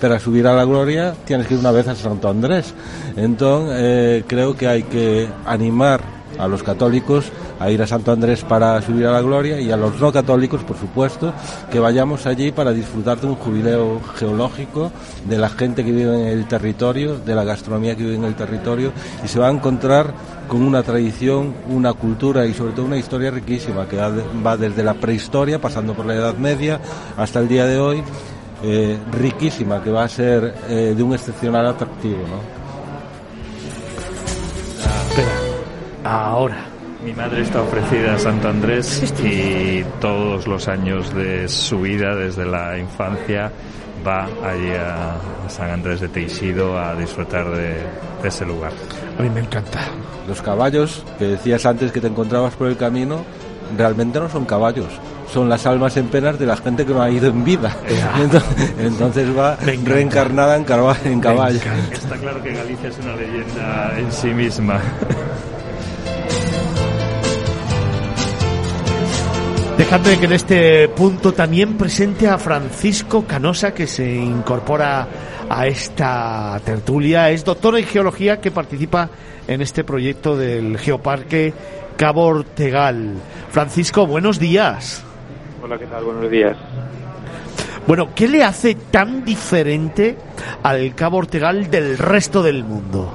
para 0.00 0.18
subir 0.18 0.46
a 0.46 0.54
la 0.54 0.64
gloria 0.64 1.14
tienes 1.24 1.46
que 1.46 1.54
ir 1.54 1.60
una 1.60 1.70
vez 1.70 1.88
a 1.88 1.94
Santo 1.94 2.28
Andrés. 2.28 2.74
Entonces, 3.16 3.76
eh, 3.78 4.24
creo 4.26 4.56
que 4.56 4.68
hay 4.68 4.82
que 4.84 5.28
animar 5.44 6.00
a 6.38 6.46
los 6.48 6.62
católicos 6.62 7.32
a 7.58 7.70
ir 7.70 7.80
a 7.82 7.86
Santo 7.86 8.12
Andrés 8.12 8.44
para 8.44 8.80
subir 8.82 9.06
a 9.06 9.12
la 9.12 9.20
gloria 9.20 9.58
y 9.60 9.70
a 9.70 9.76
los 9.76 9.98
no 10.00 10.12
católicos, 10.12 10.62
por 10.64 10.76
supuesto, 10.76 11.32
que 11.70 11.78
vayamos 11.78 12.26
allí 12.26 12.52
para 12.52 12.72
disfrutar 12.72 13.20
de 13.20 13.28
un 13.28 13.36
jubileo 13.36 14.00
geológico, 14.16 14.92
de 15.26 15.38
la 15.38 15.48
gente 15.48 15.84
que 15.84 15.92
vive 15.92 16.14
en 16.20 16.38
el 16.38 16.46
territorio, 16.46 17.18
de 17.18 17.34
la 17.34 17.44
gastronomía 17.44 17.96
que 17.96 18.02
vive 18.02 18.16
en 18.16 18.24
el 18.24 18.34
territorio 18.34 18.92
y 19.24 19.28
se 19.28 19.38
va 19.38 19.48
a 19.48 19.50
encontrar 19.50 20.12
con 20.48 20.62
una 20.62 20.82
tradición, 20.82 21.54
una 21.68 21.92
cultura 21.94 22.46
y 22.46 22.54
sobre 22.54 22.72
todo 22.72 22.86
una 22.86 22.98
historia 22.98 23.30
riquísima 23.30 23.88
que 23.88 23.96
va 23.96 24.56
desde 24.56 24.84
la 24.84 24.94
prehistoria, 24.94 25.60
pasando 25.60 25.94
por 25.94 26.06
la 26.06 26.14
Edad 26.14 26.36
Media 26.36 26.80
hasta 27.16 27.40
el 27.40 27.48
día 27.48 27.66
de 27.66 27.78
hoy 27.78 28.02
eh, 28.68 28.98
riquísima 29.12 29.80
que 29.80 29.90
va 29.92 30.02
a 30.02 30.08
ser 30.08 30.52
eh, 30.68 30.92
de 30.96 31.02
un 31.02 31.14
excepcional 31.14 31.66
atractivo, 31.66 32.18
¿no? 32.26 32.56
ahora. 36.02 36.56
Mi 37.04 37.12
madre 37.12 37.42
está 37.42 37.62
ofrecida 37.62 38.14
a 38.14 38.18
Santo 38.18 38.48
Andrés 38.48 39.14
y 39.22 39.84
todos 40.00 40.48
los 40.48 40.66
años 40.66 41.14
de 41.14 41.48
su 41.48 41.80
vida, 41.80 42.16
desde 42.16 42.44
la 42.44 42.76
infancia, 42.76 43.52
va 44.04 44.24
allí 44.44 44.70
a, 44.72 45.16
San 45.48 45.70
Andrés 45.70 46.00
de 46.00 46.08
Teixido 46.08 46.76
a 46.76 46.96
disfrutar 46.96 47.48
de, 47.50 47.74
de, 48.22 48.28
ese 48.28 48.44
lugar. 48.44 48.72
A 49.16 49.22
mí 49.22 49.30
me 49.30 49.40
encanta. 49.40 49.78
Los 50.26 50.42
caballos 50.42 51.04
que 51.20 51.26
decías 51.26 51.64
antes 51.66 51.92
que 51.92 52.00
te 52.00 52.08
encontrabas 52.08 52.54
por 52.54 52.66
el 52.66 52.76
camino, 52.76 53.24
realmente 53.76 54.18
no 54.18 54.28
son 54.28 54.44
caballos, 54.44 54.88
son 55.32 55.48
las 55.48 55.66
almas 55.66 55.96
en 55.96 56.08
penas 56.08 56.38
de 56.38 56.46
la 56.46 56.56
gente 56.56 56.84
que 56.86 56.92
no 56.92 57.02
ha 57.02 57.10
ido 57.10 57.28
en 57.28 57.44
vida. 57.44 57.76
Entonces, 58.78 59.36
va 59.36 59.56
reencarnada 59.56 60.56
en, 60.56 60.66
en 61.04 61.20
caballo. 61.20 61.60
Está 61.90 62.16
claro 62.16 62.42
que 62.42 62.52
Galicia 62.52 62.88
es 62.88 62.98
una 62.98 63.16
leyenda 63.16 63.98
en 63.98 64.12
sí 64.12 64.28
misma. 64.28 64.80
Dejadme 69.76 70.18
que 70.18 70.24
en 70.24 70.32
este 70.32 70.88
punto 70.88 71.34
también 71.34 71.76
presente 71.76 72.26
a 72.28 72.38
Francisco 72.38 73.26
Canosa, 73.26 73.74
que 73.74 73.86
se 73.86 74.10
incorpora 74.10 75.06
a 75.50 75.66
esta 75.66 76.58
tertulia. 76.64 77.30
Es 77.30 77.44
doctor 77.44 77.76
en 77.78 77.84
geología 77.84 78.40
que 78.40 78.50
participa 78.50 79.10
en 79.46 79.60
este 79.60 79.84
proyecto 79.84 80.34
del 80.34 80.78
Geoparque 80.78 81.52
Cabo 81.96 82.24
Ortegal. 82.24 83.16
Francisco, 83.50 84.06
buenos 84.06 84.38
días. 84.38 85.04
Hola, 85.62 85.78
¿qué 85.78 85.86
tal? 85.86 86.04
Buenos 86.04 86.30
días. 86.30 86.56
Bueno, 87.86 88.08
¿qué 88.14 88.28
le 88.28 88.42
hace 88.42 88.74
tan 88.74 89.24
diferente 89.24 90.16
al 90.62 90.94
Cabo 90.94 91.18
Ortegal 91.18 91.70
del 91.70 91.96
resto 91.96 92.42
del 92.42 92.64
mundo? 92.64 93.08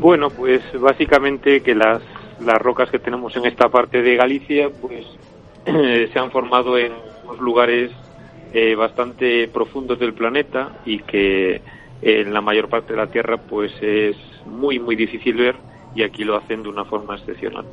Bueno, 0.00 0.30
pues 0.30 0.62
básicamente 0.80 1.62
que 1.62 1.74
las, 1.74 2.02
las 2.40 2.58
rocas 2.58 2.90
que 2.90 2.98
tenemos 2.98 3.36
en 3.36 3.46
esta 3.46 3.68
parte 3.68 4.02
de 4.02 4.16
Galicia, 4.16 4.70
pues 4.80 5.06
se 5.64 6.18
han 6.18 6.30
formado 6.30 6.76
en 6.76 6.92
unos 7.24 7.40
lugares 7.40 7.92
eh, 8.52 8.74
bastante 8.74 9.48
profundos 9.48 9.98
del 9.98 10.14
planeta 10.14 10.80
y 10.84 10.98
que 11.00 11.62
en 12.02 12.34
la 12.34 12.40
mayor 12.40 12.68
parte 12.68 12.92
de 12.92 12.98
la 12.98 13.06
Tierra 13.06 13.36
pues 13.36 13.72
es 13.80 14.16
muy 14.46 14.78
muy 14.78 14.94
difícil 14.94 15.36
ver 15.36 15.56
y 15.94 16.02
aquí 16.02 16.24
lo 16.24 16.36
hacen 16.36 16.62
de 16.62 16.68
una 16.68 16.84
forma 16.84 17.16
excepcional. 17.16 17.64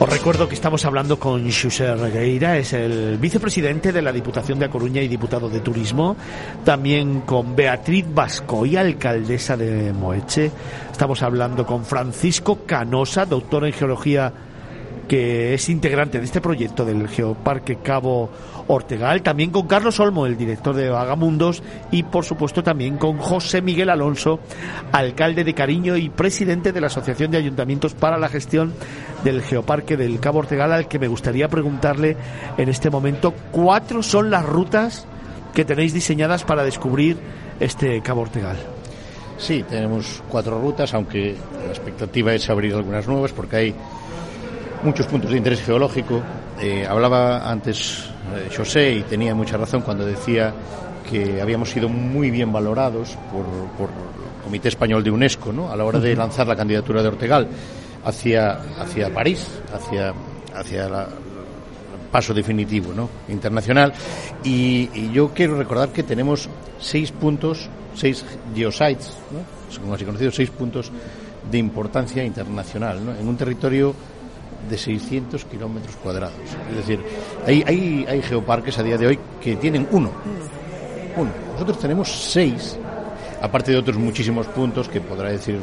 Os 0.00 0.08
recuerdo 0.08 0.48
que 0.48 0.54
estamos 0.54 0.86
hablando 0.86 1.20
con 1.20 1.44
Xusé 1.52 1.94
Regueira, 1.94 2.56
es 2.56 2.72
el 2.72 3.18
vicepresidente 3.18 3.92
de 3.92 4.00
la 4.00 4.12
Diputación 4.12 4.58
de 4.58 4.64
A 4.64 4.70
Coruña 4.70 5.02
y 5.02 5.08
diputado 5.08 5.50
de 5.50 5.60
Turismo. 5.60 6.16
También 6.64 7.20
con 7.20 7.54
Beatriz 7.54 8.06
Vascoy, 8.08 8.78
alcaldesa 8.78 9.58
de 9.58 9.92
Moeche. 9.92 10.50
Estamos 10.90 11.22
hablando 11.22 11.66
con 11.66 11.84
Francisco 11.84 12.64
Canosa, 12.64 13.26
doctor 13.26 13.66
en 13.66 13.74
Geología 13.74 14.32
que 15.10 15.54
es 15.54 15.68
integrante 15.68 16.20
de 16.20 16.24
este 16.24 16.40
proyecto 16.40 16.84
del 16.84 17.08
Geoparque 17.08 17.78
Cabo 17.82 18.30
Ortegal, 18.68 19.22
también 19.22 19.50
con 19.50 19.66
Carlos 19.66 19.98
Olmo, 19.98 20.24
el 20.24 20.36
director 20.36 20.72
de 20.72 20.88
Vagamundos, 20.88 21.64
y 21.90 22.04
por 22.04 22.24
supuesto 22.24 22.62
también 22.62 22.96
con 22.96 23.18
José 23.18 23.60
Miguel 23.60 23.90
Alonso, 23.90 24.38
alcalde 24.92 25.42
de 25.42 25.52
Cariño 25.52 25.96
y 25.96 26.10
presidente 26.10 26.70
de 26.70 26.80
la 26.80 26.86
Asociación 26.86 27.32
de 27.32 27.38
Ayuntamientos 27.38 27.94
para 27.94 28.18
la 28.18 28.28
Gestión 28.28 28.72
del 29.24 29.42
Geoparque 29.42 29.96
del 29.96 30.20
Cabo 30.20 30.38
Ortegal, 30.38 30.72
al 30.72 30.86
que 30.86 31.00
me 31.00 31.08
gustaría 31.08 31.48
preguntarle 31.48 32.16
en 32.56 32.68
este 32.68 32.88
momento 32.88 33.34
cuatro 33.50 34.04
son 34.04 34.30
las 34.30 34.46
rutas 34.46 35.08
que 35.54 35.64
tenéis 35.64 35.92
diseñadas 35.92 36.44
para 36.44 36.62
descubrir 36.62 37.16
este 37.58 38.00
Cabo 38.02 38.20
Ortegal. 38.20 38.58
Sí, 39.38 39.64
tenemos 39.68 40.22
cuatro 40.28 40.60
rutas, 40.60 40.94
aunque 40.94 41.34
la 41.64 41.70
expectativa 41.70 42.32
es 42.32 42.48
abrir 42.48 42.74
algunas 42.74 43.08
nuevas 43.08 43.32
porque 43.32 43.56
hay 43.56 43.74
muchos 44.82 45.06
puntos 45.06 45.30
de 45.30 45.36
interés 45.36 45.62
geológico. 45.62 46.22
Eh, 46.60 46.86
hablaba 46.86 47.50
antes 47.50 48.10
eh, 48.34 48.54
José 48.54 48.92
y 48.92 49.02
tenía 49.02 49.34
mucha 49.34 49.56
razón 49.56 49.82
cuando 49.82 50.04
decía 50.06 50.52
que 51.08 51.40
habíamos 51.40 51.70
sido 51.70 51.88
muy 51.88 52.30
bien 52.30 52.52
valorados 52.52 53.16
por, 53.32 53.88
el 53.88 54.44
Comité 54.44 54.68
Español 54.68 55.02
de 55.02 55.10
UNESCO 55.10 55.52
¿no? 55.52 55.70
a 55.70 55.76
la 55.76 55.84
hora 55.84 55.98
de 55.98 56.14
lanzar 56.16 56.46
la 56.46 56.56
candidatura 56.56 57.02
de 57.02 57.08
Ortegal 57.08 57.48
hacia, 58.04 58.52
hacia 58.78 59.12
París, 59.12 59.46
hacia, 59.72 60.14
hacia 60.54 60.88
la, 60.88 61.02
el 61.02 62.10
paso 62.10 62.32
definitivo 62.32 62.92
¿no? 62.92 63.08
internacional. 63.28 63.92
Y, 64.44 65.10
yo 65.12 65.30
quiero 65.34 65.56
recordar 65.56 65.90
que 65.90 66.02
tenemos 66.02 66.48
seis 66.78 67.10
puntos, 67.12 67.68
seis 67.94 68.24
geosites, 68.54 69.16
¿no? 69.30 69.78
como 69.80 69.94
así 69.94 70.04
conocidos, 70.04 70.34
seis 70.34 70.50
puntos 70.50 70.90
de 71.50 71.58
importancia 71.58 72.24
internacional 72.24 73.04
¿no? 73.04 73.14
en 73.14 73.26
un 73.26 73.36
territorio 73.36 73.94
de 74.68 74.78
600 74.78 75.44
kilómetros 75.44 75.96
cuadrados. 75.96 76.34
Es 76.70 76.76
decir, 76.76 77.00
hay, 77.46 77.62
hay, 77.66 78.06
hay 78.08 78.22
geoparques 78.22 78.78
a 78.78 78.82
día 78.82 78.96
de 78.96 79.06
hoy 79.06 79.18
que 79.40 79.56
tienen 79.56 79.86
uno. 79.90 80.10
Uno. 81.16 81.30
Nosotros 81.52 81.78
tenemos 81.78 82.08
seis, 82.08 82.78
aparte 83.40 83.72
de 83.72 83.78
otros 83.78 83.96
muchísimos 83.96 84.46
puntos 84.48 84.88
que 84.88 85.00
podrá 85.00 85.30
decir 85.30 85.60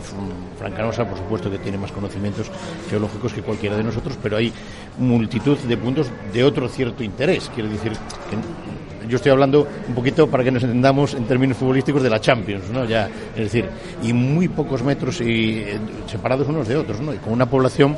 Francanosa, 0.58 1.08
por 1.08 1.18
supuesto 1.18 1.50
que 1.50 1.58
tiene 1.60 1.78
más 1.78 1.92
conocimientos 1.92 2.52
geológicos 2.90 3.34
que 3.34 3.42
cualquiera 3.42 3.78
de 3.78 3.84
nosotros, 3.84 4.18
pero 4.22 4.38
hay 4.38 4.52
multitud 4.98 5.58
de 5.58 5.78
puntos 5.78 6.08
de 6.34 6.44
otro 6.44 6.68
cierto 6.68 7.04
interés. 7.04 7.50
Quiero 7.54 7.70
decir 7.70 7.92
que 7.92 9.08
yo 9.08 9.16
estoy 9.16 9.32
hablando 9.32 9.68
un 9.88 9.96
poquito 9.96 10.28
para 10.28 10.44
que 10.44 10.52
nos 10.52 10.64
entendamos 10.64 11.14
en 11.14 11.26
términos 11.26 11.58
futbolísticos 11.58 12.04
de 12.04 12.10
la 12.10 12.20
Champions, 12.20 12.70
¿no? 12.70 12.86
Ya, 12.86 13.10
es 13.36 13.44
decir, 13.44 13.70
y 14.04 14.14
muy 14.14 14.48
pocos 14.50 14.84
metros 14.84 15.22
y 15.22 15.60
eh, 15.60 15.80
separados 16.08 16.48
unos 16.48 16.68
de 16.68 16.76
otros, 16.76 17.00
¿no? 17.00 17.14
Y 17.14 17.18
con 17.18 17.34
una 17.34 17.50
población 17.50 17.96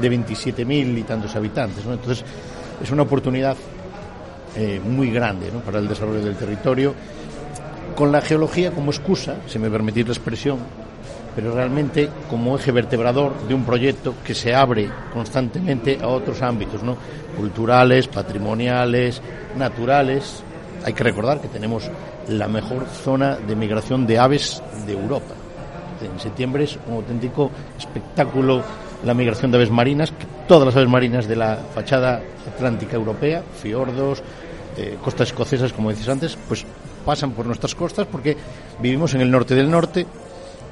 de 0.00 0.10
27.000 0.10 0.98
y 0.98 1.02
tantos 1.02 1.34
habitantes. 1.36 1.84
Entonces, 1.84 2.24
es 2.82 2.90
una 2.90 3.02
oportunidad 3.02 3.56
eh, 4.56 4.80
muy 4.82 5.10
grande 5.10 5.50
para 5.64 5.78
el 5.78 5.88
desarrollo 5.88 6.24
del 6.24 6.36
territorio, 6.36 6.94
con 7.94 8.12
la 8.12 8.20
geología 8.20 8.70
como 8.70 8.90
excusa, 8.90 9.36
si 9.46 9.58
me 9.58 9.70
permitís 9.70 10.06
la 10.06 10.12
expresión, 10.12 10.58
pero 11.34 11.54
realmente 11.54 12.08
como 12.30 12.56
eje 12.56 12.72
vertebrador 12.72 13.46
de 13.46 13.54
un 13.54 13.64
proyecto 13.64 14.14
que 14.24 14.34
se 14.34 14.54
abre 14.54 14.88
constantemente 15.12 15.98
a 16.00 16.08
otros 16.08 16.40
ámbitos, 16.40 16.82
¿no? 16.82 16.96
culturales, 17.36 18.08
patrimoniales, 18.08 19.20
naturales. 19.56 20.42
Hay 20.84 20.94
que 20.94 21.04
recordar 21.04 21.40
que 21.40 21.48
tenemos 21.48 21.90
la 22.28 22.48
mejor 22.48 22.86
zona 22.86 23.36
de 23.36 23.54
migración 23.54 24.06
de 24.06 24.18
aves 24.18 24.62
de 24.86 24.92
Europa. 24.92 25.34
En 26.02 26.18
septiembre 26.18 26.64
es 26.64 26.78
un 26.86 26.94
auténtico 26.94 27.50
espectáculo 27.78 28.62
la 29.04 29.14
migración 29.14 29.50
de 29.50 29.58
aves 29.58 29.70
marinas, 29.70 30.12
todas 30.48 30.66
las 30.66 30.76
aves 30.76 30.88
marinas 30.88 31.26
de 31.26 31.36
la 31.36 31.56
fachada 31.74 32.22
atlántica 32.46 32.96
europea, 32.96 33.42
fiordos, 33.60 34.22
eh, 34.76 34.98
costas 35.02 35.28
escocesas, 35.28 35.72
como 35.72 35.90
dices 35.90 36.08
antes, 36.08 36.36
pues 36.48 36.64
pasan 37.04 37.32
por 37.32 37.46
nuestras 37.46 37.74
costas 37.74 38.06
porque 38.06 38.36
vivimos 38.80 39.14
en 39.14 39.20
el 39.20 39.30
norte 39.30 39.54
del 39.54 39.70
norte 39.70 40.06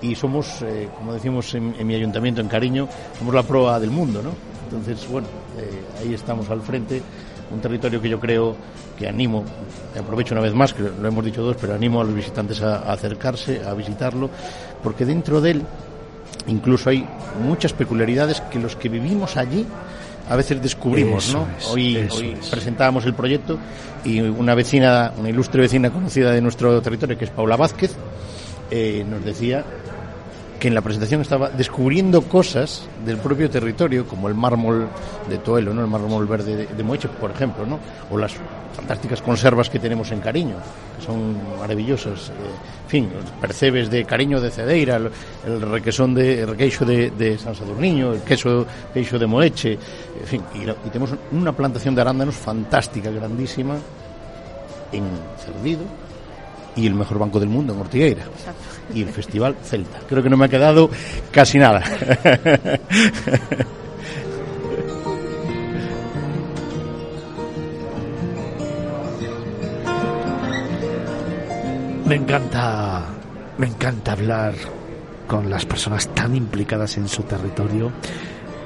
y 0.02 0.14
somos, 0.14 0.62
eh, 0.62 0.88
como 0.98 1.14
decimos 1.14 1.54
en, 1.54 1.86
mi 1.86 1.94
ayuntamiento, 1.94 2.40
en 2.40 2.48
Cariño, 2.48 2.88
somos 3.18 3.34
la 3.34 3.42
proa 3.42 3.80
del 3.80 3.90
mundo, 3.90 4.22
¿no? 4.22 4.30
Entonces, 4.64 5.08
bueno, 5.08 5.28
eh, 5.58 6.02
ahí 6.02 6.12
estamos 6.12 6.50
al 6.50 6.60
frente, 6.60 7.00
un 7.50 7.60
territorio 7.60 8.00
que 8.02 8.08
yo 8.08 8.18
creo 8.18 8.56
que 8.98 9.08
animo, 9.08 9.44
aprovecho 9.98 10.34
una 10.34 10.42
vez 10.42 10.52
más, 10.54 10.74
que 10.74 10.82
lo 10.82 11.08
hemos 11.08 11.24
dicho 11.24 11.42
dos, 11.42 11.56
pero 11.60 11.74
animo 11.74 12.00
a 12.00 12.04
los 12.04 12.14
visitantes 12.14 12.60
a 12.62 12.92
acercarse, 12.92 13.62
a 13.64 13.72
visitarlo, 13.74 14.28
porque 14.82 15.04
dentro 15.04 15.40
de 15.40 15.52
él 15.52 15.62
Incluso 16.46 16.90
hay 16.90 17.06
muchas 17.42 17.72
peculiaridades 17.72 18.40
que 18.42 18.58
los 18.58 18.76
que 18.76 18.88
vivimos 18.88 19.36
allí 19.36 19.66
a 20.28 20.36
veces 20.36 20.62
descubrimos, 20.62 21.32
¿no? 21.32 21.46
hoy, 21.70 22.08
presentábamos 22.50 23.04
el 23.04 23.14
proyecto 23.14 23.58
y 24.04 24.20
una 24.20 24.54
vecina, 24.54 25.12
una 25.18 25.28
ilustre 25.28 25.60
vecina 25.60 25.90
conocida 25.90 26.32
de 26.32 26.40
nuestro 26.40 26.80
territorio, 26.80 27.18
que 27.18 27.26
es 27.26 27.30
Paula 27.30 27.56
Vázquez, 27.56 27.94
eh, 28.70 29.04
nos 29.08 29.24
decía 29.24 29.64
que 30.64 30.68
en 30.68 30.74
la 30.74 30.80
presentación 30.80 31.20
estaba 31.20 31.50
descubriendo 31.50 32.22
cosas 32.22 32.88
del 33.04 33.18
propio 33.18 33.50
territorio, 33.50 34.06
como 34.06 34.28
el 34.28 34.34
mármol 34.34 34.88
de 35.28 35.36
Toelo, 35.36 35.74
¿no? 35.74 35.82
el 35.82 35.88
mármol 35.88 36.26
verde 36.26 36.66
de, 36.74 36.82
Moeche, 36.82 37.06
por 37.06 37.30
ejemplo, 37.30 37.66
¿no? 37.66 37.78
o 38.10 38.16
las 38.16 38.32
fantásticas 38.74 39.20
conservas 39.20 39.68
que 39.68 39.78
tenemos 39.78 40.10
en 40.10 40.20
Cariño, 40.20 40.54
que 40.96 41.04
son 41.04 41.36
maravillosas. 41.58 42.30
Eh, 42.30 42.32
en 42.84 42.88
fin, 42.88 43.10
los 43.14 43.30
percebes 43.42 43.90
de 43.90 44.06
Cariño 44.06 44.40
de 44.40 44.50
Cedeira, 44.50 44.96
el, 44.96 45.60
requesón 45.60 46.14
de 46.14 46.40
el 46.40 46.48
requeixo 46.48 46.86
de, 46.86 47.10
de, 47.10 47.36
San 47.36 47.54
Sadurniño, 47.54 48.14
el 48.14 48.22
queso 48.22 48.66
queixo 48.94 49.18
de 49.18 49.26
Moeche, 49.26 49.72
en 50.18 50.26
fin, 50.26 50.42
y, 50.54 50.62
y 50.62 50.90
tenemos 50.90 51.10
una 51.32 51.52
plantación 51.52 51.94
de 51.94 52.00
arándanos 52.00 52.36
fantástica, 52.36 53.10
grandísima, 53.10 53.76
en 54.92 55.04
Cerdido, 55.44 55.82
y 56.76 56.86
el 56.86 56.94
mejor 56.94 57.18
banco 57.18 57.40
del 57.40 57.48
mundo 57.48 57.72
en 57.72 57.80
Ortigueira. 57.80 58.24
Y 58.94 59.02
el 59.02 59.08
Festival 59.08 59.56
Celta. 59.62 59.98
Creo 60.08 60.22
que 60.22 60.30
no 60.30 60.36
me 60.36 60.46
ha 60.46 60.48
quedado 60.48 60.90
casi 61.30 61.58
nada. 61.58 61.82
Me 72.06 72.16
encanta, 72.16 73.02
me 73.56 73.66
encanta 73.66 74.12
hablar 74.12 74.54
con 75.26 75.48
las 75.48 75.64
personas 75.64 76.06
tan 76.08 76.36
implicadas 76.36 76.98
en 76.98 77.08
su 77.08 77.22
territorio 77.22 77.92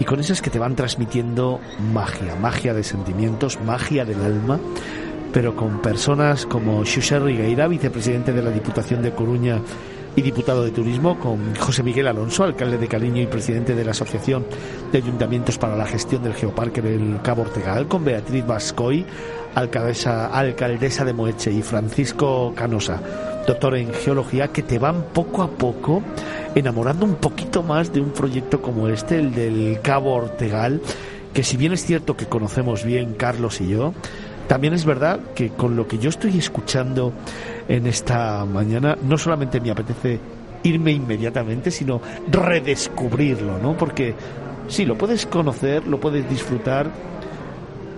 y 0.01 0.05
con 0.05 0.19
esas 0.19 0.43
que 0.43 0.51
te 0.51 0.59
van 0.59 0.75
transmitiendo 0.75 1.61
magia, 1.93 2.35
magia 2.35 2.75
de 2.75 2.83
sentimientos, 2.83 3.61
magia 3.61 4.05
del 4.05 4.21
alma 4.23 4.59
pero 5.33 5.55
con 5.55 5.81
personas 5.81 6.47
como 6.47 6.85
Xuxa 6.85 7.19
Rigueira, 7.19 7.69
vicepresidente 7.69 8.33
de 8.33 8.43
la 8.43 8.51
Diputación 8.51 9.03
de 9.03 9.13
Coruña 9.13 9.61
y 10.17 10.23
diputado 10.23 10.65
de 10.65 10.73
Turismo, 10.73 11.19
con 11.19 11.55
José 11.55 11.83
Miguel 11.83 12.09
Alonso, 12.09 12.43
alcalde 12.43 12.77
de 12.77 12.89
Cariño 12.89 13.23
y 13.23 13.27
presidente 13.27 13.75
de 13.75 13.85
la 13.85 13.93
Asociación 13.93 14.47
de 14.91 14.99
Ayuntamientos 14.99 15.59
para 15.59 15.77
la 15.77 15.87
Gestión 15.87 16.23
del 16.25 16.35
Geoparque 16.35 16.83
del 16.83 17.21
Cabo 17.23 17.43
Ortegal, 17.43 17.87
con 17.87 18.05
Beatriz 18.05 18.45
Vascoy, 18.45 19.07
alcaldesa, 19.55 20.27
alcaldesa 20.27 21.05
de 21.05 21.13
Moeche, 21.13 21.53
y 21.53 21.63
Francisco 21.63 22.53
Canosa, 22.57 23.01
doctor 23.47 23.77
en 23.77 23.93
Geología, 23.93 24.49
que 24.49 24.63
te 24.63 24.79
van 24.79 25.05
poco 25.13 25.43
a 25.43 25.51
poco 25.51 26.03
enamorando 26.55 27.05
un 27.05 27.17
poquito 27.17 27.63
más 27.63 27.93
de 27.93 28.01
un 28.01 28.11
proyecto 28.11 28.61
como 28.61 28.89
este, 28.89 29.21
el 29.21 29.33
del 29.33 29.79
Cabo 29.83 30.15
Ortegal, 30.15 30.81
que 31.33 31.45
si 31.45 31.57
bien 31.57 31.73
es 31.73 31.85
cierto 31.85 32.17
que 32.17 32.27
conocemos 32.27 32.85
bien 32.85 33.15
Carlos 33.15 33.61
y 33.61 33.69
yo, 33.69 33.95
también 34.49 34.73
es 34.73 34.85
verdad 34.85 35.21
que 35.35 35.51
con 35.51 35.77
lo 35.77 35.87
que 35.87 35.99
yo 35.99 36.09
estoy 36.09 36.39
escuchando 36.39 37.13
en 37.69 37.87
esta 37.87 38.45
mañana, 38.47 38.97
no 39.03 39.19
solamente 39.19 39.61
me 39.61 39.71
apetece 39.71 40.19
irme 40.63 40.93
inmediatamente, 40.93 41.71
sino 41.71 42.01
redescubrirlo, 42.31 43.59
¿no? 43.59 43.77
Porque 43.77 44.15
sí, 44.67 44.87
lo 44.87 44.97
puedes 44.97 45.27
conocer, 45.27 45.87
lo 45.87 46.01
puedes 46.01 46.29
disfrutar, 46.29 46.91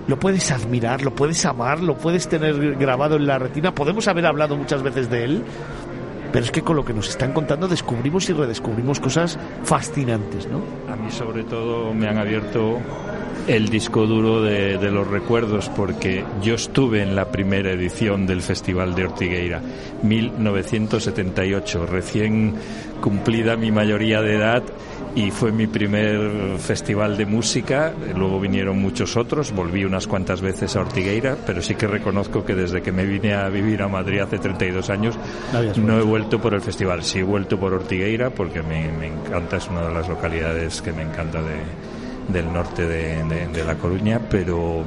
lo 0.09 0.19
puedes 0.19 0.51
admirar, 0.51 1.03
lo 1.03 1.15
puedes 1.15 1.47
amar, 1.47 1.81
lo 1.81 1.97
puedes 1.97 2.29
tener 2.29 2.75
grabado 2.77 3.17
en 3.17 3.27
la 3.29 3.39
retina, 3.39 3.73
podemos 3.73 4.09
haber 4.09 4.27
hablado 4.27 4.57
muchas 4.57 4.83
veces 4.83 5.09
de 5.09 5.25
él, 5.25 5.45
pero 6.33 6.45
es 6.45 6.51
que 6.51 6.63
con 6.63 6.75
lo 6.75 6.85
que 6.85 6.93
nos 6.93 7.09
están 7.09 7.33
contando 7.33 7.69
descubrimos 7.69 8.29
y 8.29 8.33
redescubrimos 8.33 8.99
cosas 8.99 9.39
fascinantes, 9.63 10.49
¿no? 10.49 10.61
A 10.93 10.97
mí 10.97 11.11
sobre 11.13 11.45
todo 11.45 11.95
me 11.95 12.09
han 12.09 12.19
abierto 12.19 12.79
el 13.47 13.68
disco 13.68 14.07
duro 14.07 14.43
de, 14.43 14.78
de, 14.78 14.91
los 14.91 15.07
recuerdos 15.07 15.68
porque 15.70 16.24
yo 16.43 16.55
estuve 16.55 17.03
en 17.03 17.16
la 17.16 17.30
primera 17.30 17.72
edición 17.72 18.26
del 18.26 18.43
Festival 18.43 18.95
de 18.95 19.05
Ortigueira, 19.05 19.61
1978, 20.03 21.86
recién 21.86 22.55
cumplida 23.01 23.57
mi 23.57 23.70
mayoría 23.72 24.20
de 24.22 24.36
edad 24.36 24.62
y 25.14 25.30
fue 25.30 25.51
mi 25.53 25.66
primer 25.66 26.59
festival 26.59 27.16
de 27.16 27.26
música. 27.26 27.93
Luego 28.16 28.38
vinieron 28.38 28.78
muchos 28.78 29.16
otros, 29.16 29.53
volví 29.53 29.84
unas 29.84 30.07
cuantas 30.07 30.41
veces 30.41 30.76
a 30.76 30.80
Ortigueira, 30.80 31.36
pero 31.47 31.62
sí 31.62 31.74
que 31.74 31.86
reconozco 31.86 32.45
que 32.45 32.55
desde 32.55 32.82
que 32.82 32.93
me 32.93 33.05
vine 33.05 33.34
a 33.34 33.49
vivir 33.49 33.82
a 33.82 33.88
Madrid 33.88 34.20
hace 34.20 34.38
32 34.38 34.91
años 34.91 35.18
no 35.76 35.99
he 35.99 36.03
vuelto 36.03 36.41
por 36.41 36.55
el 36.55 36.61
festival. 36.61 37.03
Sí 37.03 37.18
he 37.18 37.22
vuelto 37.22 37.59
por 37.59 37.72
Ortigueira 37.74 38.30
porque 38.30 38.62
me, 38.62 38.91
me 38.93 39.09
encanta, 39.09 39.57
es 39.57 39.68
una 39.68 39.82
de 39.82 39.95
las 39.95 40.09
localidades 40.09 40.80
que 40.82 40.93
me 40.93 41.03
encanta 41.03 41.43
de, 41.43 41.57
del 42.33 42.53
norte 42.53 42.87
de, 42.87 43.64
La 43.64 43.76
Coruña, 43.76 44.20
pero 44.31 44.85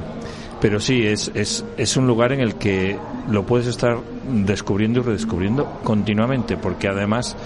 pero 0.60 0.80
sí, 0.80 1.06
es, 1.06 1.30
es, 1.34 1.64
es 1.76 1.96
un 1.96 2.06
lugar 2.06 2.32
en 2.32 2.40
el 2.40 2.54
que 2.54 2.96
lo 3.28 3.44
puedes 3.44 3.66
estar 3.66 3.98
descubriendo 4.26 5.00
y 5.00 5.02
redescubriendo 5.02 5.80
continuamente, 5.84 6.56
porque 6.56 6.88
además 6.88 7.36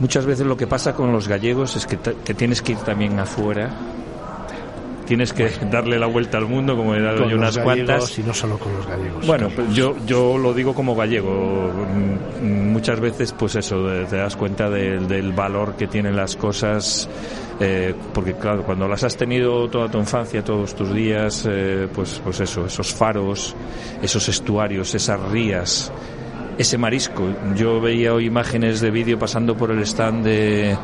muchas 0.00 0.26
veces 0.26 0.46
lo 0.46 0.56
que 0.56 0.66
pasa 0.66 0.94
con 0.94 1.12
los 1.12 1.28
gallegos 1.28 1.76
es 1.76 1.86
que, 1.86 1.96
que 1.96 2.34
tienes 2.34 2.60
que 2.60 2.72
ir 2.72 2.78
también 2.78 3.18
afuera 3.20 3.70
tienes 5.10 5.32
que 5.32 5.50
darle 5.68 5.98
la 5.98 6.06
vuelta 6.06 6.38
al 6.38 6.46
mundo, 6.46 6.76
como 6.76 6.94
he 6.94 7.00
dado 7.00 7.22
con 7.22 7.30
yo 7.30 7.36
unas 7.36 7.56
los 7.56 7.66
gallegos 7.66 7.86
cuantas. 7.88 8.18
Y 8.20 8.22
no 8.22 8.32
solo 8.32 8.56
con 8.60 8.72
los 8.74 8.86
gallegos. 8.86 9.26
Bueno, 9.26 9.48
pues 9.52 9.74
yo, 9.74 9.96
yo 10.06 10.38
lo 10.38 10.54
digo 10.54 10.72
como 10.72 10.94
gallego. 10.94 11.72
Mm, 12.40 12.70
Muchas 12.70 13.00
veces, 13.00 13.32
pues 13.36 13.56
eso, 13.56 13.76
te 14.08 14.16
das 14.16 14.36
cuenta 14.36 14.70
del, 14.70 15.08
del 15.08 15.32
valor 15.32 15.74
que 15.74 15.88
tienen 15.88 16.14
las 16.14 16.36
cosas. 16.36 17.08
eh, 17.58 17.92
porque 18.14 18.34
claro, 18.34 18.62
cuando 18.62 18.86
las 18.86 19.02
has 19.02 19.16
tenido 19.16 19.68
toda 19.68 19.88
tu 19.90 19.98
infancia, 19.98 20.42
todos 20.44 20.74
tus 20.76 20.94
días, 20.94 21.44
eh, 21.50 21.88
pues, 21.92 22.20
pues 22.24 22.38
eso, 22.40 22.64
esos 22.66 22.94
faros, 22.94 23.54
esos 24.00 24.28
estuarios, 24.28 24.94
esas 24.94 25.20
rías, 25.30 25.92
ese 26.60 26.76
marisco. 26.78 27.22
Yo 27.56 27.80
veía 27.80 28.12
hoy 28.12 28.26
imágenes 28.26 28.80
de 28.80 28.90
vídeo 28.90 29.18
pasando 29.18 29.56
por 29.56 29.70
el 29.70 29.80
stand 29.82 30.24
de, 30.24 30.76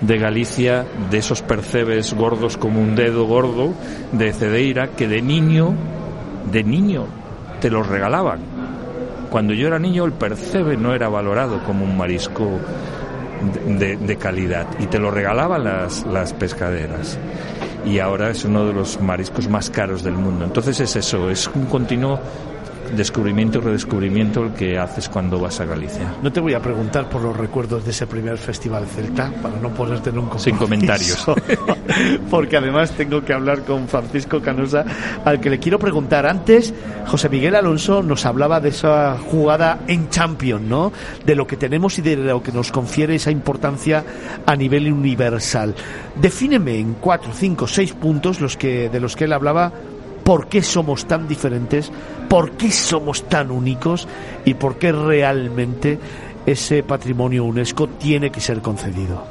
de 0.00 0.18
Galicia, 0.18 0.84
de 1.10 1.18
esos 1.18 1.40
percebes 1.42 2.12
gordos 2.14 2.56
como 2.56 2.80
un 2.80 2.96
dedo 2.96 3.24
gordo 3.26 3.72
de 4.12 4.32
Cedeira, 4.32 4.88
que 4.88 5.06
de 5.06 5.22
niño, 5.22 5.72
de 6.50 6.64
niño, 6.64 7.06
te 7.60 7.70
los 7.70 7.86
regalaban. 7.86 8.40
Cuando 9.30 9.52
yo 9.54 9.68
era 9.68 9.78
niño 9.78 10.04
el 10.04 10.12
percebe 10.12 10.76
no 10.76 10.94
era 10.94 11.08
valorado 11.08 11.62
como 11.62 11.84
un 11.84 11.96
marisco 11.96 12.58
de, 13.78 13.96
de- 13.96 14.16
calidad 14.16 14.66
y 14.80 14.86
te 14.86 14.98
lo 14.98 15.10
regalaban 15.12 15.62
las, 15.62 16.04
las 16.06 16.32
pescaderas. 16.34 17.18
Y 17.86 18.00
ahora 18.00 18.30
es 18.30 18.44
uno 18.44 18.66
de 18.66 18.72
los 18.72 19.00
mariscos 19.00 19.48
más 19.48 19.70
caros 19.70 20.02
del 20.02 20.14
mundo. 20.14 20.44
Entonces 20.44 20.80
es 20.80 20.96
eso, 20.96 21.30
es 21.30 21.48
un 21.54 21.66
continuo 21.66 22.18
descubrimiento 22.96 23.58
y 23.58 23.62
redescubrimiento 23.62 24.44
el 24.44 24.52
que 24.52 24.78
haces 24.78 25.08
cuando 25.08 25.38
vas 25.38 25.60
a 25.60 25.64
Galicia. 25.64 26.14
No 26.22 26.32
te 26.32 26.40
voy 26.40 26.54
a 26.54 26.60
preguntar 26.60 27.08
por 27.08 27.22
los 27.22 27.36
recuerdos 27.36 27.84
de 27.84 27.90
ese 27.90 28.06
primer 28.06 28.38
festival 28.38 28.86
celta 28.86 29.32
para 29.42 29.56
no 29.56 29.70
ponerte 29.70 30.10
en 30.10 30.18
un 30.18 30.38
Sin 30.38 30.56
compromiso. 30.56 31.34
Porque 32.30 32.56
además 32.56 32.92
tengo 32.92 33.24
que 33.24 33.32
hablar 33.32 33.62
con 33.62 33.88
Francisco 33.88 34.40
Canosa, 34.40 34.84
al 35.24 35.40
que 35.40 35.50
le 35.50 35.58
quiero 35.58 35.78
preguntar. 35.78 36.26
Antes, 36.26 36.74
José 37.06 37.28
Miguel 37.28 37.54
Alonso 37.54 38.02
nos 38.02 38.26
hablaba 38.26 38.60
de 38.60 38.70
esa 38.70 39.16
jugada 39.18 39.80
en 39.86 40.08
Champions, 40.08 40.62
¿no? 40.62 40.92
De 41.24 41.34
lo 41.34 41.46
que 41.46 41.56
tenemos 41.56 41.98
y 41.98 42.02
de 42.02 42.16
lo 42.16 42.42
que 42.42 42.52
nos 42.52 42.70
confiere 42.70 43.14
esa 43.14 43.30
importancia 43.30 44.04
a 44.46 44.56
nivel 44.56 44.92
universal. 44.92 45.74
Defíneme 46.20 46.78
en 46.78 46.94
cuatro, 46.94 47.32
cinco, 47.34 47.66
seis 47.66 47.92
puntos 47.92 48.40
los 48.40 48.56
que 48.56 48.88
de 48.88 49.00
los 49.00 49.16
que 49.16 49.24
él 49.24 49.32
hablaba 49.32 49.72
por 50.30 50.46
qué 50.46 50.62
somos 50.62 51.08
tan 51.08 51.26
diferentes, 51.26 51.90
por 52.28 52.52
qué 52.52 52.70
somos 52.70 53.28
tan 53.28 53.50
únicos 53.50 54.06
y 54.44 54.54
por 54.54 54.78
qué 54.78 54.92
realmente 54.92 55.98
ese 56.46 56.84
patrimonio 56.84 57.42
UNESCO 57.42 57.88
tiene 57.88 58.30
que 58.30 58.38
ser 58.38 58.60
concedido. 58.62 59.24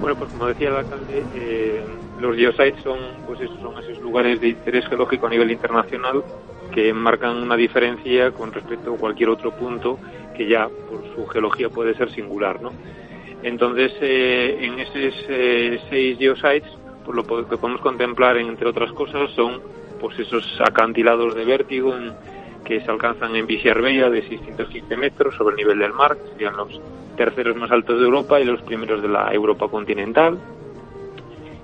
Bueno, 0.00 0.14
pues 0.14 0.30
como 0.30 0.46
decía 0.46 0.68
el 0.68 0.76
alcalde, 0.76 1.24
eh, 1.34 1.84
los 2.20 2.36
geosites 2.36 2.80
son, 2.84 2.96
pues 3.26 3.40
esos, 3.40 3.58
son 3.58 3.76
esos 3.82 4.00
lugares 4.00 4.40
de 4.40 4.50
interés 4.50 4.86
geológico 4.86 5.26
a 5.26 5.30
nivel 5.30 5.50
internacional 5.50 6.22
que 6.72 6.94
marcan 6.94 7.38
una 7.38 7.56
diferencia 7.56 8.30
con 8.30 8.52
respecto 8.52 8.94
a 8.94 8.98
cualquier 8.98 9.30
otro 9.30 9.50
punto 9.50 9.98
que 10.36 10.46
ya 10.46 10.68
por 10.68 11.02
su 11.12 11.26
geología 11.26 11.68
puede 11.68 11.96
ser 11.96 12.08
singular, 12.12 12.62
¿no? 12.62 12.70
Entonces, 13.42 13.94
eh, 14.00 14.58
en 14.60 14.78
esos 14.78 15.24
eh, 15.28 15.80
seis 15.90 16.16
geosites, 16.18 16.70
lo 17.08 17.24
po- 17.24 17.46
que 17.48 17.56
podemos 17.56 17.80
contemplar, 17.80 18.36
entre 18.36 18.68
otras 18.68 18.92
cosas, 18.92 19.30
son 19.32 19.60
pues 20.00 20.18
esos 20.18 20.44
acantilados 20.60 21.34
de 21.34 21.44
vértigo 21.44 21.94
que 22.64 22.80
se 22.80 22.90
alcanzan 22.90 23.34
en 23.36 23.46
Viciarbella 23.46 24.08
de 24.10 24.22
615 24.28 24.96
metros 24.96 25.34
sobre 25.36 25.52
el 25.54 25.56
nivel 25.58 25.78
del 25.78 25.92
mar, 25.92 26.16
que 26.16 26.32
serían 26.32 26.56
los 26.56 26.80
terceros 27.16 27.56
más 27.56 27.70
altos 27.70 27.98
de 27.98 28.04
Europa 28.04 28.40
y 28.40 28.44
los 28.44 28.62
primeros 28.62 29.02
de 29.02 29.08
la 29.08 29.32
Europa 29.32 29.68
continental. 29.68 30.38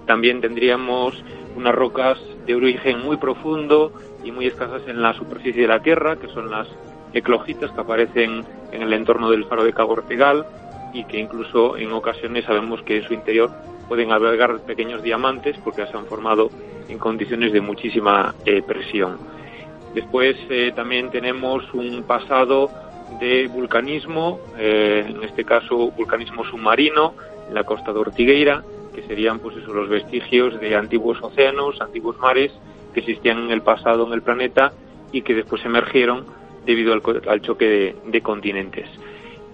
También 0.07 0.41
tendríamos 0.41 1.23
unas 1.57 1.75
rocas 1.75 2.19
de 2.47 2.55
origen 2.55 3.01
muy 3.01 3.17
profundo 3.17 3.93
y 4.25 4.33
muy 4.33 4.47
escasas 4.47 4.83
en 4.87 5.03
la 5.03 5.13
superficie 5.15 5.63
de 5.63 5.69
la 5.69 5.81
Tierra, 5.83 6.17
que 6.17 6.29
son 6.29 6.51
las 6.51 6.69
eclogitas 7.13 7.71
que 7.73 7.81
aparecen 7.81 8.45
en 8.73 8.83
el 8.83 8.93
entorno 8.93 9.31
del 9.31 9.45
faro 9.47 9.65
de 9.65 9.73
Cabo 9.73 9.93
Ortegal 9.95 10.47
y 10.93 11.05
que 11.05 11.19
incluso 11.19 11.77
en 11.77 11.93
ocasiones 11.93 12.45
sabemos 12.45 12.83
que 12.83 12.99
en 12.99 13.05
su 13.05 13.15
interior 13.15 13.51
pueden 13.89 14.13
albergar 14.13 14.61
pequeños 14.61 15.03
diamantes 15.03 15.57
porque 15.65 15.87
se 15.87 15.97
han 15.97 16.07
formado 16.07 16.51
en 16.89 16.99
condiciones 16.99 17.53
de 17.53 17.61
muchísima 17.61 18.35
eh, 18.45 18.63
presión. 18.63 19.19
Después 19.95 20.37
eh, 20.51 20.73
también 20.75 21.11
tenemos 21.11 21.65
un 21.73 22.03
pasado 22.05 22.71
de 23.21 23.49
vulcanismo, 23.49 24.39
eh, 24.59 25.05
en 25.09 25.25
este 25.25 25.45
caso 25.45 25.91
vulcanismo 25.91 26.45
submarino, 26.45 27.15
en 27.49 27.55
la 27.55 27.65
costa 27.65 27.93
de 27.93 27.99
Ortigueira, 27.99 28.63
que 28.95 29.03
serían 29.03 29.39
pues 29.39 29.57
eso, 29.57 29.73
los 29.73 29.89
vestigios 29.89 30.61
de 30.61 30.77
antiguos 30.77 31.19
océanos, 31.23 31.81
antiguos 31.81 32.19
mares 32.19 32.53
que 32.93 33.01
existían 33.01 33.45
en 33.45 33.51
el 33.51 33.63
pasado 33.63 34.07
en 34.07 34.13
el 34.13 34.23
planeta 34.23 34.73
y 35.13 35.23
que 35.23 35.35
después 35.35 35.65
emergieron 35.65 36.27
debido 36.67 36.93
al, 36.93 37.41
choque 37.41 37.97
de 38.05 38.21
continentes. 38.21 38.89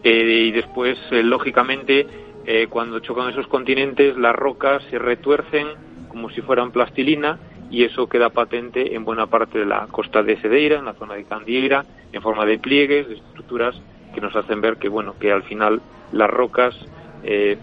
Eh, 0.04 0.48
y 0.48 0.52
después, 0.52 0.98
eh, 1.10 1.22
lógicamente, 1.22 2.06
eh, 2.44 2.66
cuando 2.68 3.00
chocan 3.00 3.30
esos 3.30 3.46
continentes, 3.46 4.16
las 4.18 4.36
rocas 4.36 4.82
se 4.90 4.98
retuercen 4.98 5.66
como 6.08 6.28
si 6.28 6.42
fueran 6.42 6.72
plastilina 6.72 7.38
y 7.70 7.84
eso 7.84 8.06
queda 8.06 8.28
patente 8.28 8.94
en 8.94 9.06
buena 9.06 9.26
parte 9.26 9.58
de 9.58 9.64
la 9.64 9.86
costa 9.90 10.22
de 10.22 10.36
Cedeira, 10.36 10.78
en 10.78 10.84
la 10.84 10.92
zona 10.92 11.14
de 11.14 11.24
Candieira, 11.24 11.86
en 12.12 12.20
forma 12.20 12.44
de 12.44 12.58
pliegues, 12.58 13.08
de 13.08 13.14
estructuras 13.14 13.74
que 14.14 14.20
nos 14.20 14.36
hacen 14.36 14.60
ver 14.60 14.76
que, 14.76 14.90
bueno, 14.90 15.14
que 15.18 15.32
al 15.32 15.42
final 15.42 15.80
las 16.12 16.30
rocas 16.30 16.76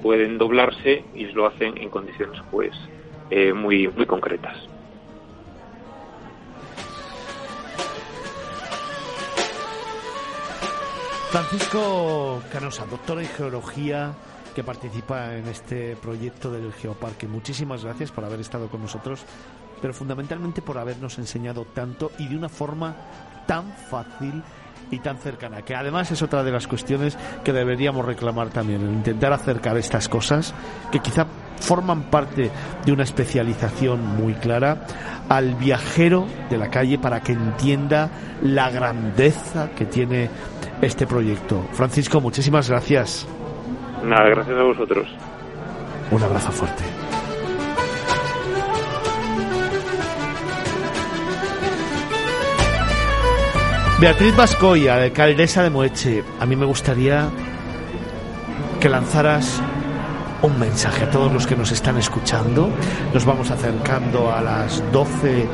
pueden 0.02 0.40
doblarse 0.40 1.04
y 1.14 1.26
lo 1.26 1.46
hacen 1.46 1.78
en 1.78 1.92
condiciones, 1.92 2.42
pues, 2.50 2.74
muy, 3.54 3.88
muy 3.90 4.08
concretas. 4.08 4.71
Francisco 11.32 12.44
Canosa, 12.52 12.86
doctor 12.88 13.22
en 13.22 13.28
geología 13.28 14.12
que 14.54 14.66
participa 14.66 15.34
en 15.34 15.48
este 15.48 15.96
proyecto 15.96 16.52
del 16.52 16.74
Geoparque. 16.74 17.26
Muchísimas 17.26 17.86
gracias 17.86 18.12
por 18.12 18.26
haber 18.26 18.42
estado 18.42 18.68
con 18.68 18.82
nosotros, 18.82 19.22
pero 19.82 19.94
fundamentalmente 19.94 20.62
por 20.62 20.78
habernos 20.78 21.18
enseñado 21.20 21.64
tanto 21.74 22.12
y 22.20 22.28
de 22.28 22.36
una 22.36 22.50
forma 22.50 22.98
tan 23.48 23.72
fácil 23.72 24.44
y 24.92 25.00
tan 25.00 25.20
cercana, 25.20 25.62
que 25.62 25.74
además 25.74 26.12
es 26.12 26.22
otra 26.22 26.44
de 26.44 26.52
las 26.52 26.68
cuestiones 26.68 27.18
que 27.46 27.54
deberíamos 27.54 28.06
reclamar 28.06 28.50
también, 28.50 28.82
el 28.82 28.92
intentar 28.92 29.32
acercar 29.32 29.78
estas 29.78 30.10
cosas 30.10 30.54
que 30.92 31.00
quizá 31.00 31.26
forman 31.62 32.04
parte 32.04 32.52
de 32.86 32.92
una 32.92 33.04
especialización 33.04 34.06
muy 34.06 34.34
clara 34.34 34.86
al 35.30 35.56
viajero 35.56 36.28
de 36.50 36.58
la 36.58 36.70
calle 36.70 37.00
para 37.00 37.22
que 37.22 37.32
entienda 37.32 38.10
la 38.42 38.70
grandeza 38.70 39.70
que 39.70 39.86
tiene 39.86 40.30
este 40.82 41.08
proyecto. 41.08 41.66
Francisco, 41.74 42.20
muchísimas 42.22 42.70
gracias. 42.70 43.28
Nada, 44.04 44.30
gracias 44.30 44.58
a 44.58 44.64
vosotros. 44.64 45.08
Un 46.12 46.24
abrazo 46.24 46.52
fuerte. 46.52 46.84
Beatriz 54.00 54.36
Vascoya, 54.36 54.96
alcaldesa 54.96 55.62
de 55.62 55.70
Moeche, 55.70 56.24
a 56.40 56.48
mí 56.48 56.56
me 56.56 56.66
gustaría 56.66 57.30
que 58.80 58.90
lanzaras 58.90 59.62
un 60.42 60.60
mensaje 60.60 61.04
a 61.04 61.12
todos 61.12 61.32
los 61.32 61.46
que 61.46 61.56
nos 61.56 61.72
están 61.72 61.98
escuchando. 61.98 62.70
Nos 63.14 63.26
vamos 63.26 63.52
acercando 63.52 64.32
a 64.32 64.42
las 64.42 64.84
12 64.92 65.48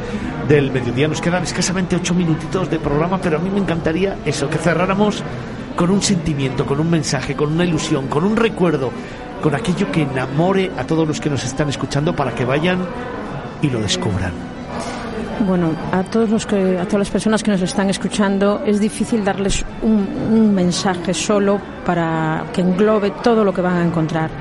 del 0.48 0.72
mediodía. 0.72 1.08
Nos 1.08 1.22
quedan 1.22 1.44
escasamente 1.44 1.96
8 1.96 2.14
minutitos 2.14 2.70
de 2.70 2.80
programa, 2.80 3.20
pero 3.22 3.38
a 3.38 3.40
mí 3.40 3.50
me 3.50 3.60
encantaría 3.60 4.18
eso, 4.26 4.50
que 4.50 4.58
cerráramos 4.58 5.24
con 5.76 5.92
un 5.92 6.02
sentimiento, 6.02 6.66
con 6.66 6.80
un 6.80 6.90
mensaje, 6.90 7.36
con 7.36 7.54
una 7.54 7.66
ilusión, 7.66 8.08
con 8.08 8.24
un 8.24 8.36
recuerdo 8.36 8.92
con 9.42 9.56
aquello 9.56 9.92
que 9.92 10.02
enamore 10.02 10.72
a 10.78 10.84
todos 10.86 11.08
los 11.08 11.20
que 11.20 11.30
nos 11.30 11.44
están 11.44 11.70
escuchando 11.70 12.16
para 12.16 12.34
que 12.34 12.46
vayan 12.46 12.80
y 13.62 13.70
lo 13.70 13.80
descubran? 13.80 14.32
Bueno, 15.46 15.72
a 15.92 16.04
todos 16.04 16.30
los 16.30 16.46
que, 16.48 16.80
a 16.80 16.86
todas 16.86 17.00
las 17.00 17.10
personas 17.12 17.44
que 17.44 17.52
nos 17.52 17.62
están 17.62 17.90
escuchando 17.90 18.64
es 18.66 18.80
difícil 18.80 19.24
darles 19.24 19.64
un, 19.84 20.08
un 20.32 20.54
mensaje 20.54 21.14
solo 21.14 21.62
para 21.86 22.46
que 22.52 22.62
englobe 22.62 23.12
todo 23.24 23.44
lo 23.44 23.54
que 23.54 23.62
van 23.62 23.78
a 23.78 23.86
encontrar. 23.86 24.32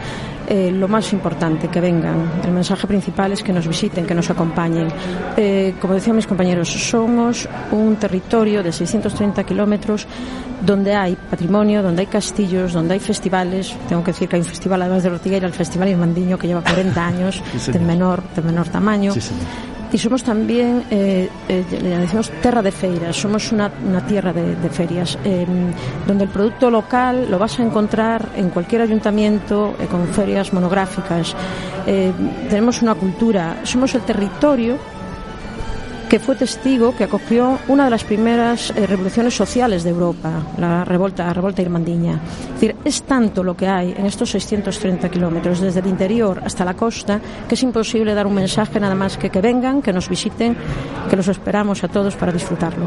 Eh, 0.48 0.70
lo 0.70 0.86
más 0.86 1.12
importante, 1.12 1.68
que 1.68 1.80
vengan. 1.80 2.30
El 2.44 2.52
mensaje 2.52 2.86
principal 2.86 3.32
es 3.32 3.42
que 3.42 3.52
nos 3.52 3.66
visiten, 3.66 4.06
que 4.06 4.14
nos 4.14 4.30
acompañen. 4.30 4.88
Eh, 5.36 5.74
como 5.80 5.94
decían 5.94 6.14
mis 6.14 6.26
compañeros, 6.26 6.68
somos 6.68 7.48
un 7.72 7.96
territorio 7.96 8.62
de 8.62 8.70
630 8.70 9.42
kilómetros 9.44 10.06
donde 10.64 10.94
hay 10.94 11.16
patrimonio, 11.16 11.82
donde 11.82 12.02
hay 12.02 12.06
castillos, 12.06 12.72
donde 12.72 12.94
hay 12.94 13.00
festivales. 13.00 13.74
Tengo 13.88 14.04
que 14.04 14.12
decir 14.12 14.28
que 14.28 14.36
hay 14.36 14.42
un 14.42 14.48
festival, 14.48 14.82
además 14.82 15.02
de 15.02 15.10
Ortigueira, 15.10 15.46
el 15.48 15.52
Festival 15.52 15.88
Irmandiño, 15.88 16.38
que 16.38 16.46
lleva 16.46 16.62
40 16.62 17.06
años, 17.06 17.42
Sí, 17.58 17.72
de 17.72 17.80
menor, 17.80 18.22
de 18.34 18.42
menor 18.42 18.68
tamaño. 18.68 19.12
Sí. 19.14 19.20
Y 19.96 19.98
somos 19.98 20.22
también, 20.22 20.84
eh, 20.90 21.26
eh, 21.48 21.64
le 21.70 21.96
decimos 21.96 22.30
terra 22.42 22.60
de 22.60 22.70
feiras, 22.70 23.16
somos 23.16 23.50
una, 23.50 23.70
tierra 24.06 24.30
de, 24.30 24.54
de 24.54 24.68
ferias, 24.68 25.18
eh, 25.24 25.46
donde 26.06 26.24
el 26.24 26.28
producto 26.28 26.70
local 26.70 27.30
lo 27.30 27.38
vas 27.38 27.58
a 27.58 27.62
encontrar 27.62 28.28
en 28.36 28.50
cualquier 28.50 28.82
ayuntamiento 28.82 29.74
eh, 29.80 29.86
con 29.86 30.06
ferias 30.08 30.52
monográficas. 30.52 31.34
Eh, 31.86 32.12
tenemos 32.50 32.82
una 32.82 32.94
cultura, 32.94 33.60
somos 33.62 33.94
el 33.94 34.02
territorio 34.02 34.76
que 36.08 36.20
fue 36.20 36.36
testigo, 36.36 36.94
que 36.96 37.04
acogió 37.04 37.58
una 37.68 37.84
de 37.84 37.90
las 37.90 38.04
primeras 38.04 38.70
eh, 38.70 38.86
revoluciones 38.86 39.34
sociales 39.34 39.82
de 39.82 39.90
Europa, 39.90 40.30
la 40.58 40.84
revolta, 40.84 41.26
la 41.26 41.32
revolta 41.32 41.62
irmandiña. 41.62 42.20
Es 42.46 42.52
decir, 42.54 42.76
es 42.84 43.02
tanto 43.02 43.42
lo 43.42 43.56
que 43.56 43.66
hay 43.66 43.94
en 43.96 44.06
estos 44.06 44.30
630 44.30 45.08
kilómetros, 45.08 45.60
desde 45.60 45.80
el 45.80 45.86
interior 45.86 46.40
hasta 46.44 46.64
la 46.64 46.74
costa, 46.74 47.20
que 47.48 47.54
es 47.54 47.62
imposible 47.62 48.14
dar 48.14 48.26
un 48.26 48.34
mensaje 48.34 48.78
nada 48.78 48.94
más 48.94 49.16
que 49.16 49.30
que 49.30 49.40
vengan, 49.40 49.82
que 49.82 49.92
nos 49.92 50.08
visiten, 50.08 50.56
que 51.10 51.16
los 51.16 51.28
esperamos 51.28 51.82
a 51.82 51.88
todos 51.88 52.14
para 52.14 52.32
disfrutarlo. 52.32 52.86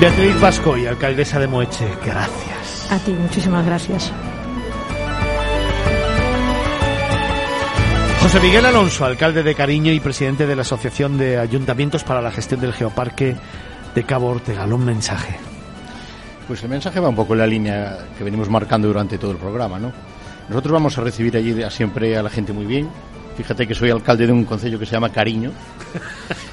Beatriz 0.00 0.40
Vasco 0.40 0.76
y 0.76 0.86
alcaldesa 0.86 1.38
de 1.38 1.46
Moeche, 1.46 1.86
gracias. 2.04 2.92
A 2.92 2.98
ti, 2.98 3.12
muchísimas 3.12 3.64
gracias. 3.64 4.12
José 8.36 8.48
Miguel 8.48 8.66
Alonso, 8.66 9.06
alcalde 9.06 9.42
de 9.42 9.54
Cariño 9.54 9.90
y 9.92 9.98
presidente 10.00 10.46
de 10.46 10.54
la 10.54 10.60
Asociación 10.60 11.16
de 11.16 11.38
Ayuntamientos 11.38 12.04
para 12.04 12.20
la 12.20 12.30
Gestión 12.30 12.60
del 12.60 12.74
Geoparque 12.74 13.34
de 13.94 14.04
Cabo 14.04 14.28
Ortega. 14.28 14.66
Un 14.66 14.84
mensaje. 14.84 15.36
Pues 16.46 16.62
el 16.62 16.68
mensaje 16.68 17.00
va 17.00 17.08
un 17.08 17.16
poco 17.16 17.32
en 17.32 17.38
la 17.38 17.46
línea 17.46 17.96
que 18.18 18.22
venimos 18.24 18.50
marcando 18.50 18.88
durante 18.88 19.16
todo 19.16 19.30
el 19.30 19.38
programa, 19.38 19.78
¿no? 19.78 19.90
Nosotros 20.50 20.70
vamos 20.74 20.98
a 20.98 21.00
recibir 21.00 21.34
allí 21.34 21.62
a- 21.62 21.70
siempre 21.70 22.14
a 22.14 22.22
la 22.22 22.28
gente 22.28 22.52
muy 22.52 22.66
bien. 22.66 22.90
Fíjate 23.38 23.66
que 23.66 23.74
soy 23.74 23.88
alcalde 23.88 24.26
de 24.26 24.32
un 24.34 24.44
concello 24.44 24.78
que 24.78 24.84
se 24.84 24.92
llama 24.92 25.08
Cariño. 25.10 25.52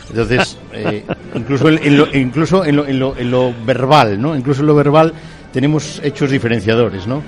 Entonces, 0.09 0.57
eh, 0.71 1.03
incluso, 1.35 1.67
en, 1.67 1.79
en 1.83 1.97
lo, 1.97 2.15
incluso 2.15 2.63
en, 2.63 2.77
lo, 2.77 2.85
en, 2.87 2.97
lo, 2.97 3.17
en 3.17 3.29
lo 3.29 3.53
verbal, 3.65 4.21
¿no? 4.21 4.37
Incluso 4.37 4.61
en 4.61 4.67
lo 4.67 4.75
verbal 4.75 5.13
tenemos 5.51 5.99
hechos 6.01 6.31
diferenciadores, 6.31 7.07
¿no? 7.07 7.21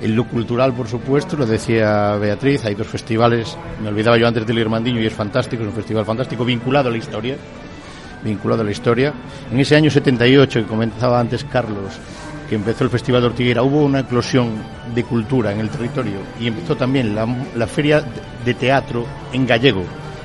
En 0.00 0.14
lo 0.14 0.24
cultural, 0.24 0.74
por 0.74 0.88
supuesto, 0.88 1.36
lo 1.36 1.46
decía 1.46 2.16
Beatriz, 2.16 2.64
hay 2.64 2.74
dos 2.74 2.86
festivales, 2.86 3.56
me 3.82 3.88
olvidaba 3.88 4.18
yo 4.18 4.28
antes 4.28 4.46
del 4.46 4.58
Irmandiño 4.58 5.00
y 5.00 5.06
es 5.06 5.12
fantástico, 5.12 5.62
es 5.62 5.68
un 5.68 5.74
festival 5.74 6.04
fantástico 6.04 6.44
vinculado 6.44 6.88
a 6.88 6.92
la 6.92 6.98
historia, 6.98 7.36
vinculado 8.22 8.60
a 8.60 8.64
la 8.64 8.72
historia. 8.72 9.14
En 9.50 9.58
ese 9.58 9.74
año 9.74 9.90
78 9.90 10.60
que 10.60 10.66
comenzaba 10.66 11.18
antes 11.18 11.44
Carlos, 11.44 11.94
que 12.48 12.56
empezó 12.56 12.84
el 12.84 12.90
Festival 12.90 13.22
de 13.22 13.28
Ortiguera, 13.28 13.62
hubo 13.62 13.82
una 13.82 14.00
eclosión 14.00 14.50
de 14.94 15.02
cultura 15.02 15.52
en 15.52 15.60
el 15.60 15.70
territorio 15.70 16.18
y 16.38 16.46
empezó 16.46 16.76
también 16.76 17.14
la, 17.14 17.26
la 17.56 17.66
feria 17.66 18.04
de 18.44 18.54
teatro 18.54 19.06
en 19.32 19.46
gallego 19.46 19.82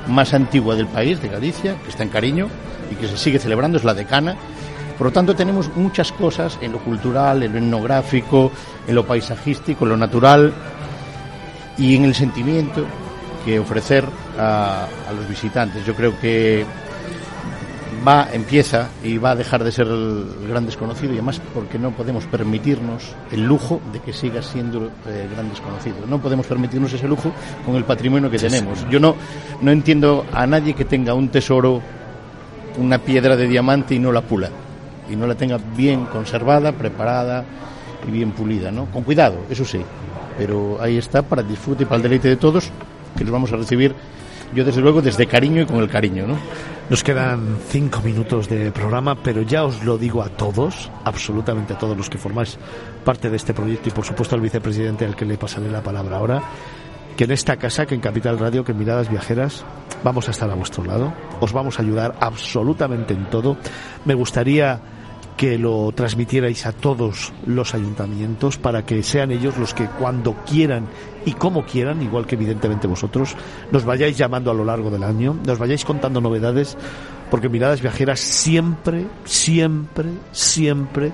más 0.08 0.34
antigua 0.34 0.76
del 0.76 0.88
país, 0.88 1.22
de 1.22 1.30
Galicia, 1.30 1.76
que 1.84 1.90
está 1.90 2.04
en 2.04 2.10
Cariño 2.10 2.48
y 2.92 2.96
que 2.96 3.08
se 3.08 3.18
sigue 3.18 3.40
celebrando, 3.40 3.78
es 3.78 3.84
la 3.84 3.94
decana. 3.94 4.36
Por 5.02 5.08
lo 5.08 5.14
tanto, 5.14 5.36
tenemos 5.36 5.76
muchas 5.76 6.12
cosas 6.12 6.60
en 6.62 6.74
lo 6.74 6.78
cultural, 6.78 7.42
en 7.42 7.54
lo 7.54 7.58
etnográfico, 7.58 8.52
en 8.88 8.94
lo 8.94 9.04
paisajístico, 9.04 9.84
en 9.86 9.90
lo 9.90 9.98
natural 9.98 10.54
y 11.76 11.96
en 11.96 12.06
el 12.06 12.14
sentimiento 12.14 12.86
que 13.44 13.58
ofrecer 13.58 14.06
a, 14.38 14.86
a 15.10 15.12
los 15.14 15.28
visitantes. 15.28 15.84
Yo 15.88 15.96
creo 15.96 16.20
que 16.20 16.64
va, 18.08 18.28
empieza 18.32 18.90
y 19.04 19.18
va 19.18 19.32
a 19.32 19.36
dejar 19.36 19.64
de 19.64 19.72
ser 19.72 19.88
el 19.88 20.48
gran 20.48 20.68
desconocido 20.68 21.14
y 21.14 21.16
además 21.16 21.42
porque 21.52 21.80
no 21.80 21.90
podemos 21.90 22.26
permitirnos 22.26 23.16
el 23.32 23.44
lujo 23.44 23.82
de 23.92 24.02
que 24.02 24.14
siga 24.14 24.44
siendo 24.44 24.92
eh, 25.08 25.28
gran 25.34 25.50
desconocido. 25.50 25.96
No 26.08 26.22
podemos 26.22 26.46
permitirnos 26.46 26.94
ese 26.94 27.08
lujo 27.08 27.32
con 27.66 27.76
el 27.76 27.86
patrimonio 27.86 28.30
que 28.30 28.38
tenemos. 28.38 28.88
Yo 28.88 29.00
no, 29.00 29.16
no 29.62 29.72
entiendo 29.72 30.28
a 30.32 30.46
nadie 30.46 30.76
que 30.76 30.86
tenga 30.86 31.16
un 31.16 31.30
tesoro, 31.30 31.82
una 32.78 33.00
piedra 33.00 33.36
de 33.36 33.48
diamante 33.48 33.96
y 33.96 34.00
no 34.00 34.12
la 34.12 34.22
pula. 34.22 34.52
Y 35.12 35.16
no 35.16 35.28
la 35.28 35.36
tenga 35.36 35.60
bien 35.76 36.06
conservada, 36.06 36.72
preparada 36.72 37.44
y 38.08 38.12
bien 38.12 38.32
pulida, 38.32 38.72
¿no? 38.72 38.86
Con 38.86 39.04
cuidado, 39.04 39.40
eso 39.50 39.66
sí. 39.66 39.82
Pero 40.38 40.82
ahí 40.82 40.98
está 40.98 41.22
para 41.22 41.42
el 41.42 41.48
disfrute 41.48 41.84
y 41.84 41.86
para 41.86 41.98
el 41.98 42.04
deleite 42.04 42.30
de 42.30 42.38
todos, 42.38 42.72
que 43.18 43.24
los 43.24 43.32
vamos 43.32 43.52
a 43.52 43.58
recibir 43.58 43.94
yo 44.54 44.66
desde 44.66 44.82
luego 44.82 45.02
desde 45.02 45.28
cariño 45.28 45.62
y 45.62 45.66
con 45.66 45.78
el 45.78 45.90
cariño, 45.90 46.28
¿no? 46.28 46.38
Nos 46.90 47.04
quedan 47.04 47.58
cinco 47.70 48.02
minutos 48.02 48.50
de 48.50 48.72
programa, 48.72 49.16
pero 49.16 49.44
ya 49.44 49.64
os 49.64 49.84
lo 49.86 49.98
digo 49.98 50.22
a 50.22 50.30
todos, 50.30 50.92
absolutamente 51.06 51.74
a 51.74 51.78
todos 51.78 51.96
los 51.96 52.10
que 52.10 52.18
formáis 52.18 52.58
parte 53.06 53.30
de 53.30 53.38
este 53.38 53.54
proyecto 53.54 53.88
y 53.88 53.92
por 53.94 54.04
supuesto 54.04 54.36
al 54.36 54.42
vicepresidente 54.42 55.06
al 55.06 55.16
que 55.16 55.26
le 55.26 55.38
pasaré 55.38 55.72
la 55.72 55.82
palabra 55.82 56.18
ahora, 56.18 56.42
que 57.16 57.24
en 57.24 57.32
esta 57.32 57.56
casa, 57.56 57.86
que 57.86 57.96
en 57.96 58.02
Capital 58.02 58.40
Radio, 58.40 58.66
que 58.66 58.74
en 58.74 58.80
Miradas 58.80 59.10
Viajeras, 59.10 59.64
vamos 60.04 60.28
a 60.28 60.32
estar 60.32 60.50
a 60.50 60.56
vuestro 60.56 60.84
lado, 60.84 61.14
os 61.40 61.54
vamos 61.54 61.80
a 61.80 61.82
ayudar 61.82 62.16
absolutamente 62.20 63.14
en 63.14 63.30
todo. 63.30 63.56
Me 64.04 64.16
gustaría 64.16 64.80
que 65.38 65.58
lo 65.58 65.92
transmitierais 65.94 66.66
a 66.66 66.72
todos 66.72 67.34
los 67.46 67.74
ayuntamientos 67.74 68.58
para 68.58 68.86
que 68.86 69.02
sean 69.04 69.32
ellos 69.32 69.58
los 69.58 69.74
que 69.74 69.86
cuando 69.86 70.36
quieran 70.46 70.88
y 71.26 71.34
como 71.34 71.66
quieran, 71.66 72.02
igual 72.02 72.26
que 72.26 72.36
evidentemente 72.36 72.88
vosotros, 72.88 73.36
nos 73.72 73.86
vayáis 73.86 74.18
llamando 74.18 74.52
a 74.52 74.54
lo 74.54 74.66
largo 74.66 74.90
del 74.90 75.04
año, 75.04 75.38
nos 75.46 75.60
vayáis 75.60 75.86
contando 75.86 76.22
novedades, 76.22 76.78
porque 77.30 77.50
Miradas 77.50 77.82
Viajeras 77.82 78.20
siempre, 78.20 79.08
siempre, 79.26 80.10
siempre 80.32 81.12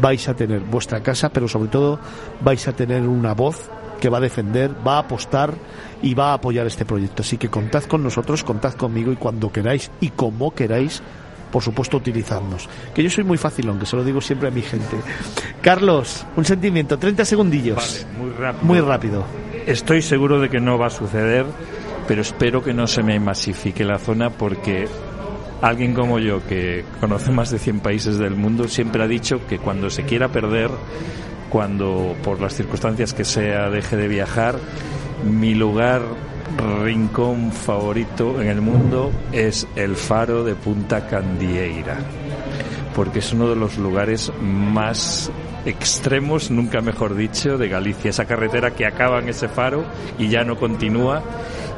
vais 0.00 0.28
a 0.28 0.34
tener 0.34 0.60
vuestra 0.60 1.02
casa, 1.02 1.30
pero 1.30 1.48
sobre 1.48 1.68
todo 1.68 1.98
vais 2.42 2.66
a 2.68 2.72
tener 2.72 3.02
una 3.02 3.34
voz 3.34 3.70
que 4.00 4.08
va 4.08 4.18
a 4.18 4.22
defender, 4.22 4.70
va 4.86 4.96
a 4.96 5.00
apostar 5.00 5.54
y 6.02 6.14
va 6.14 6.30
a 6.30 6.34
apoyar 6.34 6.66
este 6.66 6.84
proyecto. 6.84 7.22
Así 7.22 7.36
que 7.36 7.48
contad 7.50 7.84
con 7.84 8.02
nosotros, 8.02 8.42
contad 8.42 8.74
conmigo 8.74 9.12
y 9.12 9.16
cuando 9.16 9.52
queráis 9.52 9.90
y 10.00 10.08
como 10.08 10.52
queráis, 10.52 11.02
por 11.50 11.62
supuesto, 11.62 11.96
utilizadnos. 11.96 12.68
Que 12.94 13.02
yo 13.02 13.10
soy 13.10 13.24
muy 13.24 13.38
fácil, 13.38 13.68
aunque 13.68 13.86
se 13.86 13.96
lo 13.96 14.04
digo 14.04 14.20
siempre 14.20 14.48
a 14.48 14.50
mi 14.50 14.62
gente. 14.62 14.96
Carlos, 15.60 16.26
un 16.36 16.44
sentimiento, 16.44 16.98
30 16.98 17.24
segundillos. 17.24 17.76
Vale, 17.76 18.18
muy 18.18 18.30
rápido. 18.30 18.64
Muy 18.64 18.80
rápido. 18.80 19.24
Estoy 19.66 20.02
seguro 20.02 20.40
de 20.40 20.48
que 20.48 20.60
no 20.60 20.78
va 20.78 20.86
a 20.86 20.90
suceder, 20.90 21.46
pero 22.08 22.22
espero 22.22 22.62
que 22.62 22.72
no 22.72 22.86
se 22.86 23.02
me 23.02 23.18
masifique 23.20 23.84
la 23.84 23.98
zona 23.98 24.30
porque 24.30 24.88
alguien 25.62 25.94
como 25.94 26.18
yo, 26.18 26.44
que 26.46 26.84
conoce 27.00 27.30
más 27.30 27.50
de 27.50 27.58
100 27.58 27.80
países 27.80 28.18
del 28.18 28.34
mundo, 28.34 28.68
siempre 28.68 29.02
ha 29.02 29.06
dicho 29.06 29.46
que 29.46 29.58
cuando 29.58 29.90
se 29.90 30.04
quiera 30.04 30.28
perder, 30.28 30.70
cuando 31.50 32.16
por 32.22 32.40
las 32.40 32.54
circunstancias 32.54 33.12
que 33.12 33.24
sea 33.24 33.68
deje 33.70 33.96
de 33.96 34.08
viajar, 34.08 34.56
mi 35.24 35.54
lugar 35.54 36.02
rincón 36.58 37.52
favorito 37.52 38.40
en 38.40 38.48
el 38.48 38.60
mundo 38.60 39.12
es 39.32 39.66
el 39.76 39.96
faro 39.96 40.44
de 40.44 40.54
Punta 40.54 41.06
Candieira 41.06 41.98
porque 42.94 43.20
es 43.20 43.32
uno 43.32 43.48
de 43.48 43.56
los 43.56 43.78
lugares 43.78 44.32
más 44.42 45.30
extremos, 45.64 46.50
nunca 46.50 46.80
mejor 46.80 47.14
dicho, 47.14 47.58
de 47.58 47.68
Galicia. 47.68 48.10
Esa 48.10 48.24
carretera 48.24 48.72
que 48.72 48.86
acaba 48.86 49.20
en 49.20 49.28
ese 49.28 49.48
faro 49.48 49.84
y 50.18 50.28
ya 50.28 50.44
no 50.44 50.56
continúa 50.56 51.22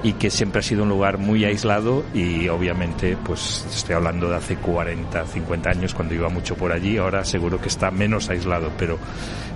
y 0.02 0.14
que 0.14 0.30
siempre 0.30 0.60
ha 0.60 0.62
sido 0.62 0.82
un 0.82 0.88
lugar 0.88 1.18
muy 1.18 1.44
aislado 1.44 2.04
y 2.12 2.48
obviamente 2.48 3.16
pues 3.24 3.64
estoy 3.70 3.94
hablando 3.94 4.28
de 4.28 4.36
hace 4.36 4.56
40, 4.56 5.26
50 5.26 5.70
años 5.70 5.94
cuando 5.94 6.14
iba 6.14 6.28
mucho 6.28 6.56
por 6.56 6.72
allí, 6.72 6.98
ahora 6.98 7.24
seguro 7.24 7.60
que 7.60 7.68
está 7.68 7.90
menos 7.90 8.28
aislado, 8.28 8.72
pero 8.76 8.98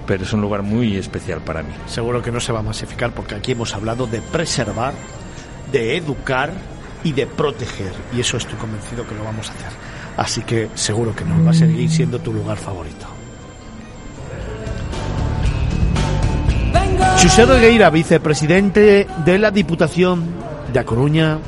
pero 0.06 0.22
es 0.22 0.32
un 0.32 0.40
lugar 0.40 0.62
muy 0.62 0.96
especial 0.96 1.40
para 1.40 1.62
mí. 1.62 1.72
Seguro 1.86 2.22
que 2.22 2.30
no 2.30 2.40
se 2.40 2.52
va 2.52 2.60
a 2.60 2.62
masificar 2.62 3.12
porque 3.12 3.34
aquí 3.34 3.52
hemos 3.52 3.74
hablado 3.74 4.06
de 4.06 4.22
preservar, 4.22 4.94
de 5.72 5.96
educar 5.96 6.52
y 7.02 7.12
de 7.12 7.26
proteger. 7.26 7.92
Y 8.16 8.20
eso 8.20 8.36
estoy 8.36 8.56
convencido 8.56 9.06
que 9.06 9.14
lo 9.14 9.24
vamos 9.24 9.50
a 9.50 9.52
hacer. 9.52 9.72
Así 10.16 10.42
que 10.42 10.70
seguro 10.74 11.14
que 11.14 11.24
no, 11.24 11.44
va 11.44 11.50
a 11.50 11.54
seguir 11.54 11.90
siendo 11.90 12.20
tu 12.20 12.32
lugar 12.32 12.56
favorito. 12.56 13.15
José 17.22 17.44
Regueira, 17.44 17.90
vicepresidente 17.90 19.06
de 19.24 19.38
la 19.38 19.50
Diputación 19.50 20.24
de 20.72 20.78
A 20.78 20.84
Coruña 20.84 21.38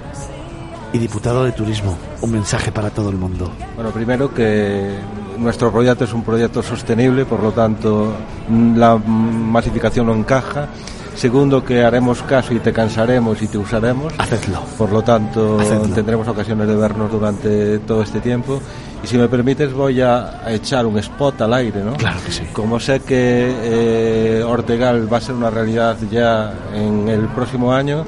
y 0.92 0.98
diputado 0.98 1.44
de 1.44 1.52
Turismo. 1.52 1.96
Un 2.20 2.32
mensaje 2.32 2.72
para 2.72 2.90
todo 2.90 3.10
el 3.10 3.16
mundo. 3.16 3.50
Bueno, 3.74 3.90
primero 3.90 4.34
que 4.34 4.98
nuestro 5.38 5.70
proyecto 5.70 6.04
es 6.04 6.12
un 6.12 6.24
proyecto 6.24 6.62
sostenible, 6.62 7.24
por 7.24 7.42
lo 7.42 7.52
tanto 7.52 8.12
la 8.50 8.96
masificación 8.96 10.06
no 10.06 10.14
encaja. 10.14 10.68
Segundo, 11.14 11.64
que 11.64 11.82
haremos 11.82 12.22
caso 12.22 12.54
y 12.54 12.60
te 12.60 12.72
cansaremos 12.72 13.40
y 13.42 13.48
te 13.48 13.58
usaremos. 13.58 14.12
Hacedlo. 14.18 14.60
Por 14.76 14.92
lo 14.92 15.02
tanto, 15.02 15.58
tendremos 15.94 16.28
ocasiones 16.28 16.68
de 16.68 16.76
vernos 16.76 17.10
durante 17.10 17.78
todo 17.80 18.02
este 18.02 18.20
tiempo. 18.20 18.60
Y 19.02 19.06
si 19.06 19.16
me 19.16 19.28
permites, 19.28 19.72
voy 19.72 20.00
a, 20.00 20.42
echar 20.48 20.86
un 20.86 20.98
spot 20.98 21.40
al 21.42 21.54
aire, 21.54 21.82
¿no? 21.82 21.94
Claro 21.94 22.18
que 22.24 22.32
sí. 22.32 22.42
Como 22.52 22.80
sé 22.80 23.00
que 23.00 23.54
eh, 23.62 24.42
Ortegal 24.44 25.12
va 25.12 25.18
a 25.18 25.20
ser 25.20 25.34
una 25.34 25.50
realidad 25.50 25.96
ya 26.10 26.52
en 26.74 27.08
el 27.08 27.28
próximo 27.28 27.72
año, 27.72 28.04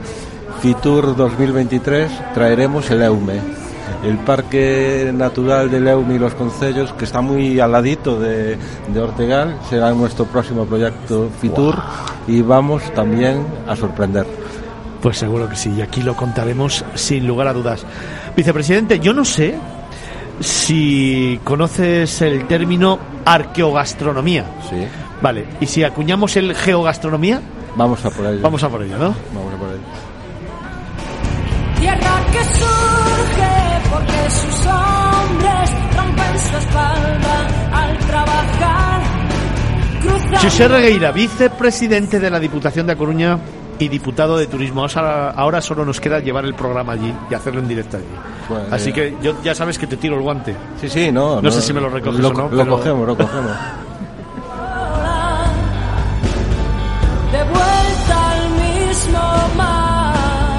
Fitur 0.61 1.17
2023 1.17 2.35
traeremos 2.35 2.91
el 2.91 3.03
EUME 3.03 3.61
el 4.05 4.19
Parque 4.19 5.11
Natural 5.13 5.71
de 5.71 5.81
Leum 5.81 6.11
y 6.13 6.19
los 6.19 6.35
Concellos, 6.35 6.93
que 6.93 7.05
está 7.05 7.21
muy 7.21 7.61
al 7.61 7.73
ladito 7.73 8.19
de, 8.19 8.59
Ortegal, 8.97 9.59
será 9.69 9.93
nuestro 9.93 10.25
próximo 10.27 10.65
proyecto 10.65 11.29
Fitur 11.41 11.77
y 12.27 12.43
vamos 12.43 12.83
también 12.95 13.45
a 13.69 13.77
sorprender. 13.77 14.27
Pues 15.03 15.19
seguro 15.19 15.49
que 15.49 15.57
sí, 15.57 15.73
y 15.77 15.83
aquí 15.83 16.03
lo 16.03 16.15
contaremos 16.15 16.85
sin 16.95 17.27
lugar 17.27 17.49
a 17.49 17.53
dudas. 17.53 17.85
Vicepresidente, 18.37 19.01
yo 19.01 19.13
no 19.13 19.25
sé 19.25 19.59
si 20.41 21.39
conoces 21.45 22.23
el 22.23 22.47
término 22.47 22.99
arqueogastronomía. 23.25 24.45
Sí. 24.69 24.87
Vale, 25.23 25.47
¿y 25.61 25.67
si 25.67 25.85
acuñamos 25.85 26.37
el 26.37 26.55
geogastronomía? 26.55 27.41
Vamos 27.77 28.05
a 28.05 28.11
por 28.11 28.27
ello. 28.27 28.41
Vamos 28.43 28.63
a 28.63 28.69
por 28.69 28.83
ello, 28.83 28.99
¿no? 28.99 29.15
Vamos 29.35 29.55
a 29.55 29.57
por 29.59 29.69
ello. 29.69 29.81
Tierra 31.79 32.27
que 32.33 32.45
surge 32.45 33.51
porque 33.91 34.31
sus 34.31 34.67
hombres 34.67 35.71
rompen 35.97 36.39
su 36.39 36.57
espalda 36.57 37.47
al 37.73 37.99
trabajar. 37.99 39.03
José 40.41 40.69
Regueira, 40.69 41.13
vicepresidente 41.13 42.19
de 42.19 42.31
la 42.31 42.41
Diputación 42.41 42.87
de 42.87 42.93
A 42.95 42.97
Coruña 42.97 43.39
y 43.81 43.89
diputado 43.89 44.37
de 44.37 44.47
turismo. 44.47 44.87
Ahora, 44.95 45.61
solo 45.61 45.85
nos 45.85 46.01
queda 46.01 46.21
llevar 46.21 46.45
el 46.45 46.55
programa 46.55 46.93
allí 46.93 47.13
y 47.31 47.35
hacerlo 47.35 47.61
en 47.61 47.69
directo 47.69 47.97
allí. 47.97 48.07
Pues, 48.47 48.73
Así 48.73 48.91
eh, 48.91 48.93
que 48.93 49.17
yo 49.23 49.35
ya 49.43 49.55
sabes 49.55 49.79
que 49.79 49.87
te 49.87 49.97
tiro 49.97 50.17
el 50.17 50.23
guante. 50.23 50.55
Sí, 50.81 50.89
sí, 50.89 51.11
no. 51.11 51.41
No, 51.41 51.51
sé 51.51 51.61
si 51.63 51.73
me 51.73 51.81
lo 51.81 51.89
recoges 51.89 52.25
o 52.25 52.33
no. 52.33 52.49
Lo 52.49 52.69
cogemos, 52.69 53.09
lo 53.09 53.17
cogemos. 53.17 53.51
De 57.33 57.43
vuelta 57.45 58.33
al 58.33 58.51
mismo 58.51 59.21
mar. 59.57 60.15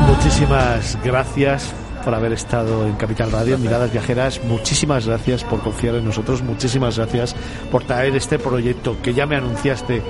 Muchísimas 0.07 0.97
gracias 1.03 1.73
por 2.03 2.15
haber 2.15 2.33
estado 2.33 2.87
en 2.87 2.93
Capital 2.93 3.31
Radio, 3.31 3.55
en 3.55 3.61
Miradas 3.61 3.91
Viajeras. 3.91 4.41
Muchísimas 4.45 5.05
gracias 5.05 5.43
por 5.43 5.61
confiar 5.61 5.95
en 5.95 6.05
nosotros. 6.05 6.41
Muchísimas 6.41 6.97
gracias 6.97 7.35
por 7.69 7.83
traer 7.83 8.15
este 8.15 8.39
proyecto 8.39 8.97
que 9.03 9.13
ya 9.13 9.27
me 9.27 9.35
anunciaste 9.35 10.01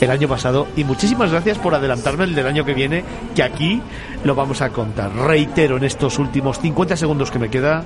el 0.00 0.10
año 0.10 0.28
pasado. 0.28 0.66
Y 0.76 0.84
muchísimas 0.84 1.30
gracias 1.30 1.58
por 1.58 1.74
adelantarme 1.74 2.24
el 2.24 2.34
del 2.34 2.46
año 2.46 2.64
que 2.64 2.74
viene, 2.74 3.04
que 3.34 3.42
aquí 3.42 3.80
lo 4.24 4.34
vamos 4.34 4.62
a 4.62 4.70
contar. 4.70 5.14
Reitero 5.14 5.76
en 5.76 5.84
estos 5.84 6.18
últimos 6.18 6.58
50 6.60 6.96
segundos 6.96 7.30
que 7.30 7.38
me 7.38 7.48
queda 7.48 7.84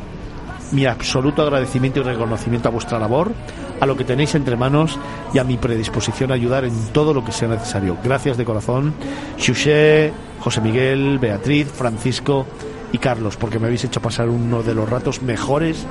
mi 0.72 0.86
absoluto 0.86 1.42
agradecimiento 1.42 2.00
y 2.00 2.02
reconocimiento 2.02 2.68
a 2.68 2.72
vuestra 2.72 2.98
labor, 2.98 3.32
a 3.80 3.86
lo 3.86 3.96
que 3.96 4.04
tenéis 4.04 4.34
entre 4.34 4.56
manos 4.56 4.98
y 5.32 5.38
a 5.38 5.44
mi 5.44 5.58
predisposición 5.58 6.30
a 6.30 6.34
ayudar 6.34 6.64
en 6.64 6.74
todo 6.92 7.12
lo 7.14 7.24
que 7.24 7.32
sea 7.32 7.48
necesario. 7.48 7.96
Gracias 8.02 8.36
de 8.36 8.44
corazón, 8.44 8.94
Xuxé, 9.38 10.12
José 10.40 10.60
Miguel, 10.60 11.18
Beatriz, 11.18 11.68
Francisco 11.70 12.46
y 12.90 12.98
Carlos, 12.98 13.36
porque 13.36 13.58
me 13.58 13.66
habéis 13.66 13.84
hecho 13.84 14.00
pasar 14.00 14.28
uno 14.28 14.62
de 14.62 14.74
los 14.74 14.88
ratos 14.88 15.22
mejores 15.22 15.86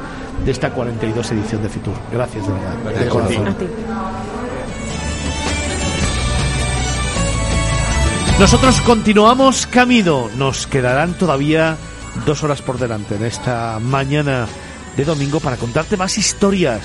de 0.46 0.52
esta 0.52 0.72
42 0.72 1.32
edición 1.32 1.62
de 1.62 1.70
Fitur. 1.70 1.96
Gracias 2.12 2.48
de 2.48 2.54
verdad, 2.54 3.00
de 3.00 3.08
corazón. 3.08 3.56
Nosotros 8.42 8.82
continuamos 8.82 9.68
camino. 9.68 10.28
Nos 10.36 10.66
quedarán 10.66 11.14
todavía 11.14 11.78
dos 12.26 12.44
horas 12.44 12.64
por 12.64 12.80
delante 12.80 13.14
en 13.14 13.24
esta 13.24 13.78
mañana 13.80 14.48
de 14.98 15.06
domingo 15.06 15.40
para 15.40 15.58
contarte 15.58 15.96
más 15.96 16.18
historias. 16.18 16.82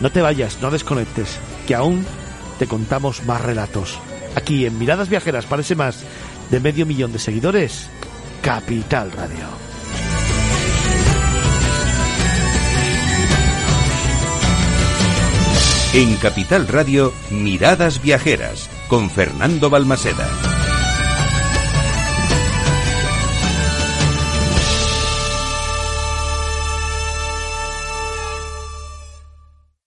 No 0.00 0.12
te 0.12 0.22
vayas, 0.22 0.58
no 0.62 0.70
desconectes, 0.70 1.36
que 1.66 1.74
aún 1.74 2.06
te 2.60 2.68
contamos 2.68 3.24
más 3.24 3.40
relatos. 3.40 3.98
Aquí 4.36 4.66
en 4.66 4.78
Miradas 4.78 5.08
Viajeras 5.08 5.46
parece 5.46 5.74
más 5.74 6.04
de 6.52 6.60
medio 6.60 6.86
millón 6.86 7.12
de 7.12 7.18
seguidores 7.18 7.88
Capital 8.40 9.10
Radio. 9.10 9.48
En 15.92 16.14
Capital 16.18 16.68
Radio, 16.68 17.12
Miradas 17.30 18.00
Viajeras, 18.00 18.70
con 18.86 19.10
Fernando 19.10 19.70
Balmaseda. 19.70 20.53